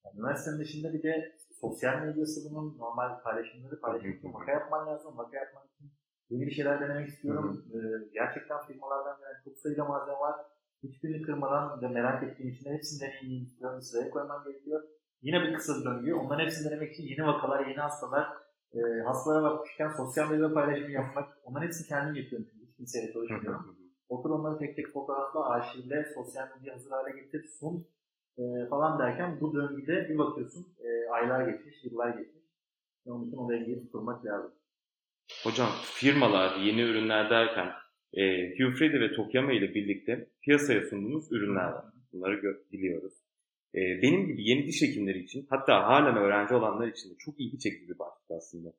Yani 0.05 0.19
üniversitenin 0.19 0.59
dışında 0.59 0.93
bir 0.93 1.03
de 1.03 1.37
sosyal 1.61 2.03
medyası 2.03 2.51
bunun 2.51 2.79
normal 2.79 3.23
paylaşımları 3.23 3.81
paylaşmak 3.81 4.17
için 4.19 4.35
vaka 4.35 4.53
yapman 4.53 4.87
lazım. 4.87 5.19
Vaka 5.19 5.37
yapman 5.37 5.65
için 5.75 5.93
yeni 6.31 6.47
bir 6.47 6.51
şeyler 6.51 6.81
denemek 6.81 7.09
istiyorum. 7.09 7.65
Ee, 7.75 7.79
gerçekten 8.13 8.67
firmalardan 8.67 9.19
gelen 9.19 9.43
çok 9.45 9.59
sayıda 9.59 9.85
malzeme 9.85 10.19
var. 10.19 10.37
Hiçbirini 10.83 11.23
kırmadan 11.23 11.83
ve 11.83 11.89
merak 11.89 12.23
ettiğim 12.23 12.51
için 12.51 12.73
hepsini 12.73 13.01
deneyimleyeyim 13.01 13.45
istiyorum. 13.45 13.83
Sıraya 13.83 14.11
koymam 14.11 14.45
gerekiyor. 14.45 14.83
Yine 15.23 15.41
bir 15.41 15.55
kısa 15.55 15.85
döngü. 15.85 16.15
Onların 16.15 16.45
hepsini 16.45 16.71
denemek 16.71 16.93
için 16.93 17.05
yeni 17.05 17.27
vakalar, 17.27 17.67
yeni 17.67 17.81
hastalar, 17.81 18.29
e, 18.77 19.03
hastalara 19.03 19.43
bakmışken 19.43 19.89
sosyal 19.89 20.31
medya 20.31 20.53
paylaşımı 20.55 20.91
yapmak. 20.91 21.39
Onların 21.45 21.67
hepsini 21.67 21.89
kendim 21.89 22.23
yapıyorum. 22.23 22.47
Hiç 22.63 22.77
kimseyle 22.77 23.13
çalışmıyorum. 23.13 23.77
Otur 24.09 24.31
onları 24.31 24.59
tek 24.59 24.77
tek 24.77 24.93
fotoğrafla, 24.93 25.49
arşivle, 25.49 26.13
sosyal 26.15 26.49
medya 26.57 26.75
hazır 26.75 26.91
hale 26.91 27.21
getir, 27.21 27.45
sun 27.61 27.87
e, 28.39 28.43
falan 28.71 28.99
derken 28.99 29.41
bu 29.41 29.55
döngüde 29.55 30.09
bir 30.09 30.19
bakıyorsun 30.19 30.67
e, 30.85 31.11
aylar 31.11 31.49
geçmiş, 31.49 31.85
yıllar 31.85 32.09
geçmiş. 32.09 32.45
Ve 33.07 33.13
onun 33.13 33.27
için 33.27 33.37
o 33.37 33.51
dengeyi 33.51 33.81
tutturmak 33.81 34.25
lazım. 34.25 34.53
Hocam 35.45 35.69
firmalar, 35.83 36.57
yeni 36.57 36.81
ürünler 36.81 37.31
derken 37.31 37.73
e, 38.13 38.51
Hugh 38.51 38.75
Freedy 38.79 39.01
ve 39.01 39.17
Tokiyama 39.17 39.53
ile 39.53 39.75
birlikte 39.75 40.29
piyasaya 40.43 40.83
sunduğunuz 40.83 41.33
ürünler 41.33 41.69
var. 41.71 41.85
Bunları 42.13 42.43
biliyoruz. 42.73 43.26
E, 43.75 44.03
benim 44.03 44.27
gibi 44.27 44.49
yeni 44.49 44.67
diş 44.67 44.83
hekimleri 44.83 45.19
için 45.19 45.47
hatta 45.51 45.87
halen 45.87 46.17
öğrenci 46.17 46.55
olanlar 46.55 46.89
için 46.89 47.11
de 47.11 47.15
çok 47.19 47.41
ilgi 47.41 47.59
çekici 47.59 47.89
bir 47.89 47.99
başlık 47.99 48.31
aslında. 48.31 48.73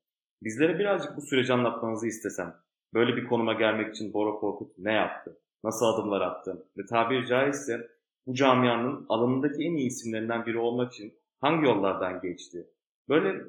Bizlere 0.44 0.80
birazcık 0.80 1.18
bu 1.18 1.22
süreci 1.22 1.54
anlatmanızı 1.54 2.08
istesem. 2.08 2.56
Böyle 2.94 3.16
bir 3.16 3.28
konuma 3.28 3.54
gelmek 3.54 3.96
için 3.96 4.14
Bora 4.14 4.40
Korkut 4.40 4.78
ne 4.78 4.94
yaptı? 4.94 5.40
Nasıl 5.64 5.86
adımlar 5.86 6.22
attı? 6.22 6.68
Ve 6.78 6.86
tabiri 6.86 7.28
caizse 7.28 7.88
bu 8.28 8.34
camianın 8.34 9.06
alanındaki 9.10 9.64
en 9.64 9.76
iyi 9.76 9.88
isimlerinden 9.88 10.46
biri 10.46 10.58
olmak 10.58 10.94
için 10.94 11.14
hangi 11.42 11.66
yollardan 11.66 12.22
geçti? 12.22 12.68
Böyle 13.10 13.42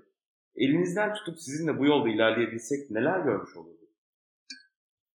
elinizden 0.56 1.14
tutup 1.14 1.38
sizinle 1.38 1.78
bu 1.78 1.86
yolda 1.86 2.08
ilerleyebilsek 2.08 2.90
neler 2.90 3.20
görmüş 3.20 3.56
olurduk? 3.56 3.88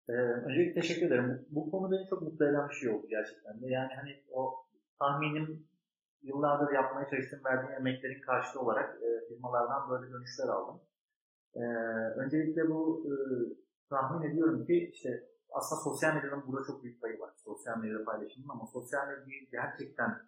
Ee, 0.08 0.12
öncelikle 0.12 0.80
teşekkür 0.80 1.06
ederim. 1.06 1.46
Bu 1.50 1.70
konu 1.70 1.92
beni 1.92 2.08
çok 2.10 2.22
mutlu 2.22 2.48
eden 2.48 2.68
bir 2.68 2.74
şey 2.74 2.88
oldu 2.88 3.06
gerçekten 3.10 3.62
de. 3.62 3.66
Yani 3.66 3.90
hani 3.94 4.22
o 4.32 4.54
tahminim 4.98 5.66
yıllardır 6.22 6.72
yapmaya 6.72 7.08
çalıştığım 7.08 7.44
verdiğim 7.44 7.72
emeklerin 7.72 8.20
karşılığı 8.20 8.62
olarak 8.62 9.02
e, 9.02 9.28
firmalardan 9.28 9.90
böyle 9.90 10.12
dönüşler 10.12 10.48
aldım. 10.48 10.80
E, 11.54 11.62
öncelikle 12.16 12.68
bu 12.68 13.06
e, 13.06 13.12
tahmin 13.90 14.30
ediyorum 14.30 14.64
ki 14.66 14.90
işte 14.92 15.28
aslında 15.50 15.80
sosyal 15.80 16.14
medyanın 16.14 16.46
burada 16.46 16.66
çok 16.66 16.82
büyük 16.82 17.00
payı 17.00 17.20
var. 17.20 17.30
Sosyal 17.44 17.78
medya 17.78 18.04
paylaşımının 18.04 18.52
ama 18.52 18.66
sosyal 18.66 19.08
medyayı 19.08 19.50
gerçekten 19.50 20.18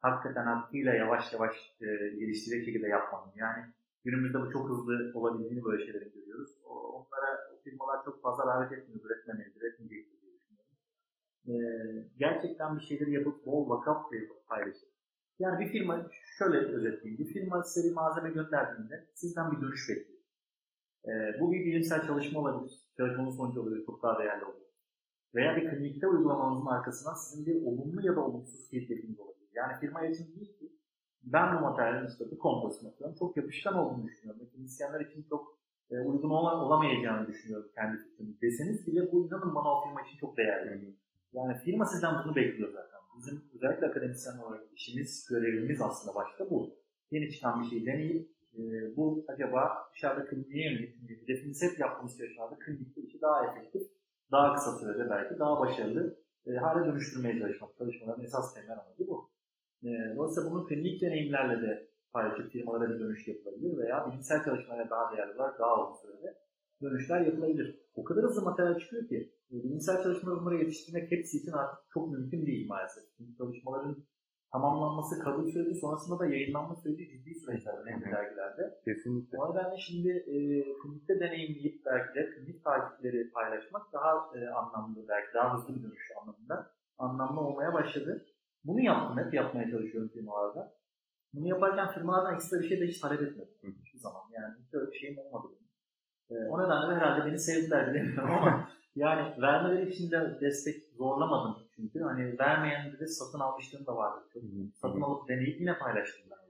hakikaten 0.00 0.46
hakkıyla 0.46 0.94
yavaş 0.94 1.32
yavaş 1.32 1.56
e, 1.80 1.86
geliştirecek 2.20 2.64
şekilde 2.64 2.88
yapmanın. 2.88 3.32
Yani 3.34 3.62
günümüzde 4.04 4.40
bu 4.40 4.50
çok 4.50 4.68
hızlı 4.68 5.12
olabildiğini 5.14 5.64
böyle 5.64 5.84
şeyleri 5.84 6.12
görüyoruz. 6.12 6.50
O, 6.64 6.72
onlara 6.72 7.30
o 7.54 7.62
firmalar 7.64 8.04
çok 8.04 8.22
fazla 8.22 8.46
davet 8.46 8.72
etmiyor, 8.72 9.00
üretmemelidir, 9.04 9.60
üretmeyecektir 9.60 10.20
diye 10.20 10.32
düşünüyorum. 10.34 10.76
E, 11.48 11.54
gerçekten 12.18 12.76
bir 12.76 12.82
şeyleri 12.82 13.12
yapıp 13.12 13.46
bol 13.46 13.68
vakaf 13.68 14.06
paylaşır. 14.48 14.91
Yani 15.42 15.60
bir 15.60 15.68
firma, 15.68 16.06
şöyle 16.38 16.56
özetleyeyim, 16.58 17.18
bir 17.24 17.32
firma 17.32 17.62
size 17.62 17.88
bir 17.88 17.94
malzeme 17.94 18.30
gönderdiğinde 18.30 19.06
sizden 19.14 19.52
bir 19.52 19.60
dönüş 19.60 19.88
bekliyor. 19.88 20.20
E, 21.04 21.40
bu 21.40 21.52
bir 21.52 21.66
bilimsel 21.66 22.06
çalışma 22.06 22.40
olabilir, 22.40 22.72
çalışmanın 22.96 23.30
sonucu 23.30 23.62
olabilir, 23.62 23.86
çok 23.86 24.02
daha 24.02 24.18
değerli 24.18 24.44
olur 24.44 24.62
veya 25.34 25.56
bir 25.56 25.70
klinikte 25.70 26.06
uygulamanızın 26.08 26.66
arkasından 26.66 27.14
sizin 27.14 27.46
bir 27.46 27.66
olumlu 27.66 28.06
ya 28.06 28.16
da 28.16 28.20
olumsuz 28.20 28.70
feedbackiniz 28.70 29.20
olabilir. 29.20 29.48
Yani 29.54 29.80
firma 29.80 30.06
için 30.06 30.34
değil 30.34 30.58
ki 30.58 30.72
ben 31.22 31.56
bu 31.56 31.60
materyalin 31.60 32.08
işte 32.08 32.24
bu 32.30 32.38
kompozisyon 32.38 32.90
yapıyorum. 32.90 33.16
Çok 33.18 33.36
yapışkan 33.36 33.74
olduğunu 33.74 34.06
düşünüyorum. 34.06 34.48
Klinisyenler 34.54 35.00
için 35.00 35.26
çok 35.28 35.58
e, 35.90 36.00
uygun 36.00 36.30
ol- 36.30 36.60
olamayacağını 36.66 37.26
düşünüyorum 37.28 37.70
kendi 37.74 38.02
fikrimi. 38.02 38.40
Deseniz 38.42 38.86
bile 38.86 39.12
bu 39.12 39.26
inanın 39.26 39.54
bana 39.54 39.68
o 39.68 39.84
firma 39.84 40.02
için 40.02 40.18
çok 40.18 40.36
değerli. 40.36 40.96
Yani 41.32 41.58
firma 41.58 41.86
sizden 41.86 42.24
bunu 42.24 42.36
bekliyor 42.36 42.72
zaten. 42.72 42.91
Özellikle 43.62 43.86
akademisyen 43.86 44.38
olarak 44.38 44.62
işimiz, 44.76 45.26
görevimiz 45.30 45.80
aslında 45.80 46.14
başta 46.14 46.50
bu. 46.50 46.76
Yeni 47.10 47.30
çıkan 47.30 47.62
bir 47.62 47.68
şeyi 47.68 47.86
deneyip 47.86 48.30
e, 48.58 48.60
bu 48.96 49.24
acaba 49.28 49.88
dışarıda 49.94 50.26
kliniğe 50.26 50.72
yönelik, 50.72 51.22
hedefimiz 51.22 51.62
hep 51.62 51.78
yaptığımız 51.78 52.18
çalışmalarda 52.18 52.58
klinikte 52.58 53.00
işi 53.00 53.20
daha 53.20 53.46
efektif 53.46 53.82
daha 54.32 54.54
kısa 54.54 54.78
sürede 54.78 55.10
belki 55.10 55.38
daha 55.38 55.60
başarılı 55.60 56.18
e, 56.46 56.52
hale 56.52 56.86
dönüştürmeye 56.86 57.38
çalışmak. 57.38 57.76
Çalışmaların 57.78 58.24
esas 58.24 58.54
temel 58.54 58.78
amacı 58.78 59.08
bu. 59.08 59.30
E, 59.82 59.88
dolayısıyla 60.16 60.50
bunun 60.50 60.66
klinik 60.66 61.02
deneyimlerle 61.02 61.62
de 61.62 61.88
paylaşıp 62.12 62.52
firmalara 62.52 62.90
bir 62.90 63.00
dönüş 63.00 63.28
yapılabilir 63.28 63.78
veya 63.78 64.06
bilimsel 64.10 64.44
çalışmalara 64.44 64.90
daha 64.90 65.16
değerli 65.16 65.32
olarak 65.32 65.58
daha 65.58 65.90
uzun 65.90 66.00
sürede 66.02 66.38
dönüşler 66.82 67.20
yapılabilir. 67.20 67.80
O 67.94 68.04
kadar 68.04 68.24
hızlı 68.24 68.42
materyal 68.42 68.78
çıkıyor 68.78 69.08
ki 69.08 69.32
bilimsel 69.52 70.02
çalışmaları 70.02 70.40
bunlara 70.40 70.58
yetiştirmek 70.58 71.12
hepsi 71.12 71.38
için 71.38 71.52
artık 71.52 71.78
çok 71.94 72.12
mümkün 72.12 72.46
değil 72.46 72.68
maalesef. 72.68 73.04
Çünkü 73.16 73.36
çalışmaların 73.36 73.96
tamamlanması, 74.52 75.18
kabul 75.24 75.50
süreci 75.50 75.74
sonrasında 75.80 76.18
da 76.18 76.26
yayınlanma 76.26 76.74
süreci 76.74 77.08
ciddi 77.08 77.34
süreçler 77.34 77.74
önemli 77.74 78.04
dergilerde. 78.04 78.78
Kesinlikle. 78.84 79.38
O 79.38 79.54
nedenle 79.54 79.76
şimdi 79.78 80.08
e, 80.08 80.36
klinikte 80.82 81.20
deneyimleyip 81.20 81.86
belki 81.86 82.14
de 82.14 82.30
klinik 82.30 82.64
takipleri 82.64 83.30
paylaşmak 83.30 83.92
daha 83.92 84.10
e, 84.36 84.48
anlamlı, 84.48 85.08
belki 85.08 85.34
daha 85.34 85.54
hızlı 85.54 85.76
bir 85.76 85.82
dönüş 85.82 86.12
anlamında 86.20 86.70
anlamlı 86.98 87.40
olmaya 87.40 87.72
başladı. 87.72 88.26
Bunu 88.64 88.80
yaptım, 88.80 89.24
hep 89.24 89.34
yapmaya 89.34 89.70
çalışıyorum 89.70 90.10
firmalarda. 90.14 90.74
Bunu 91.34 91.48
yaparken 91.48 91.92
firmalardan 91.92 92.34
ekstra 92.34 92.60
bir 92.60 92.68
şey 92.68 92.80
de 92.80 92.86
hiç 92.86 93.00
talep 93.00 93.22
etmedim 93.22 93.76
hiçbir 93.84 93.98
zaman. 93.98 94.22
Yani 94.32 94.54
hiç 94.66 94.74
öyle 94.74 94.92
bir 94.92 94.98
şeyim 94.98 95.18
olmadı 95.18 95.46
benim. 95.50 95.71
E, 96.32 96.48
o 96.48 96.62
nedenle 96.62 96.94
de 96.94 97.00
herhalde 97.00 97.26
beni 97.26 97.38
sevdiler 97.38 97.90
bilemiyorum 97.90 98.30
ama 98.30 98.68
yani 98.96 99.42
vermeleri 99.42 99.90
için 99.90 100.10
de 100.10 100.38
destek 100.40 100.84
zorlamadım 100.96 101.56
çünkü. 101.76 102.00
Hani 102.00 102.38
vermeyenleri 102.38 103.00
de 103.00 103.06
satın 103.06 103.40
almışlığım 103.40 103.86
da 103.86 103.96
vardı. 103.96 104.24
Çok. 104.32 104.42
Satın 104.74 105.00
alıp 105.00 105.28
deneyip 105.28 105.60
yine 105.60 105.78
paylaştım 105.78 106.24
ben. 106.30 106.42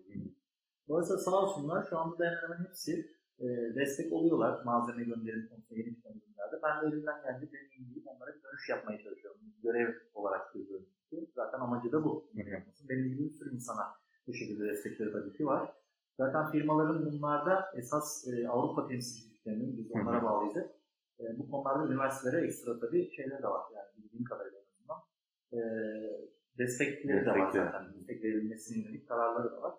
Dolayısıyla 0.88 1.18
sağ 1.18 1.42
olsunlar 1.42 1.86
şu 1.90 1.98
anda 1.98 2.18
da 2.18 2.24
hemen 2.24 2.42
hemen 2.42 2.64
hepsi 2.68 3.10
e, 3.38 3.46
destek 3.74 4.12
oluyorlar 4.12 4.64
malzeme 4.64 5.04
gönderim 5.04 5.48
konusunda 5.48 5.80
yeni 5.80 5.94
çıkan 5.94 6.12
ürünlerde. 6.12 6.56
Ben 6.62 6.82
de 6.82 6.86
elimden 6.86 7.22
geldiği 7.22 7.52
deneyimleyip 7.52 8.06
onlara 8.06 8.30
bir 8.34 8.42
dönüş 8.42 8.68
yapmaya 8.68 8.98
çalışıyorum. 8.98 9.40
Görev 9.62 9.94
olarak 10.14 10.54
görüyorum. 10.54 10.86
Zaten 11.34 11.60
amacı 11.60 11.92
da 11.92 12.04
bu. 12.04 12.30
Benim 12.88 13.08
gibi 13.08 13.24
bir 13.24 13.30
sürü 13.30 13.54
insana 13.54 13.94
bu 14.26 14.34
şekilde 14.34 14.64
destekleri 14.64 15.12
tabii 15.12 15.32
ki 15.32 15.46
var. 15.46 15.72
Zaten 16.18 16.50
firmaların 16.50 17.06
bunlarda 17.06 17.72
esas 17.74 18.28
e, 18.28 18.48
Avrupa 18.48 18.88
temsilciliklerinin 19.44 19.78
biz 19.78 19.92
onlara 19.92 20.22
bağlıyız. 20.22 20.56
E, 21.20 21.38
bu 21.38 21.50
konularda 21.50 21.92
üniversitelere 21.92 22.46
ekstra 22.46 22.80
tabii 22.80 23.10
şeyler 23.10 23.42
de 23.42 23.46
var. 23.46 23.62
Yani 23.74 23.86
bildiğim 23.96 24.24
kadarıyla 24.24 24.58
en 24.58 24.64
azından. 24.64 25.00
E, 25.52 25.60
destekleri 26.58 27.26
de 27.26 27.30
var 27.30 27.50
zaten. 27.50 27.94
Destek 27.94 28.24
verilmesine 28.24 28.82
yönelik 28.82 29.08
kararları 29.08 29.52
da 29.52 29.62
var. 29.62 29.74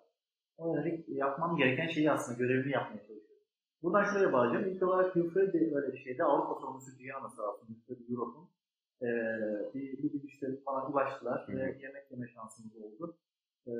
O 0.56 0.74
yönelik 0.74 1.08
yapmam 1.08 1.56
gereken 1.56 1.86
şeyi 1.86 2.10
aslında 2.10 2.38
görevimi 2.38 2.72
yapmaya 2.72 2.98
çalışıyorum. 2.98 3.44
Buradan 3.82 4.04
şuraya 4.04 4.32
bağlayacağım. 4.32 4.74
İlk 4.74 4.82
olarak 4.82 5.16
Hufre 5.16 5.52
de 5.52 5.74
böyle 5.74 5.92
bir 5.92 5.98
şeyde 5.98 6.24
Avrupa 6.24 6.60
sorumlusu 6.60 6.98
Cihan'a 6.98 7.28
sağ 7.28 7.52
olsun. 7.52 7.68
Hufre 7.68 7.94
Europe'un 8.10 8.48
e, 9.02 9.08
bir, 9.74 10.02
bir, 10.02 10.12
bir 10.12 10.28
işte 10.28 10.46
bana 10.66 10.86
ulaştılar 10.86 11.46
ve 11.48 11.78
yemek 11.82 12.10
yeme 12.10 12.28
şansımız 12.28 12.76
oldu. 12.76 13.18
E, 13.66 13.72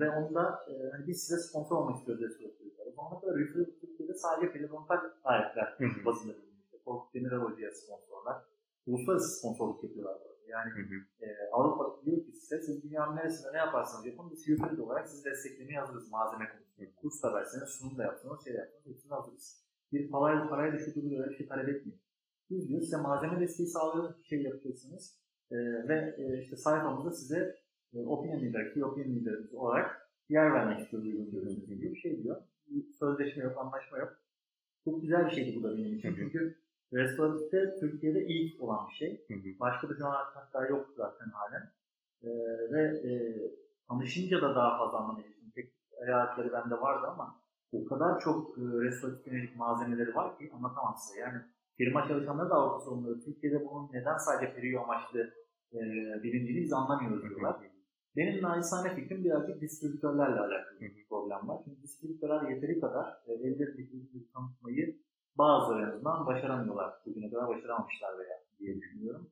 ve 0.00 0.10
onda 0.10 0.66
e, 0.70 0.72
hani 0.92 1.06
biz 1.06 1.22
size 1.22 1.42
sponsor 1.42 1.76
olmak 1.76 1.98
istiyoruz 1.98 2.24
Restoratörlükler. 2.24 2.86
O 2.86 2.92
zamana 2.92 3.20
kadar 3.20 3.34
Hufre 3.34 3.80
Türkiye'de 3.80 4.14
sadece 4.14 4.52
periodontal 4.52 5.00
aletler 5.24 5.78
basında 6.06 6.32
bulunmuştu. 6.32 6.84
Korkut 6.84 7.14
Demirel 7.14 7.38
Hoca'ya 7.38 7.70
sponsorlar. 7.72 8.36
Uluslararası 8.86 9.38
sponsorluk 9.38 9.84
yapıyorlar. 9.84 10.16
Böyle. 10.20 10.32
Yani 10.52 10.70
Hı 10.70 10.80
hı. 10.80 11.26
e, 11.26 11.50
Avrupa 11.52 12.04
diyor 12.04 12.16
ki 12.24 12.32
size 12.32 12.60
siz 12.60 12.82
dünyanın 12.82 13.16
neresinde 13.16 13.52
ne 13.52 13.56
yaparsanız 13.56 14.06
yapın 14.06 14.30
biz 14.30 14.48
Hubrid 14.48 14.78
olarak 14.78 15.08
sizi 15.08 15.24
desteklemeye 15.24 15.80
hazırız 15.80 16.10
malzeme 16.10 16.48
konusunda. 16.48 17.00
Kurs 17.00 17.22
da 17.22 17.34
verseniz, 17.34 17.68
sunum 17.68 17.98
da 17.98 18.02
yapsanız, 18.02 18.44
şey 18.44 18.54
yapsanız 18.54 18.86
hepsini 18.86 19.12
hazırız. 19.12 19.62
Bir 19.92 20.10
parayla, 20.10 20.48
parayla 20.48 20.78
gibi 20.78 21.10
böyle 21.10 21.30
bir 21.30 21.36
şey 21.36 21.48
talep 21.48 21.68
etmiyor. 21.68 21.98
Biz 22.50 22.68
diyor 22.68 22.80
size 22.80 22.96
malzeme 22.96 23.40
desteği 23.40 23.66
sağlıyoruz, 23.66 24.18
bir 24.18 24.24
şey 24.24 24.42
yapacaksınız. 24.42 25.18
E, 25.50 25.56
ve 25.88 26.14
e, 26.18 26.42
işte 26.42 26.56
sayfamızda 26.56 27.10
size 27.10 27.61
opinion 27.94 28.40
leader, 28.40 28.74
key 28.74 28.84
opinion 28.84 29.16
leader'ımız 29.16 29.54
olarak 29.54 30.08
yer 30.28 30.52
vermek 30.52 30.80
istiyoruz 30.80 31.08
uygun 31.08 31.30
görüyorsunuz 31.30 31.68
gibi 31.68 31.82
bir 31.82 31.96
şey 31.96 32.22
diyor. 32.22 32.36
Bir 32.66 32.92
sözleşme 32.92 33.44
yok, 33.44 33.58
anlaşma 33.58 33.98
yok. 33.98 34.12
Çok 34.84 35.02
güzel 35.02 35.26
bir 35.26 35.30
şeydi 35.30 35.56
bu 35.58 35.62
da 35.62 35.78
benim 35.78 35.94
için. 35.98 36.14
Çünkü 36.14 36.58
restoratifte 36.92 37.76
Türkiye'de 37.80 38.26
ilk 38.26 38.62
olan 38.62 38.88
bir 38.88 38.94
şey. 38.94 39.24
Hı 39.28 39.34
hı. 39.34 39.60
Başka 39.60 39.88
da 39.88 39.94
şu 39.98 40.06
an 40.06 40.12
hatta 40.34 40.66
yok 40.66 40.88
zaten 40.96 41.26
halen. 41.30 41.70
Ee, 42.22 42.28
ve 42.72 42.82
e, 42.82 43.12
tanışınca 43.88 44.42
da 44.42 44.54
daha 44.54 44.78
fazla 44.78 44.98
anlamıştım. 44.98 45.50
Tek 45.54 45.72
hayatları 46.00 46.52
bende 46.52 46.80
vardı 46.80 47.06
ama 47.06 47.42
o 47.72 47.84
kadar 47.84 48.20
çok 48.20 48.58
e, 48.58 48.60
restoratif 48.60 49.26
yönelik 49.26 49.56
malzemeleri 49.56 50.14
var 50.14 50.38
ki 50.38 50.50
anlatamam 50.54 50.96
size. 50.98 51.20
Yani 51.20 51.38
firma 51.76 52.08
çalışanları 52.08 52.50
da 52.50 52.54
Avrupa 52.54 52.84
sorunları. 52.84 53.20
Türkiye'de 53.20 53.64
bunun 53.64 53.88
neden 53.92 54.16
sadece 54.16 54.54
periyo 54.54 54.82
amaçlı 54.82 55.34
e, 55.72 55.78
bilincini 56.22 56.62
biz 56.62 56.72
anlamıyoruz 56.72 57.22
diyorlar. 57.22 57.56
Benim 58.16 58.42
naçizane 58.42 58.94
fikrim 58.94 59.24
birazcık 59.24 59.60
distribütörlerle 59.60 60.40
alakalı 60.40 60.80
bir 60.80 61.06
problem 61.08 61.48
var. 61.48 61.60
Çünkü 61.64 61.82
distribütörler 61.82 62.50
yeteri 62.50 62.80
kadar 62.80 63.22
e, 63.26 63.32
ellerindeki 63.32 63.96
ürünü 63.96 64.28
tanıtmayı 64.34 64.98
bazıları 65.38 65.82
en 65.82 65.90
azından 65.90 66.26
başaramıyorlar. 66.26 66.94
Bugüne 67.06 67.30
kadar 67.30 67.48
başaramamışlar 67.48 68.18
veya 68.18 68.42
diye 68.58 68.76
düşünüyorum. 68.76 69.30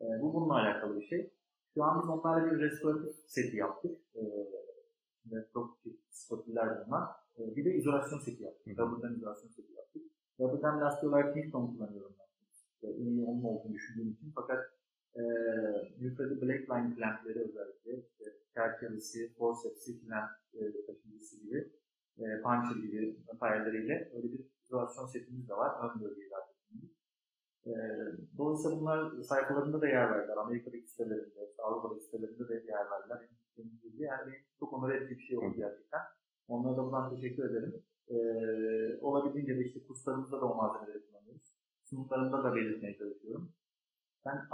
E, 0.00 0.04
bu 0.22 0.34
bununla 0.34 0.54
alakalı 0.54 1.00
bir 1.00 1.06
şey. 1.06 1.30
Şu 1.74 1.84
an 1.84 2.02
biz 2.02 2.08
onlarla 2.08 2.52
bir 2.52 2.58
restoratif 2.58 3.16
seti 3.26 3.56
yaptık. 3.56 3.98
E, 4.14 4.20
şimdi 5.22 5.48
çok 5.52 5.78
spotiller 6.10 6.86
bunlar. 6.86 7.08
E, 7.38 7.56
bir 7.56 7.64
de 7.64 7.74
izolasyon 7.74 8.18
seti 8.18 8.42
yaptık. 8.42 8.78
Rubber'dan 8.78 9.14
izolasyon 9.14 9.50
seti 9.50 9.72
yaptık. 9.72 10.02
Rubber'dan 10.40 10.80
lastiği 10.80 11.10
olarak 11.10 11.34
Kingston 11.34 11.66
kullanıyorum 11.66 12.12
ben. 12.18 12.88
E, 12.88 13.24
onun 13.26 13.44
olduğunu 13.44 13.72
düşündüğüm 13.72 14.12
için. 14.12 14.32
Fakat 14.34 14.58
e, 15.16 15.22
yukarıda 16.00 16.46
Blackline 16.46 16.96
clampleri 16.96 17.38
özellikle 17.38 17.98
işte 17.98 18.24
çerçevesi, 18.54 19.34
forceps'i, 19.34 20.00
clamp 20.00 20.30
e, 20.54 20.86
taşıyıcısı 20.86 21.36
gibi 21.40 21.72
e, 22.18 22.42
puncher 22.42 22.76
gibi 22.82 23.16
failleriyle 23.40 24.12
öyle 24.14 24.32
bir 24.32 24.40
izolasyon 24.64 25.06
setimiz 25.06 25.48
de 25.48 25.54
var. 25.54 25.72
Ön 25.84 26.00
bölgeyi 26.00 26.28
zaten. 26.28 26.52
E, 27.66 27.72
dolayısıyla 28.38 28.80
bunlar 28.80 29.22
sayfalarında 29.22 29.80
da 29.80 29.88
yer 29.88 30.10
verdiler. 30.10 30.36
Amerika'daki 30.36 30.86
sitelerinde, 30.86 31.52
Avrupa'daki 31.58 32.04
sitelerinde 32.04 32.48
de 32.48 32.54
yer 32.54 32.90
verdiler. 32.90 33.28
Yani 33.98 34.32
çok 34.58 34.72
onur 34.72 34.92
edici 34.92 35.18
bir 35.18 35.22
şey 35.22 35.38
oldu 35.38 35.54
gerçekten. 35.56 36.00
Onlara 36.48 36.76
da 36.76 36.84
buradan 36.84 37.14
teşekkür 37.14 37.50
ederim. 37.50 37.82
E, 38.08 38.16
olabildiğince 39.00 39.56
de 39.56 39.64
işte 39.64 39.86
kurslarımızda 39.86 40.40
da 40.40 40.46
o 40.46 40.54
malzemeleri 40.54 41.06
kullanıyoruz. 41.06 41.54
Sunumlarımda 41.84 42.44
da 42.44 42.54
belirtmeye 42.54 42.98
çalışıyorum. 42.98 43.52
Ben 44.26 44.46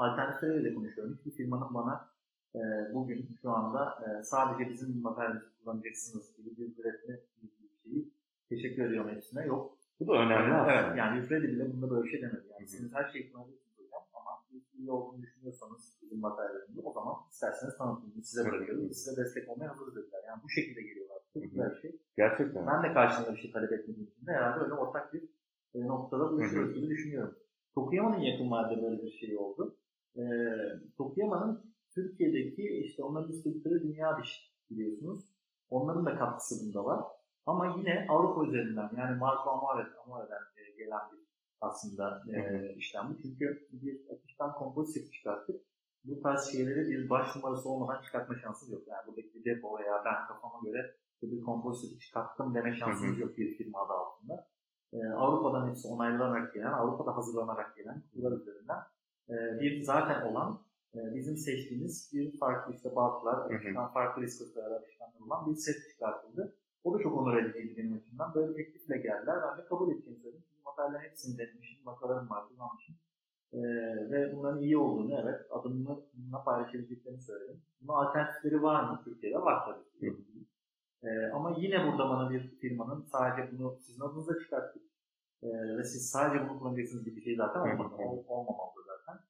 de 0.42 0.74
konuşuyorum. 0.74 1.18
Hiçbir 1.18 1.30
firmanın 1.30 1.74
bana 1.74 2.08
e, 2.54 2.60
bugün 2.94 3.28
şu 3.42 3.50
anda 3.50 3.98
e, 4.04 4.22
sadece 4.22 4.70
bizim 4.70 5.02
materyalimizi 5.02 5.46
kullanacaksınız 5.58 6.36
gibi 6.36 6.56
bir 6.56 6.78
üretme 6.78 7.20
bir 7.42 7.50
şeyi 7.82 8.12
teşekkür 8.48 8.84
ediyorum 8.84 9.10
hepsine. 9.10 9.46
Yok. 9.46 9.78
Bu 10.00 10.06
da 10.08 10.12
önemli 10.12 10.54
aslında. 10.54 10.72
Evet, 10.72 10.98
yani 10.98 11.20
Üfredi 11.20 11.48
bile 11.48 11.72
bunda 11.72 11.90
böyle 11.90 12.04
bir 12.04 12.10
şey 12.10 12.22
demedi. 12.22 12.46
Yani 12.50 12.60
Hı 12.60 12.64
hı. 12.64 12.68
siz 12.68 12.94
her 12.94 13.10
şeyi 13.12 13.32
kullanabilirsiniz 13.32 13.78
hocam 13.78 14.02
ama 14.12 14.30
siz 14.50 14.62
iyi 14.74 14.90
olduğunu 14.90 15.22
düşünüyorsanız 15.22 15.98
bizim 16.02 16.20
materyalimizi 16.20 16.80
o 16.80 16.92
zaman 16.92 17.14
isterseniz 17.30 17.78
tanıtın. 17.78 18.12
Biz 18.16 18.26
size 18.26 18.50
bırakıyoruz. 18.50 18.96
Size 18.96 19.22
destek 19.22 19.48
olmaya 19.48 19.68
hazırız 19.70 19.96
dediler. 19.96 20.20
Yani 20.28 20.40
bu 20.44 20.48
şekilde 20.48 20.82
geliyorlar. 20.82 21.18
Çok 21.34 21.42
güzel 21.42 21.70
bir 21.70 21.80
şey. 21.80 22.00
Gerçekten. 22.16 22.66
Ben 22.66 22.82
de 22.82 22.92
karşılığında 22.94 23.32
bir 23.32 23.40
şey 23.40 23.52
talep 23.52 23.72
etmediğim 23.72 24.08
için 24.08 24.26
de 24.26 24.32
herhalde 24.32 24.64
öyle 24.64 24.74
ortak 24.74 25.14
bir 25.14 25.22
e, 25.74 25.86
noktada 25.86 26.30
buluşuyoruz 26.32 26.74
gibi 26.74 26.88
düşünüyorum. 26.88 27.34
Tokuyama'nın 27.74 28.20
yakın 28.20 28.50
vadede 28.50 28.82
böyle 28.82 29.02
bir 29.02 29.10
şey 29.10 29.36
oldu. 29.36 29.76
E, 30.16 30.22
Tokuyama'nın 30.96 31.74
Türkiye'deki 31.94 32.68
işte 32.68 33.02
onların 33.02 33.32
distribütörü 33.32 33.82
Dünya 33.82 34.18
Diş 34.22 34.54
biliyorsunuz. 34.70 35.24
Onların 35.70 36.06
da 36.06 36.16
katkısı 36.38 36.66
bunda 36.66 36.84
var. 36.84 37.04
Ama 37.46 37.76
yine 37.78 38.06
Avrupa 38.08 38.46
üzerinden 38.46 38.90
yani 38.96 39.18
Marco 39.18 39.50
Amore, 39.50 39.86
Amore'den 40.06 40.42
e, 40.56 40.76
gelen 40.78 41.00
bir 41.12 41.28
aslında 41.60 42.22
e, 42.32 42.74
işlem 42.74 43.08
bu. 43.10 43.22
Çünkü 43.22 43.68
bir 43.72 44.00
akıştan 44.14 44.52
kompozit 44.52 45.12
çıkarttık. 45.12 45.60
Bu 46.04 46.22
tarz 46.22 46.52
şeyleri 46.52 46.88
bir 46.88 47.10
baş 47.10 47.36
numarası 47.36 47.68
olmadan 47.68 48.02
çıkartma 48.02 48.34
şansınız 48.38 48.72
yok. 48.72 48.82
Yani 48.88 49.06
buradaki 49.06 49.34
bir 49.34 49.44
depo 49.44 49.78
veya 49.78 50.02
ben 50.04 50.26
kafama 50.26 50.60
göre 50.64 50.94
bir 51.22 51.42
kompozit 51.42 52.00
çıkarttım 52.00 52.54
deme 52.54 52.76
şansınız 52.76 53.12
Hı 53.12 53.16
hı. 53.16 53.20
yok 53.20 53.36
bir 53.38 53.58
firma 53.58 53.82
adı 53.82 53.92
altında. 53.92 54.46
E, 54.92 54.98
Avrupa'dan 55.06 55.68
hepsi 55.68 55.88
onaylanarak 55.88 56.54
gelen, 56.54 56.72
Avrupa'da 56.72 57.16
hazırlanarak 57.16 57.76
gelen 57.76 58.00
kutular 58.00 58.32
üzerinden 58.32 58.78
e, 59.28 59.60
bir 59.60 59.82
zaten 59.82 60.22
olan 60.22 60.62
e, 60.94 60.98
bizim 61.14 61.36
seçtiğimiz 61.36 62.10
bir 62.14 62.38
farklı 62.38 62.74
işte 62.74 62.90
akışkan, 62.96 63.92
farklı 63.92 64.22
risk 64.22 64.42
olan 65.28 65.50
bir 65.50 65.56
set 65.56 65.76
çıkartıldı. 65.90 66.56
O 66.84 66.94
da 66.94 67.02
çok 67.02 67.18
onur 67.18 67.36
ediciydi 67.36 67.76
benim 67.76 67.92
açımdan. 67.92 68.34
Böyle 68.34 68.54
teklifle 68.56 68.96
geldiler. 68.96 69.36
Ben 69.42 69.58
de 69.58 69.64
kabul 69.68 69.92
edeceğimi 69.92 70.22
söyledim. 70.22 70.44
Çünkü 70.48 70.62
materyallerin 70.64 71.10
hepsini 71.10 71.38
denemişim, 71.38 71.86
vakalarım 71.86 72.30
var, 72.30 72.48
kullanmışım. 72.48 72.94
Ee, 73.52 73.58
ve 74.10 74.36
bunların 74.36 74.62
iyi 74.62 74.76
olduğunu, 74.76 75.20
evet, 75.22 75.40
adımını 75.50 76.00
bununla 76.14 76.44
paylaşabileceklerini 76.44 77.20
söyledim. 77.20 77.62
Bunun 77.80 77.98
alternatifleri 77.98 78.62
var 78.62 78.90
mı 78.90 79.00
Türkiye'de? 79.04 79.38
Var 79.38 79.66
tabii. 79.66 80.00
ki. 80.00 80.16
Ee, 81.02 81.30
ama 81.34 81.56
yine 81.58 81.86
burada 81.86 82.08
bana 82.10 82.30
bir 82.30 82.48
firmanın 82.60 83.02
sadece 83.12 83.58
bunu 83.58 83.78
sizin 83.80 84.00
adınıza 84.00 84.38
çıkarttık 84.38 84.82
ee, 85.42 85.48
ve 85.78 85.84
siz 85.84 86.10
sadece 86.10 86.48
bunu 86.48 86.58
kullanacaksınız 86.58 87.04
gibi 87.04 87.16
bir 87.16 87.22
şey 87.22 87.36
zaten 87.36 87.60
olmadı. 87.60 87.94
Ol, 87.94 88.24
olmamalı 88.28 88.84
zaten. 88.86 89.22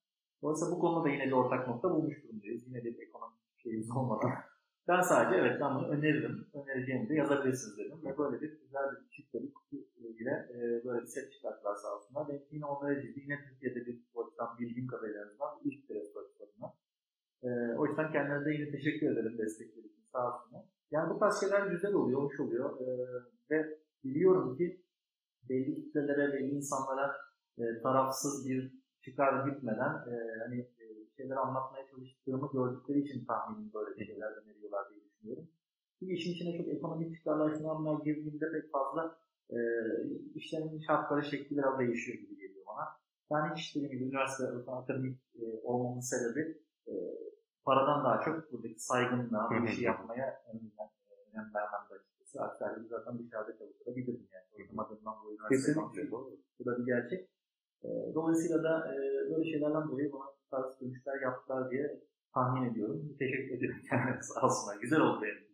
Dolayısıyla 0.42 0.76
bu 0.76 0.78
konuda 0.78 1.04
da 1.04 1.08
yine 1.08 1.26
bir 1.26 1.32
ortak 1.32 1.68
nokta 1.68 1.90
bulmuş 1.90 2.24
durumdayız. 2.24 2.66
Yine 2.66 2.84
bir 2.84 2.98
ekonomik 2.98 3.38
şeyimiz 3.62 3.90
olmadan. 3.90 4.30
Ben 4.88 5.00
sadece 5.00 5.40
evet 5.40 5.60
ben 5.60 5.74
bunu 5.74 5.88
öneririm, 5.88 6.46
önereceğimi 6.54 7.08
de 7.08 7.14
yazabilirsiniz 7.14 7.78
dedim. 7.78 7.98
Ve 8.04 8.18
böyle 8.18 8.40
bir 8.40 8.60
güzel 8.60 8.84
bir 8.90 9.10
çift 9.10 9.34
bir 9.34 9.88
ile 10.20 10.48
e, 10.54 10.84
böyle 10.84 11.02
bir 11.02 11.06
set 11.06 11.32
çıkarttılar 11.32 11.74
sağ 11.74 11.96
olsunlar. 11.96 12.28
Ve 12.28 12.42
yine 12.50 12.66
onlara 12.66 13.02
ciddi, 13.02 13.20
yine 13.20 13.38
Türkiye'de 13.48 13.86
bir 13.86 14.02
açıdan 14.26 14.58
bildiğim 14.58 14.86
kadarıyla 14.86 15.24
ilk 15.64 15.90
bir 15.90 15.94
restoratörüne. 15.94 16.66
E, 17.42 17.48
o 17.78 17.86
yüzden 17.86 18.12
kendilerine 18.12 18.54
yine 18.54 18.70
teşekkür 18.70 19.12
ederim 19.12 19.38
destekleri 19.38 19.86
için 19.86 20.04
sağ 20.12 20.34
olsunlar. 20.34 20.64
Yani 20.90 21.14
bu 21.14 21.18
tarz 21.18 21.40
şeyler 21.40 21.66
güzel 21.66 21.92
oluyor, 21.92 22.22
hoş 22.22 22.40
oluyor. 22.40 22.80
E, 22.80 22.86
ve 23.50 23.78
biliyorum 24.04 24.56
ki 24.56 24.82
belli 25.48 25.74
kitlelere, 25.74 26.32
belli 26.32 26.50
insanlara 26.50 27.16
e, 27.58 27.82
tarafsız 27.82 28.48
bir 28.48 28.72
çıkar 29.04 29.48
gitmeden 29.48 29.94
e, 30.12 30.14
hani 30.44 30.60
e, 30.60 30.84
şeyler 31.16 31.36
anlatmaya 31.36 31.86
çalıştığımı 31.86 32.50
gördükleri 32.52 33.00
için 33.00 33.24
tahminim 33.24 33.70
böyle 33.74 34.04
şeyler. 34.04 34.32
Bir 36.08 36.16
işin 36.16 36.32
içine 36.32 36.58
çok 36.58 36.68
ekonomik 36.68 37.16
çıkarlar, 37.16 37.54
şunlar 37.54 38.04
girdiğinde 38.04 38.52
pek 38.52 38.72
fazla 38.72 39.18
e, 39.50 39.58
işlerin 40.34 40.80
şartları 40.80 41.24
şekli 41.24 41.56
biraz 41.56 41.78
değişiyor 41.78 42.18
gibi 42.18 42.36
geliyor 42.36 42.64
bana. 42.66 42.84
Ben 43.30 43.54
hiç 43.54 43.76
dediğim 43.76 43.92
gibi 43.92 44.04
üniversite 44.04 44.44
akademik 44.70 45.18
e, 45.34 45.44
olmamın 45.62 46.00
sebebi 46.00 46.58
e, 46.88 46.92
paradan 47.64 48.04
daha 48.04 48.20
çok 48.24 48.52
buradaki 48.52 48.80
saygınla 48.80 49.50
bu 49.50 49.66
işi 49.66 49.84
yapmaya 49.84 50.42
önem 50.48 51.54
vermem 51.54 51.84
de 51.90 51.94
açıkçası. 51.94 52.42
Aksarıyla 52.42 52.88
zaten 52.88 53.18
dışarıda 53.18 53.58
çalışabilirim 53.58 54.28
yani. 54.32 54.66
Okumadığımdan 54.66 55.14
bu 55.24 55.32
üniversite 55.32 55.72
Kesinlikle. 55.72 56.10
Bu 56.58 56.64
da 56.66 56.78
bir 56.78 56.86
gerçek. 56.86 57.28
E, 57.84 57.88
dolayısıyla 58.14 58.62
da 58.62 58.94
e, 58.94 58.96
böyle 59.30 59.50
şeylerden 59.50 59.88
dolayı 59.88 60.12
bana 60.12 60.24
bu 60.24 60.50
tarz 60.50 60.80
dönüşler 60.80 61.20
yaptılar 61.22 61.70
diye 61.70 62.00
tahmin 62.34 62.70
ediyorum. 62.70 63.16
Teşekkür 63.18 63.58
ederim. 63.58 63.76
Sağ 64.22 64.46
olsunlar. 64.46 64.76
Güzel 64.80 65.00
oldu 65.00 65.22
benim. 65.22 65.47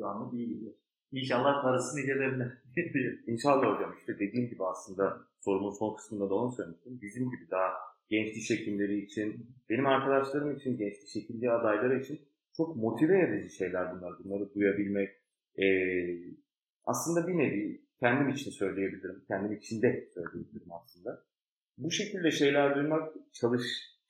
Şu 0.00 0.06
anlık 0.06 0.34
iyi 0.34 0.48
gidiyor. 0.48 0.72
İnşallah 1.12 1.62
parası 1.62 1.96
nicelerine 1.96 2.52
diye. 2.76 3.18
İnşallah 3.26 3.74
hocam 3.74 3.94
işte 3.98 4.18
dediğim 4.18 4.48
gibi 4.48 4.64
aslında 4.64 5.20
sorumun 5.40 5.70
son 5.70 5.94
kısmında 5.96 6.30
da 6.30 6.34
onu 6.34 6.52
söylemiştim. 6.52 6.98
Bizim 7.02 7.30
gibi 7.30 7.50
daha 7.50 7.72
genç 8.08 8.34
diş 8.34 8.50
hekimleri 8.50 8.98
için, 8.98 9.46
benim 9.70 9.86
arkadaşlarım 9.86 10.56
için, 10.56 10.78
genç 10.78 10.94
diş 11.02 11.14
hekimliği 11.14 11.50
adayları 11.50 12.00
için 12.00 12.20
çok 12.56 12.76
motive 12.76 13.20
edici 13.20 13.56
şeyler 13.56 13.96
bunlar. 13.96 14.12
Bunları 14.24 14.54
duyabilmek. 14.54 15.10
Ee, 15.58 16.18
aslında 16.84 17.28
bir 17.28 17.38
nevi 17.38 17.80
kendim 18.00 18.28
için 18.28 18.50
söyleyebilirim. 18.50 19.24
Kendim 19.28 19.52
için 19.52 19.82
de 19.82 20.08
söyleyebilirim 20.14 20.72
aslında. 20.72 21.22
Bu 21.78 21.90
şekilde 21.90 22.30
şeyler 22.30 22.76
duymak, 22.76 23.12
çalış 23.32 23.62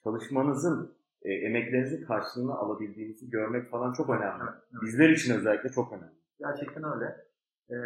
çalışmanızın, 0.05 0.95
e, 1.23 1.33
emeklerinizin 1.33 2.05
karşılığını 2.07 2.55
alabildiğinizi 2.55 3.31
görmek 3.31 3.71
falan 3.71 3.93
çok 3.93 4.11
önemli. 4.11 4.43
Evet, 4.43 4.62
evet. 4.73 4.83
Bizler 4.83 5.09
için 5.09 5.35
özellikle 5.35 5.68
çok 5.68 5.93
önemli. 5.93 6.21
Gerçekten 6.39 6.85
öyle. 6.95 7.31
Ee, 7.71 7.77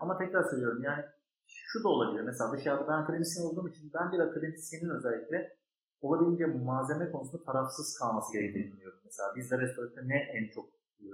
ama 0.00 0.18
tekrar 0.18 0.42
söylüyorum 0.42 0.82
yani 0.82 1.04
şu 1.46 1.84
da 1.84 1.88
olabilir. 1.88 2.22
Mesela 2.22 2.52
dışarıda 2.52 2.88
ben 2.88 3.02
akademisyen 3.02 3.44
olduğum 3.44 3.68
için 3.68 3.90
ben 3.94 4.12
bir 4.12 4.18
akademisyenin 4.18 4.90
özellikle 4.90 5.56
olabildiğince 6.00 6.46
malzeme 6.46 7.10
konusunda 7.10 7.44
tarafsız 7.44 7.98
kalması 7.98 8.32
gerektiğini 8.32 8.66
düşünüyorum. 8.66 8.98
Mesela 9.04 9.28
bizde 9.36 9.58
restorasyonda 9.58 10.06
ne 10.06 10.16
en 10.16 10.48
çok 10.54 10.68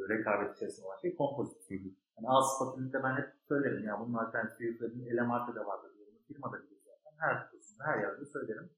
rekabet 0.08 0.56
içerisinde 0.56 0.86
olan 0.86 0.96
şey 0.96 1.16
kompozit. 1.16 1.70
Yani 1.70 2.28
ağız 2.28 2.46
spatülünde 2.56 3.02
ben 3.02 3.16
hep 3.16 3.28
söylerim 3.48 3.84
ya 3.84 4.00
bunun 4.00 4.14
alternatifi 4.14 4.78
söyledim. 4.78 5.06
Ele 5.10 5.22
marka 5.22 5.54
da 5.54 5.66
vardır 5.66 5.90
diyorum. 5.96 6.14
Firmada 6.28 6.56
bile 6.56 6.76
zaten. 6.84 7.16
Her 7.18 7.50
kutusunda 7.50 7.84
her 7.84 7.98
yerde 8.00 8.24
söylerim. 8.24 8.70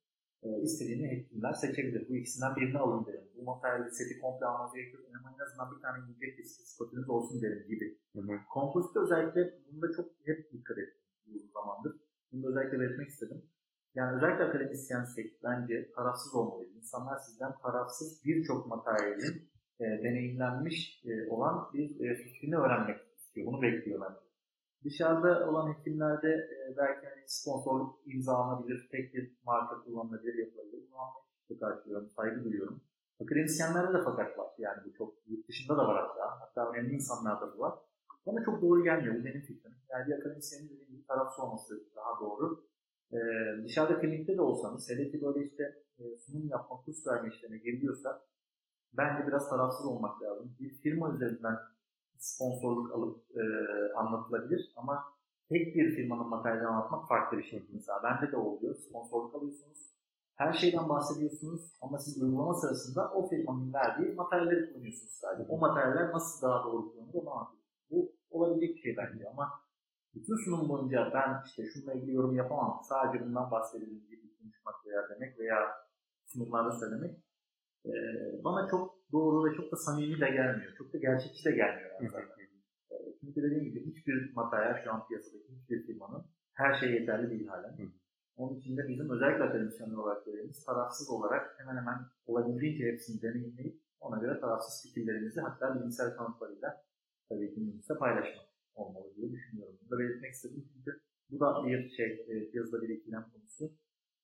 E, 0.43 0.49
istediğini 0.63 1.07
hekimler 1.11 1.53
seçebilir. 1.53 2.09
Bu 2.09 2.17
ikisinden 2.17 2.57
birini 2.57 2.79
alın 2.79 3.07
derim. 3.07 3.25
Bu 3.37 3.43
materyali 3.45 3.91
seti 3.91 4.21
komple 4.21 4.47
almanız 4.47 4.75
gerekiyor. 4.75 5.03
Ama 5.21 5.35
en 5.37 5.45
azından 5.45 5.77
bir 5.77 5.83
tane 5.83 5.99
yiyecek 6.07 6.47
spatülünüz 6.47 7.11
olsun 7.11 7.43
derim 7.43 7.69
gibi. 7.69 7.99
Kompozitte 8.49 9.01
özellikle 9.01 9.55
bunda 9.73 9.93
çok 9.97 10.07
hep 10.25 10.53
dikkat 10.53 10.79
ettim 10.79 10.99
uzun 11.35 11.51
zamandır. 11.53 11.93
Bunu 12.33 12.43
da 12.43 12.49
özellikle 12.49 12.81
belirtmek 12.81 13.09
istedim. 13.09 13.43
Yani 13.95 14.17
özellikle 14.17 14.45
akademisyensek 14.45 15.43
bence 15.45 15.93
tarafsız 15.97 16.35
olmalıyız. 16.35 16.77
İnsanlar 16.77 17.17
sizden 17.17 17.53
tarafsız 17.63 18.25
birçok 18.25 18.67
materyalin 18.67 19.51
e, 19.81 19.85
deneyimlenmiş 19.85 21.03
e, 21.05 21.31
olan 21.31 21.73
bir 21.75 22.01
e, 22.01 22.15
fikrini 22.15 22.57
öğrenmek 22.57 22.97
istiyor. 23.17 23.47
Bunu 23.47 23.63
bekliyor 23.63 24.01
bence. 24.01 24.28
Dışarıda 24.85 25.51
olan 25.51 25.73
hekimlerde 25.73 26.29
e, 26.29 26.77
belki 26.77 27.07
hani 27.07 27.23
sponsorluk 27.27 28.01
imzalanabilir, 28.07 28.89
tek 28.91 29.15
bir 29.15 29.37
marka 29.45 29.85
kullanılabilir, 29.85 30.35
yapılabilir. 30.35 30.83
Bunu 30.91 30.99
anlayışla 30.99 31.59
karşılıyorum, 31.61 32.11
saygı 32.17 32.45
duyuyorum. 32.45 32.81
Akademisyenlerde 33.23 33.99
de 33.99 34.03
fakat 34.05 34.39
var. 34.39 34.49
Yani 34.59 34.79
bu 34.87 34.93
çok 34.93 35.15
yurt 35.27 35.49
dışında 35.49 35.79
da 35.79 35.89
var 35.89 36.07
hatta. 36.07 36.41
Hatta 36.41 36.71
önemli 36.71 36.95
insanlarda 36.95 37.53
da 37.53 37.59
var. 37.59 37.79
Bana 38.27 38.45
çok 38.45 38.63
doğru 38.63 38.85
gelmiyor. 38.85 39.21
Bu 39.21 39.25
benim 39.25 39.41
fikrim. 39.41 39.75
Yani 39.91 40.07
bir 40.07 40.13
akademisyenin 40.13 40.69
dediğim 40.69 40.91
gibi 40.91 41.07
tarafsız 41.07 41.45
olması 41.45 41.85
daha 41.97 42.21
doğru. 42.21 42.65
Ee, 43.13 43.19
dışarıda 43.65 44.01
klinikte 44.01 44.37
de 44.37 44.43
olsanız, 44.43 44.91
hele 44.91 45.11
ki 45.11 45.23
böyle 45.23 45.45
işte 45.45 45.63
e, 45.99 46.17
sunum 46.17 46.49
yapmak, 46.49 46.85
kurs 46.85 47.07
verme 47.07 47.29
işlerine 47.29 47.59
giriliyorsa 47.59 48.23
bence 48.93 49.27
biraz 49.27 49.51
tarafsız 49.51 49.87
olmak 49.87 50.23
lazım. 50.23 50.57
Bir 50.61 50.69
firma 50.69 51.15
üzerinden 51.15 51.57
sponsorluk 52.19 52.93
alıp 52.93 53.17
e, 53.37 53.43
anlatılabilir 53.97 54.73
ama 54.77 55.05
tek 55.49 55.75
bir 55.77 55.97
firmanın 55.97 56.29
materyalini 56.29 56.67
anlatmak 56.67 57.09
farklı 57.09 57.39
bir 57.39 57.43
şey. 57.43 57.69
Mesela 57.73 58.03
bende 58.03 58.33
de 58.33 58.37
oluyor. 58.37 58.75
Sponsorluk 58.75 59.35
alıyorsunuz. 59.35 59.79
Her 60.35 60.53
şeyden 60.53 60.89
bahsediyorsunuz 60.89 61.77
ama 61.81 61.99
siz 61.99 62.23
uygulama 62.23 62.55
sırasında 62.55 63.13
o 63.15 63.29
firmanın 63.29 63.73
verdiği 63.73 64.15
materyalleri 64.15 64.73
kullanıyorsunuz 64.73 65.13
sadece. 65.13 65.49
O 65.49 65.59
materyaller 65.59 66.13
nasıl 66.13 66.49
daha 66.49 66.65
doğru 66.65 66.93
kullanılır 66.93 67.15
onu 67.15 67.31
anlatıyorsunuz. 67.31 67.69
Bu 67.91 68.13
olabilecek 68.31 68.77
bir 68.77 68.81
şey 68.81 68.97
bence 68.97 69.29
ama 69.29 69.51
bütün 70.15 70.37
sunum 70.45 70.69
boyunca 70.69 71.11
ben 71.15 71.43
işte 71.47 71.63
şununla 71.73 71.93
ilgili 71.93 72.15
yorum 72.15 72.37
yapamam. 72.37 72.81
Sadece 72.89 73.25
bundan 73.25 73.51
bahsedelim 73.51 74.07
gibi 74.09 74.19
konuşmak 74.39 74.87
veya 74.87 75.09
demek 75.11 75.39
veya 75.39 75.59
sunumlarda 76.27 76.73
söylemek 76.73 77.17
e, 77.87 77.93
bana 78.45 78.69
çok 78.69 78.98
doğru 79.13 79.51
ve 79.51 79.57
çok 79.57 79.73
da 79.73 79.77
samimi 79.77 80.21
de 80.21 80.31
gelmiyor. 80.31 80.75
Çok 80.79 80.93
da 80.93 80.99
gerçekçi 80.99 81.45
de 81.45 81.51
gelmiyor. 81.51 81.91
Yani 82.01 82.11
zaten. 82.11 82.45
E, 82.91 82.97
çünkü 83.21 83.43
dediğim 83.43 83.65
gibi 83.65 83.87
hiçbir 83.87 84.35
materyal 84.35 84.85
şu 84.85 84.93
an 84.93 85.07
piyasadaki 85.09 85.49
hiçbir 85.57 85.87
firmanın 85.87 86.25
her 86.53 86.81
şey 86.81 86.93
yeterli 86.93 87.31
değil 87.31 87.47
halen. 87.47 87.77
Onun 88.37 88.59
için 88.61 88.77
de 88.77 88.89
bizim 88.89 89.11
özellikle 89.11 89.45
akademisyenler 89.45 89.97
olarak 89.97 90.27
görevimiz 90.27 90.65
tarafsız 90.65 91.11
olarak 91.11 91.61
hemen 91.61 91.77
hemen 91.77 91.99
olabildiğince 92.27 92.93
hepsini 92.93 93.23
deneyimleyip 93.23 93.81
ona 94.01 94.19
göre 94.19 94.41
tarafsız 94.41 94.83
fikirlerimizi 94.83 95.41
hatta 95.41 95.75
bilimsel 95.75 96.17
kanıtlarıyla 96.17 96.83
tabii 97.29 97.55
ki 97.55 97.61
minibüste 97.61 97.95
paylaşmak 97.95 98.49
olmalı 98.75 99.15
diye 99.17 99.33
düşünüyorum. 99.33 99.79
Bunu 99.81 99.91
da 99.91 99.99
belirtmek 99.99 100.33
istedim 100.33 100.65
çünkü 100.73 101.01
bu 101.31 101.41
da 101.41 101.67
bir 101.67 101.91
şey, 101.91 102.27
e, 102.29 102.51
piyasada 102.51 102.83
bir 102.83 102.89
ikilem 102.89 103.27
konusu. 103.33 103.73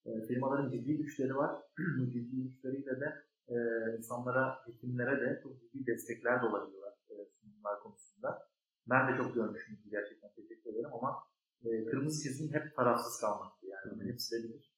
E, 0.07 0.27
firmaların 0.27 0.71
ciddi 0.71 0.97
güçleri 0.97 1.37
var. 1.37 1.63
Bu 1.99 2.11
ciddi 2.11 2.43
güçleriyle 2.43 3.01
de 3.01 3.15
e, 3.49 3.57
insanlara, 3.99 4.59
hekimlere 4.67 5.21
de 5.21 5.41
çok 5.43 5.61
ciddi 5.61 5.85
destekler 6.25 6.43
de 6.43 6.47
olabiliyorlar 6.47 6.95
e, 7.11 7.15
sunumlar 7.41 7.81
konusunda. 7.81 8.49
Ben 8.87 9.13
de 9.13 9.17
çok 9.17 9.35
görmüşüm 9.35 9.79
gerçekten 9.91 10.31
teşekkür 10.37 10.71
ederim 10.71 10.91
ama 10.93 11.19
e, 11.65 11.85
kırmızı 11.85 12.23
çizgim 12.23 12.53
hep 12.53 12.77
tarafsız 12.77 13.21
kalmaktı 13.21 13.67
yani. 13.67 14.03
Hı. 14.03 14.09
Hepsi 14.09 14.35
de 14.35 14.49
bilir. 14.49 14.75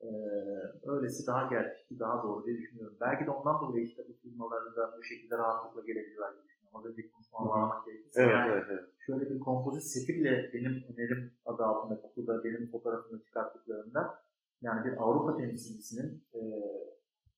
E, 0.00 0.08
öylesi 0.86 1.26
daha 1.26 1.46
gerçekçi, 1.46 1.98
daha 1.98 2.22
doğru 2.22 2.46
diye 2.46 2.58
düşünüyorum. 2.58 2.96
Belki 3.00 3.26
de 3.26 3.30
ondan 3.30 3.60
dolayı 3.60 3.84
işte 3.84 4.02
bu 4.08 4.12
firmaların 4.12 4.76
da 4.76 4.94
bu 4.98 5.02
şekilde 5.02 5.38
rahatlıkla 5.38 5.86
gelebiliyorlar 5.86 6.34
diye 6.34 6.44
düşünüyorum. 6.44 6.78
Az 6.78 6.86
önceki 6.86 7.12
konuşmama 7.12 7.48
bağlamak 7.48 7.86
gerekirse. 7.86 8.22
Evet, 8.22 8.32
yani, 8.32 8.52
evet, 8.52 8.66
evet. 8.70 8.84
şöyle 9.06 9.30
bir 9.30 9.40
kompozit 9.40 9.84
seti 9.84 10.14
bile 10.14 10.50
benim 10.54 10.84
önerim 10.92 11.32
adı 11.46 11.62
altında 11.64 12.00
okulda 12.00 12.44
benim 12.44 12.70
fotoğrafını 12.70 13.22
çıkarttıklarında 13.22 14.22
yani 14.62 14.84
bir 14.84 15.02
Avrupa 15.02 15.36
temsilcisinin 15.36 16.24
e, 16.34 16.40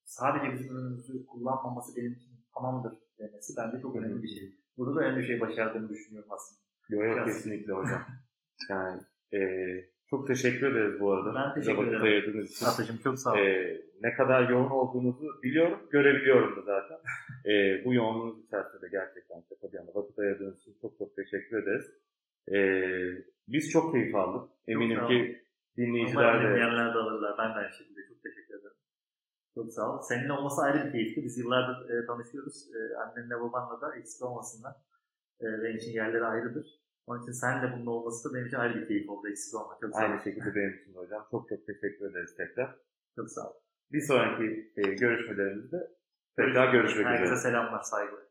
sadece 0.05 0.53
bizim 0.53 0.77
ürünümüzü 0.77 1.27
kullanmaması 1.27 1.97
benim 1.97 2.13
için 2.13 2.33
tamamdır 2.55 3.04
demesi 3.49 3.57
bence 3.57 3.83
çok 3.83 3.97
önemli 3.97 4.23
bir 4.23 4.29
şey. 4.29 4.53
Burada 4.77 4.97
da 4.97 5.01
önemli 5.01 5.21
bir 5.21 5.27
şey 5.27 5.41
başardığını 5.41 5.89
düşünüyorum 5.89 6.31
aslında. 6.33 6.61
Yok 6.89 7.17
yok 7.17 7.27
kesinlikle 7.27 7.73
hocam. 7.73 8.03
Yani 8.71 9.01
e, 9.35 9.41
çok 10.11 10.27
teşekkür 10.27 10.73
ederiz 10.73 11.01
bu 11.01 11.13
arada. 11.13 11.35
Ben 11.35 11.55
teşekkür 11.55 11.87
ederim. 11.87 12.03
ayırdığınız 12.03 12.51
için. 12.51 12.67
Atacığım 12.67 12.97
çok 13.05 13.19
sağ 13.19 13.33
ol. 13.33 13.39
E, 13.39 13.81
ne 14.03 14.15
kadar 14.15 14.49
yoğun 14.49 14.71
olduğunuzu 14.71 15.27
biliyorum, 15.43 15.81
görebiliyorum 15.91 16.57
da 16.57 16.63
zaten. 16.63 16.99
E, 17.51 17.85
bu 17.85 17.95
yoğunluğunuz 17.95 18.45
içerisinde 18.45 18.83
de 18.83 18.89
gerçekten 18.93 19.43
şaka 19.49 19.73
bir 19.73 19.79
yana 19.79 19.95
vakit 19.95 20.19
ayırdığınız 20.19 20.59
için 20.59 20.75
çok 20.81 20.99
çok 20.99 21.17
teşekkür 21.17 21.63
ederiz. 21.63 21.87
E, 22.53 22.59
biz 23.49 23.71
çok 23.71 23.93
keyif 23.93 24.15
aldık. 24.15 24.51
Eminim 24.69 25.01
sağ 25.01 25.09
ki 25.09 25.15
olun. 25.15 25.37
dinleyiciler 25.77 26.41
de 26.41 26.49
dinleyenler 26.49 26.95
de 26.95 26.99
alırlar. 26.99 27.35
Ben 27.39 27.51
de 27.51 27.59
aynı 27.59 27.73
şekilde 27.73 28.01
çok. 28.09 28.14
Çok 29.55 29.73
sağ 29.73 29.95
ol. 29.95 30.03
Seninle 30.03 30.33
olması 30.33 30.63
ayrı 30.63 30.87
bir 30.87 30.93
keyifti. 30.93 31.25
Biz 31.25 31.39
yıllardır 31.39 31.91
e, 31.91 32.07
tanışıyoruz. 32.07 32.71
E, 32.75 32.97
annenle 32.97 33.41
babanla 33.41 33.81
da 33.81 33.97
eksik 33.97 34.23
olmasınlar. 34.23 34.75
E, 35.41 35.45
benim 35.45 35.77
için 35.77 35.93
yerleri 35.93 36.25
ayrıdır. 36.25 36.67
Onun 37.07 37.23
için 37.23 37.33
seninle 37.33 37.73
bunun 37.73 37.87
olması 37.87 38.31
da 38.31 38.35
benim 38.35 38.47
için 38.47 38.57
ayrı 38.57 38.81
bir 38.81 38.89
keyif 38.89 39.11
oldu. 39.11 39.29
Eksik 39.29 39.61
olma. 39.61 39.79
Çok 39.81 39.97
aynı 39.97 40.21
şekilde 40.23 40.55
benim 40.55 40.75
için 40.75 40.95
de 40.95 40.99
hocam. 40.99 41.27
Çok 41.31 41.49
çok 41.49 41.67
teşekkür 41.67 42.11
ederiz 42.11 42.37
tekrar. 42.37 42.77
Çok 43.17 43.31
sağ 43.31 43.51
ol. 43.51 43.55
Bir 43.93 44.01
sonraki 44.01 44.73
e, 44.77 44.83
görüşmelerimizde 44.83 45.91
tekrar 46.37 46.73
görüşmek 46.73 47.07
üzere. 47.07 47.19
Herkese 47.19 47.37
selamlar, 47.37 47.83
saygılar. 47.83 48.25